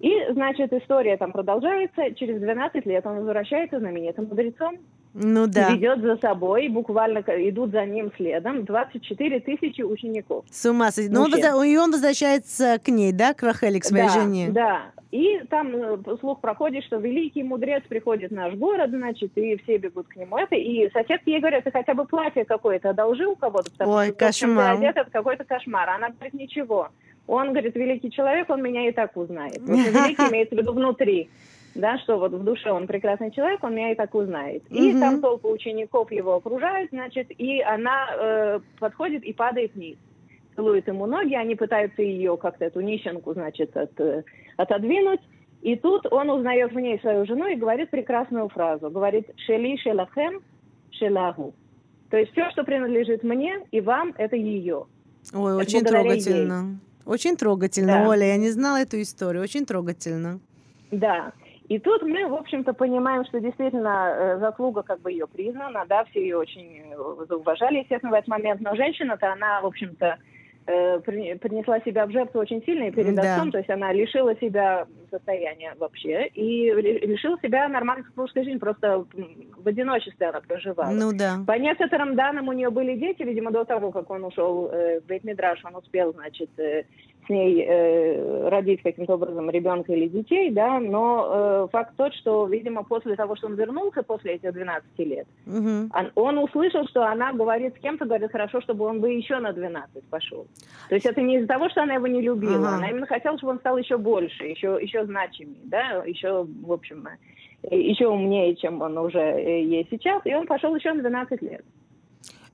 И, 0.00 0.12
значит, 0.30 0.72
история 0.72 1.16
там 1.16 1.32
продолжается. 1.32 2.14
Через 2.14 2.40
12 2.40 2.84
лет 2.86 3.06
он 3.06 3.16
возвращается 3.18 3.78
знаменитым 3.78 4.26
мудрецом, 4.26 4.76
Ну 5.14 5.46
да. 5.46 5.70
ведет 5.70 6.00
за 6.02 6.16
собой, 6.18 6.68
буквально 6.68 7.20
идут 7.20 7.70
за 7.70 7.86
ним 7.86 8.12
следом 8.16 8.64
24 8.64 9.40
тысячи 9.40 9.80
учеников. 9.80 10.44
С 10.50 10.66
ума 10.66 10.90
сойти. 10.90 11.10
Но 11.10 11.22
он 11.24 11.32
и 11.32 11.76
он 11.76 11.92
возвращается 11.92 12.78
к 12.78 12.88
ней, 12.88 13.12
да, 13.12 13.32
к 13.32 13.42
Рахеле, 13.42 13.80
к 13.80 13.84
своей 13.84 14.08
да, 14.08 14.12
жене? 14.12 14.48
Да. 14.50 14.82
И 15.12 15.40
там 15.48 15.74
э, 15.74 15.98
слух 16.20 16.40
проходит, 16.40 16.84
что 16.84 16.96
великий 16.96 17.42
мудрец 17.42 17.82
приходит 17.88 18.32
в 18.32 18.34
наш 18.34 18.54
город, 18.54 18.90
значит, 18.90 19.30
и 19.36 19.56
все 19.62 19.78
бегут 19.78 20.08
к 20.08 20.16
нему. 20.16 20.36
Это, 20.36 20.56
и 20.56 20.90
соседки 20.90 21.30
ей 21.30 21.40
говорят, 21.40 21.64
ты 21.64 21.70
хотя 21.70 21.94
бы 21.94 22.04
платье 22.04 22.44
какое-то 22.44 22.90
одолжил 22.90 23.30
у 23.30 23.36
кого-то, 23.36 23.70
потому 23.70 23.92
Ой, 23.92 24.08
что 24.08 24.32
чем 24.32 24.50
ты 24.50 24.56
кошмар. 24.56 24.76
одет, 24.76 24.96
это 24.96 25.10
какой-то 25.10 25.44
кошмар. 25.44 25.88
Она 25.88 26.10
говорит, 26.10 26.34
ничего. 26.34 26.88
Он, 27.26 27.50
говорит, 27.50 27.74
великий 27.74 28.10
человек, 28.10 28.48
он 28.50 28.62
меня 28.62 28.88
и 28.88 28.92
так 28.92 29.16
узнает. 29.16 29.60
Вот 29.60 29.78
великий 29.78 30.22
имеется 30.30 30.54
в 30.54 30.58
виду 30.58 30.72
внутри. 30.72 31.28
Да, 31.74 31.98
что 31.98 32.18
вот 32.18 32.32
в 32.32 32.42
душе 32.42 32.70
он 32.70 32.86
прекрасный 32.86 33.30
человек, 33.30 33.62
он 33.62 33.74
меня 33.74 33.92
и 33.92 33.94
так 33.94 34.14
узнает. 34.14 34.62
И 34.70 34.92
Мгм. 34.92 35.00
там 35.00 35.20
толпа 35.20 35.48
учеников 35.48 36.10
его 36.10 36.34
окружают, 36.34 36.90
значит, 36.90 37.26
и 37.36 37.60
она 37.60 38.08
э, 38.18 38.60
подходит 38.80 39.24
и 39.24 39.32
падает 39.34 39.74
вниз 39.74 39.98
целует 40.56 40.88
ему 40.88 41.06
ноги, 41.06 41.34
они 41.34 41.54
пытаются 41.54 42.02
ее 42.02 42.36
как-то, 42.36 42.64
эту 42.64 42.80
нищенку, 42.80 43.34
значит, 43.34 43.76
от, 43.76 44.00
э, 44.00 44.24
отодвинуть. 44.56 45.20
И 45.62 45.76
тут 45.76 46.10
он 46.10 46.30
узнает 46.30 46.72
в 46.72 46.78
ней 46.78 46.98
свою 47.00 47.26
жену 47.26 47.46
и 47.46 47.56
говорит 47.56 47.90
прекрасную 47.90 48.48
фразу. 48.48 48.90
Говорит 48.90 49.28
«Шели 49.36 49.76
шелахем 49.76 50.40
шелагу». 50.90 51.54
То 52.10 52.16
есть 52.16 52.32
все, 52.32 52.50
что 52.50 52.64
принадлежит 52.64 53.22
мне 53.22 53.60
и 53.70 53.80
вам, 53.80 54.14
это 54.16 54.36
ее. 54.36 54.86
Ой, 55.34 55.52
Это 55.52 55.60
очень 55.60 55.84
трогательно. 55.84 56.78
Очень 57.06 57.36
трогательно, 57.36 58.02
Да. 58.02 58.08
Оля. 58.08 58.26
Я 58.26 58.36
не 58.36 58.50
знала 58.50 58.78
эту 58.78 59.00
историю. 59.00 59.42
Очень 59.42 59.64
трогательно. 59.64 60.40
Да. 60.90 61.32
И 61.68 61.78
тут 61.78 62.02
мы, 62.02 62.26
в 62.28 62.34
общем-то, 62.34 62.72
понимаем, 62.74 63.24
что 63.24 63.40
действительно 63.40 64.12
э, 64.14 64.38
заслуга 64.38 64.82
как 64.82 65.00
бы 65.00 65.10
ее 65.10 65.26
признана, 65.26 65.84
да, 65.88 66.04
все 66.04 66.20
ее 66.20 66.36
очень 66.36 66.82
э, 66.92 67.26
зауважали, 67.28 67.78
естественно, 67.78 68.12
в 68.12 68.14
этот 68.14 68.28
момент, 68.28 68.60
но 68.60 68.76
женщина-то, 68.76 69.32
она, 69.32 69.60
в 69.62 69.66
общем-то, 69.66 70.16
э, 70.68 71.00
при- 71.00 71.34
принесла 71.34 71.80
себя 71.80 72.06
в 72.06 72.12
жертву 72.12 72.40
очень 72.40 72.62
сильно 72.64 72.84
и 72.84 72.90
перед 72.92 73.16
Да. 73.16 73.34
отцом, 73.34 73.50
то 73.50 73.58
есть 73.58 73.70
она 73.70 73.92
лишила 73.92 74.36
себя 74.36 74.86
состояния 75.10 75.74
вообще 75.78 76.26
и 76.28 76.70
лишила 76.72 77.38
себя 77.40 77.68
нормальной 77.68 78.04
супружеской 78.04 78.44
жизни, 78.44 78.58
просто 78.58 79.04
в 79.56 79.66
одиночестве 79.68 80.28
она 80.28 80.40
проживала. 80.40 80.90
Ну 80.90 81.12
да. 81.12 81.38
По 81.46 81.52
некоторым 81.58 82.14
данным, 82.16 82.48
у 82.48 82.52
нее 82.52 82.70
были 82.70 82.96
дети, 82.96 83.22
видимо, 83.22 83.50
до 83.50 83.64
того, 83.64 83.90
как 83.90 84.10
он 84.10 84.24
ушел 84.24 84.68
э, 84.72 85.00
в 85.00 85.06
Бейтмидраш, 85.06 85.64
он 85.64 85.76
успел, 85.76 86.12
значит, 86.12 86.50
э, 86.58 86.84
с 87.26 87.28
ней 87.28 87.64
э, 87.66 88.48
родить 88.48 88.82
каким-то 88.82 89.14
образом 89.14 89.50
ребенка 89.50 89.92
или 89.92 90.06
детей, 90.08 90.50
да, 90.50 90.78
но 90.78 91.66
э, 91.66 91.68
факт 91.72 91.94
тот, 91.96 92.14
что, 92.14 92.46
видимо, 92.46 92.84
после 92.84 93.16
того, 93.16 93.34
что 93.36 93.48
он 93.48 93.54
вернулся, 93.54 94.02
после 94.02 94.34
этих 94.34 94.52
12 94.52 94.86
лет, 94.98 95.26
Мгм. 95.44 95.90
он, 95.92 96.10
он 96.14 96.38
услышал, 96.38 96.86
что 96.86 97.04
она 97.04 97.32
говорит 97.32 97.74
с 97.76 97.80
кем-то, 97.80 98.04
говорит, 98.04 98.30
хорошо, 98.30 98.60
чтобы 98.60 98.84
он 98.84 99.00
бы 99.00 99.10
еще 99.12 99.38
на 99.40 99.52
12 99.52 100.04
пошел. 100.04 100.46
То 100.88 100.94
есть 100.94 101.06
это 101.06 101.20
не 101.20 101.38
из-за 101.38 101.48
того, 101.48 101.68
что 101.68 101.82
она 101.82 101.94
его 101.94 102.06
не 102.06 102.20
любила, 102.22 102.68
Ага. 102.68 102.76
она 102.76 102.90
именно 102.90 103.06
хотела, 103.06 103.36
чтобы 103.38 103.54
он 103.54 103.58
стал 103.58 103.76
еще 103.76 103.96
больше, 103.98 104.44
еще, 104.44 104.78
еще 104.80 104.95
значимее, 105.04 105.60
да, 105.64 106.02
еще, 106.04 106.44
в 106.44 106.72
общем, 106.72 107.08
еще 107.70 108.08
умнее, 108.08 108.54
чем 108.56 108.80
он 108.82 108.96
уже 108.98 109.18
э, 109.18 109.64
есть 109.64 109.90
сейчас, 109.90 110.22
и 110.24 110.34
он 110.34 110.46
пошел 110.46 110.74
еще 110.74 110.92
на 110.92 111.02
12 111.02 111.42
лет. 111.42 111.64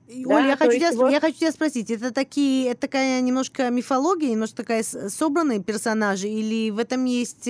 Да, 0.05 0.45
я 0.45 0.57
хочу, 0.57 0.77
тебя, 0.77 0.91
вот- 0.91 1.11
я 1.11 1.19
хочу 1.21 1.37
тебя 1.37 1.51
спросить, 1.51 1.89
это 1.89 2.13
такие, 2.13 2.71
это 2.71 2.81
такая 2.81 3.21
немножко 3.21 3.69
мифология, 3.69 4.31
немножко 4.31 4.57
такая 4.57 4.83
собранные 4.83 5.63
персонажи, 5.63 6.27
или 6.27 6.71
в 6.71 6.77
этом 6.79 7.05
есть 7.05 7.47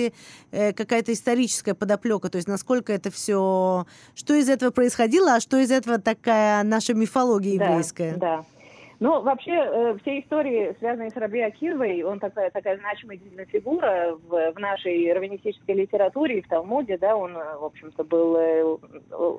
э, 0.52 0.72
какая-то 0.72 1.12
историческая 1.12 1.74
подоплека, 1.74 2.28
то 2.30 2.36
есть 2.36 2.46
насколько 2.46 2.92
это 2.92 3.10
все, 3.10 3.86
что 4.14 4.34
из 4.34 4.48
этого 4.48 4.70
происходило, 4.70 5.34
а 5.34 5.40
что 5.40 5.58
из 5.58 5.70
этого 5.70 5.98
такая 5.98 6.62
наша 6.62 6.94
мифология 6.94 7.58
Да, 7.58 7.64
еврейская? 7.70 8.16
Да. 8.16 8.44
Ну, 9.04 9.20
вообще, 9.20 9.52
э, 9.52 9.98
все 10.00 10.20
истории, 10.20 10.74
связанные 10.78 11.10
с 11.10 11.16
Раби 11.16 11.38
Акивой, 11.42 12.02
он 12.04 12.20
такая, 12.20 12.50
такая 12.50 12.78
значимая 12.78 13.18
фигура 13.52 14.16
в, 14.26 14.52
в 14.52 14.58
нашей 14.58 15.12
раввинистической 15.12 15.74
литературе 15.74 16.38
и 16.38 16.40
в 16.40 16.48
Талмуде, 16.48 16.96
да, 16.96 17.14
он, 17.14 17.36
э, 17.36 17.58
в 17.58 17.64
общем-то, 17.64 18.02
был, 18.02 18.34
э, 18.34 18.64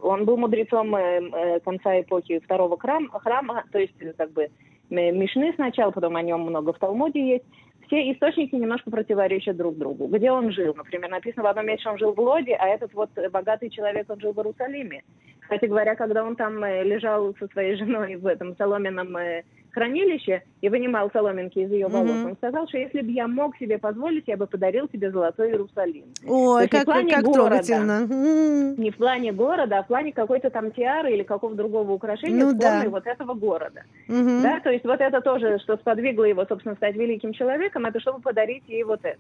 он 0.04 0.26
был 0.26 0.38
мудрецом 0.38 0.96
э, 0.96 1.20
э, 1.20 1.60
конца 1.62 2.00
эпохи 2.00 2.38
второго 2.42 2.78
храм- 2.78 3.10
храма, 3.10 3.64
то 3.72 3.80
есть, 3.80 4.00
э, 4.02 4.14
как 4.16 4.34
бы, 4.34 4.50
Мишны 4.92 5.52
сначала, 5.56 5.90
потом 5.90 6.16
о 6.16 6.22
нем 6.22 6.42
много 6.42 6.72
в 6.72 6.78
Талмуде 6.78 7.28
есть. 7.28 7.46
Все 7.88 8.12
источники 8.12 8.56
немножко 8.56 8.90
противоречат 8.90 9.58
друг 9.58 9.78
другу. 9.78 10.08
Где 10.08 10.32
он 10.32 10.52
жил? 10.52 10.74
Например, 10.76 11.10
написано 11.10 11.44
в 11.44 11.48
одном 11.48 11.68
месте, 11.68 11.82
что 11.82 11.92
он 11.92 11.98
жил 12.00 12.14
в 12.14 12.20
Лоде, 12.20 12.56
а 12.56 12.68
этот 12.68 12.94
вот 12.94 13.10
богатый 13.32 13.70
человек, 13.70 14.10
он 14.10 14.20
жил 14.20 14.34
в 14.34 14.38
Иерусалиме. 14.38 15.04
Кстати 15.40 15.66
говоря, 15.66 15.96
когда 15.96 16.24
он 16.24 16.36
там 16.36 16.64
э, 16.64 16.84
лежал 16.84 17.36
со 17.40 17.48
своей 17.50 17.76
женой 17.76 18.16
в 18.16 18.26
этом 18.26 18.56
соломенном 18.56 19.16
э, 19.18 19.44
хранилище 19.76 20.42
и 20.62 20.70
вынимал 20.70 21.12
соломинки 21.12 21.60
из 21.60 21.70
ее 21.70 21.88
волос, 21.90 22.18
Мгм. 22.20 22.30
он 22.32 22.36
сказал, 22.38 22.68
что 22.68 22.78
если 22.78 23.02
бы 23.02 23.12
я 23.12 23.28
мог 23.28 23.58
себе 23.58 23.78
позволить, 23.78 24.24
я 24.28 24.38
бы 24.38 24.48
подарил 24.48 24.88
тебе 24.88 25.12
золотой 25.12 25.50
Иерусалим. 25.52 26.06
Ой, 26.26 26.66
в 26.66 26.70
как, 26.70 26.86
как 26.86 26.96
города. 26.96 27.50
трогательно. 27.50 28.08
М. 28.10 28.76
Не 28.78 28.92
в 28.92 28.98
плане 28.98 29.34
города, 29.34 29.80
а 29.80 29.84
в 29.84 29.88
плане 29.88 30.14
какой-то 30.14 30.50
там 30.50 30.72
тиары 30.72 31.12
или 31.14 31.24
какого-то 31.24 31.58
другого 31.58 31.92
украшения 31.92 32.46
Ну 32.46 32.58
формой 32.58 32.86
да. 32.86 32.90
вот 32.90 33.06
этого 33.06 33.34
города. 33.34 33.84
Мгм. 34.08 34.42
Да, 34.44 34.60
то 34.62 34.70
есть 34.72 34.86
вот 34.86 35.02
это 35.02 35.20
тоже, 35.22 35.60
что 35.60 35.76
сподвигло 35.76 36.24
его, 36.24 36.46
собственно, 36.46 36.76
стать 36.76 36.96
великим 36.96 37.34
человеком, 37.34 37.86
это 37.86 38.00
чтобы 38.00 38.22
подарить 38.22 38.64
ей 38.68 38.84
вот 38.84 39.02
это. 39.04 39.20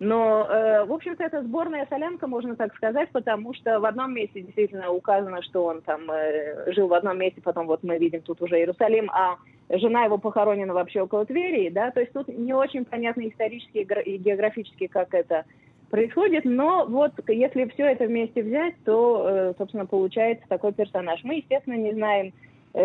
Но, 0.00 0.46
э, 0.48 0.84
в 0.84 0.92
общем-то, 0.92 1.24
это 1.24 1.42
сборная 1.42 1.86
солянка, 1.90 2.28
можно 2.28 2.54
так 2.54 2.72
сказать, 2.76 3.08
потому 3.10 3.52
что 3.54 3.80
в 3.80 3.84
одном 3.84 4.14
месте 4.14 4.42
действительно 4.42 4.90
указано, 4.92 5.42
что 5.42 5.64
он 5.64 5.80
там 5.82 6.08
э, 6.10 6.72
жил 6.72 6.86
в 6.86 6.94
одном 6.94 7.18
месте, 7.18 7.40
потом 7.42 7.66
вот 7.66 7.82
мы 7.82 7.98
видим 7.98 8.20
тут 8.20 8.40
уже 8.40 8.58
Иерусалим, 8.58 9.10
а 9.10 9.38
жена 9.70 10.04
его 10.04 10.18
похоронена 10.18 10.74
вообще 10.74 11.02
около 11.02 11.26
Твери, 11.26 11.68
да, 11.68 11.90
то 11.90 12.00
есть 12.00 12.12
тут 12.12 12.28
не 12.28 12.54
очень 12.54 12.84
понятно 12.84 13.28
исторически 13.28 13.78
и 13.78 13.84
гра- 13.84 14.00
и 14.00 14.16
географически, 14.16 14.86
как 14.86 15.14
это 15.14 15.44
происходит, 15.90 16.44
но 16.44 16.86
вот 16.86 17.12
если 17.28 17.66
все 17.68 17.86
это 17.86 18.04
вместе 18.06 18.42
взять, 18.42 18.74
то, 18.84 19.26
э, 19.28 19.54
собственно, 19.58 19.86
получается 19.86 20.44
такой 20.48 20.72
персонаж. 20.72 21.22
Мы, 21.24 21.36
естественно, 21.36 21.74
не 21.74 21.92
знаем, 21.92 22.32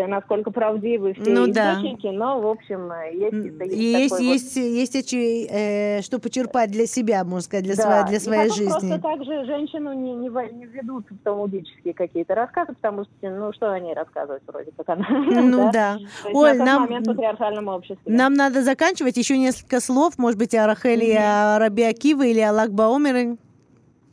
насколько 0.06 0.50
правдивы 0.50 1.14
все 1.14 1.30
Ну 1.30 1.46
да. 1.46 1.74
источники, 1.74 2.06
но, 2.08 2.40
в 2.40 2.46
общем, 2.46 2.90
э, 2.92 3.14
есть, 3.14 3.32
М, 3.34 3.60
есть, 3.60 3.72
Есть, 3.76 4.08
такой 4.10 4.26
вот- 4.26 4.32
есть, 4.32 4.56
есть 4.56 4.96
эти, 4.96 5.46
э, 5.50 6.02
что 6.02 6.18
почерпать 6.18 6.70
для 6.70 6.86
себя, 6.86 7.24
можно 7.24 7.40
сказать, 7.42 7.64
для, 7.64 7.76
Да, 7.76 7.82
своей, 7.82 8.04
для 8.06 8.16
и 8.16 8.20
своей 8.20 8.42
потом 8.50 8.56
жизни. 8.56 8.70
просто 8.70 8.98
также 9.00 9.44
женщину 9.44 9.92
не, 9.92 10.12
не, 10.14 10.28
не 10.28 10.66
ведут 10.66 11.06
в 11.10 11.18
талмудические 11.22 11.94
какие-то 11.94 12.34
рассказы, 12.34 12.74
потому 12.74 13.04
что, 13.04 13.12
ну, 13.30 13.52
что 13.52 13.70
о 13.72 13.78
ней 13.80 13.94
рассказывать 13.94 14.42
вроде 14.46 14.70
как 14.76 14.88
она. 14.88 15.06
Ну 15.54 15.70
да. 15.72 15.96
Есть 15.98 16.34
Оль, 16.34 16.56
на 16.58 16.64
нам- 16.64 16.82
момент 16.82 17.06
в 17.06 17.10
патриархальном 17.12 17.68
обществе. 17.68 18.00
Нам 18.06 18.34
надо 18.34 18.62
заканчивать. 18.62 19.16
Еще 19.16 19.38
несколько 19.38 19.80
слов, 19.80 20.18
может 20.18 20.38
быть, 20.38 20.54
о 20.54 20.66
Рахеле, 20.66 21.12
и 21.12 21.16
о 21.16 21.58
Раби 21.58 21.82
Акиве 21.84 22.30
или 22.30 22.40
о 22.40 22.52
Лагбаомере. 22.52 23.36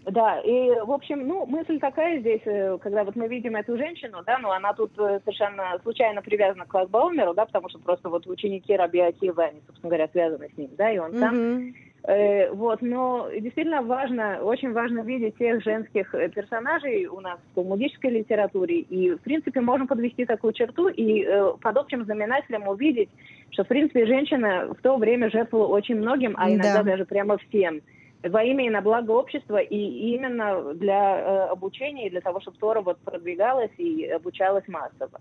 Да, 0.05 0.39
и, 0.39 0.71
в 0.83 0.91
общем, 0.91 1.27
ну, 1.27 1.45
мысль 1.45 1.79
такая 1.79 2.19
здесь, 2.19 2.41
э, 2.45 2.77
когда 2.81 3.03
вот 3.03 3.15
мы 3.15 3.27
видим 3.27 3.55
эту 3.55 3.77
женщину, 3.77 4.23
да, 4.25 4.39
ну, 4.39 4.49
она 4.49 4.73
тут 4.73 4.91
э, 4.97 5.19
совершенно 5.23 5.79
случайно 5.83 6.21
привязана 6.23 6.65
к 6.65 6.73
Лагбаумеру, 6.73 7.35
да, 7.35 7.45
потому 7.45 7.69
что 7.69 7.77
просто 7.79 8.09
вот 8.09 8.25
ученики 8.25 8.75
Раби 8.75 8.99
Акива, 8.99 9.43
они, 9.43 9.61
собственно 9.67 9.89
говоря, 9.89 10.07
связаны 10.11 10.49
с 10.49 10.57
ним, 10.57 10.71
да, 10.75 10.91
и 10.91 10.97
он 10.97 11.13
сам. 11.17 11.35
Мгм. 11.35 11.75
Э, 12.03 12.51
вот, 12.51 12.81
но 12.81 13.29
действительно 13.31 13.83
важно, 13.83 14.39
очень 14.41 14.73
важно 14.73 15.01
видеть 15.01 15.37
тех 15.37 15.61
женских 15.63 16.15
персонажей 16.33 17.05
у 17.05 17.19
нас 17.19 17.37
в 17.51 17.55
талмудической 17.55 18.09
литературе. 18.09 18.79
И, 18.79 19.11
в 19.11 19.21
принципе, 19.21 19.61
можем 19.61 19.85
подвести 19.85 20.25
такую 20.25 20.53
черту 20.53 20.87
и 20.87 21.23
э, 21.23 21.53
под 21.61 21.77
общим 21.77 22.05
знаменателем 22.05 22.67
увидеть, 22.67 23.09
что, 23.51 23.63
в 23.63 23.67
принципе, 23.67 24.07
женщина 24.07 24.73
в 24.75 24.81
то 24.81 24.97
время 24.97 25.29
жертвовала 25.29 25.67
очень 25.67 25.97
многим, 25.97 26.33
а 26.39 26.49
иногда 26.49 26.81
Да. 26.81 26.83
даже 26.83 27.05
прямо 27.05 27.37
всем 27.37 27.81
во 28.23 28.43
имя 28.43 28.65
и 28.65 28.69
на 28.69 28.81
благо 28.81 29.11
общества, 29.11 29.57
и 29.57 29.75
именно 30.13 30.73
для 30.73 31.19
э, 31.19 31.47
обучения, 31.49 32.07
и 32.07 32.09
для 32.09 32.21
того, 32.21 32.39
чтобы 32.41 32.57
Тора 32.57 32.81
вот 32.81 32.99
продвигалась 32.99 33.71
и 33.77 34.05
обучалась 34.05 34.67
массово. 34.67 35.19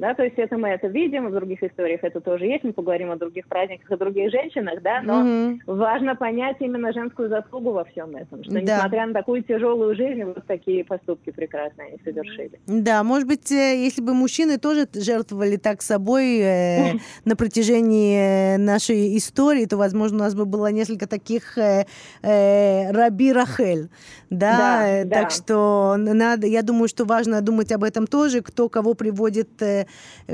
Да, 0.00 0.14
то 0.14 0.22
есть 0.24 0.38
это 0.38 0.56
мы 0.56 0.68
это 0.70 0.86
видим, 0.88 1.28
в 1.28 1.32
других 1.32 1.62
историях 1.62 2.00
это 2.02 2.20
тоже 2.22 2.46
есть, 2.46 2.64
мы 2.64 2.72
поговорим 2.72 3.10
о 3.10 3.16
других 3.16 3.46
праздниках, 3.48 3.90
о 3.90 3.96
других 3.98 4.30
женщинах, 4.30 4.80
да, 4.82 5.02
но 5.02 5.20
Мгм. 5.20 5.60
важно 5.66 6.16
понять 6.16 6.56
именно 6.60 6.90
женскую 6.92 7.28
заслугу 7.28 7.72
во 7.72 7.84
всем 7.84 8.16
этом, 8.16 8.42
что 8.42 8.52
Да. 8.52 8.60
несмотря 8.60 9.06
на 9.06 9.12
такую 9.12 9.42
тяжелую 9.42 9.94
жизнь, 9.94 10.24
вот 10.24 10.46
такие 10.46 10.84
поступки 10.84 11.30
прекрасные 11.30 11.88
они 11.88 11.98
совершили. 12.02 12.52
Да, 12.66 13.02
может 13.04 13.28
быть, 13.28 13.52
э, 13.52 13.76
если 13.86 14.00
бы 14.00 14.14
мужчины 14.14 14.56
тоже 14.56 14.88
жертвовали 14.94 15.56
так 15.56 15.82
собой 15.82 16.38
э, 16.38 16.92
на 17.26 17.36
протяжении 17.36 18.54
э, 18.54 18.58
нашей 18.58 19.18
истории, 19.18 19.66
то, 19.66 19.76
возможно, 19.76 20.16
у 20.16 20.20
нас 20.20 20.34
бы 20.34 20.46
было 20.46 20.68
несколько 20.72 21.06
таких 21.06 21.58
э, 21.58 21.84
э, 22.22 22.90
Раби 22.92 23.32
Рахель. 23.34 23.90
Да, 24.30 24.56
Да, 24.56 24.88
э, 24.88 25.04
да. 25.04 25.20
так 25.20 25.30
что 25.30 25.96
надо, 25.98 26.46
я 26.46 26.62
думаю, 26.62 26.88
что 26.88 27.04
важно 27.04 27.42
думать 27.42 27.70
об 27.72 27.84
этом 27.84 28.06
тоже, 28.06 28.40
кто 28.40 28.70
кого 28.70 28.94
приводит, 28.94 29.60
э, 29.60 29.86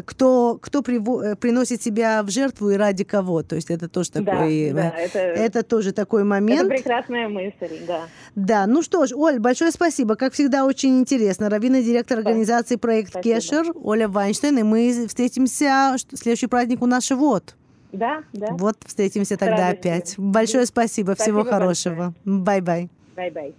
кто, 0.05 0.59
кто 0.61 0.81
приво- 0.81 1.23
э, 1.23 1.37
приносит 1.37 1.83
себя 1.83 2.23
в 2.23 2.31
жертву 2.31 2.71
и 2.71 2.77
ради 2.77 3.05
кого. 3.05 3.43
То 3.43 3.57
есть 3.57 3.71
это 3.71 3.89
тоже 3.89 4.13
такой, 4.13 4.27
да, 4.27 4.47
э, 4.47 4.73
да, 4.73 4.89
это, 4.91 5.19
это 5.19 5.63
тоже 5.63 5.93
такой 5.93 6.23
это 6.23 6.29
момент. 6.29 6.69
прекрасная 6.69 7.29
мысль, 7.29 7.81
да. 7.87 8.03
Да, 8.35 8.67
ну 8.67 8.83
что 8.83 9.07
ж, 9.07 9.13
Оль, 9.15 9.39
большое 9.39 9.71
спасибо. 9.71 10.17
Как 10.17 10.33
всегда, 10.33 10.65
очень 10.65 10.99
интересно. 10.99 11.49
Равина, 11.49 11.83
директор 11.83 12.19
организации 12.19 12.77
проект 12.77 13.11
Спасибо. 13.11 13.35
Кешер, 13.37 13.73
Оля 13.75 14.09
Вайнштейн, 14.09 14.59
и 14.59 14.63
мы 14.63 15.07
встретимся, 15.09 15.97
следующий 16.15 16.47
праздник 16.47 16.83
у 16.83 16.87
нас 16.87 17.05
Шивот. 17.05 17.55
Да, 17.93 18.23
да. 18.33 18.49
Вот 18.51 18.77
встретимся 18.85 19.37
тогда 19.37 19.69
радостью. 19.69 19.93
опять. 19.93 20.15
Большое 20.19 20.67
спасибо, 20.67 21.15
всего 21.15 21.43
Спасибо 21.43 21.45
хорошего. 21.45 22.15
Bye-bye. 22.25 22.91
Bye-bye. 23.17 23.55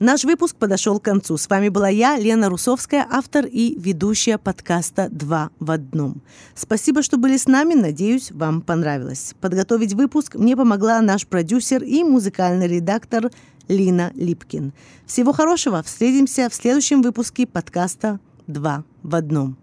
Наш 0.00 0.24
выпуск 0.24 0.56
подошел 0.56 0.98
к 0.98 1.04
концу. 1.04 1.36
С 1.36 1.46
вами 1.50 1.68
была 1.68 1.90
я, 1.90 2.16
Лена 2.16 2.48
Русовская, 2.48 3.06
автор 3.10 3.44
и 3.44 3.78
ведущая 3.78 4.38
подкаста 4.38 5.08
«Два 5.10 5.50
в 5.60 5.70
одном». 5.70 6.22
Спасибо, 6.54 7.02
что 7.02 7.18
были 7.18 7.36
с 7.36 7.46
нами. 7.46 7.74
Надеюсь, 7.74 8.30
вам 8.30 8.62
понравилось. 8.62 9.34
Подготовить 9.42 9.92
выпуск 9.92 10.36
мне 10.36 10.56
помогла 10.56 11.02
наш 11.02 11.26
продюсер 11.26 11.84
и 11.84 12.02
музыкальный 12.02 12.66
редактор 12.66 13.30
Лина 13.68 14.10
Липкин. 14.14 14.72
Всего 15.04 15.34
хорошего. 15.34 15.82
Встретимся 15.82 16.48
в 16.48 16.54
следующем 16.54 17.02
выпуске 17.02 17.46
подкаста 17.46 18.20
«Два 18.46 18.84
в 19.02 19.14
одном». 19.14 19.60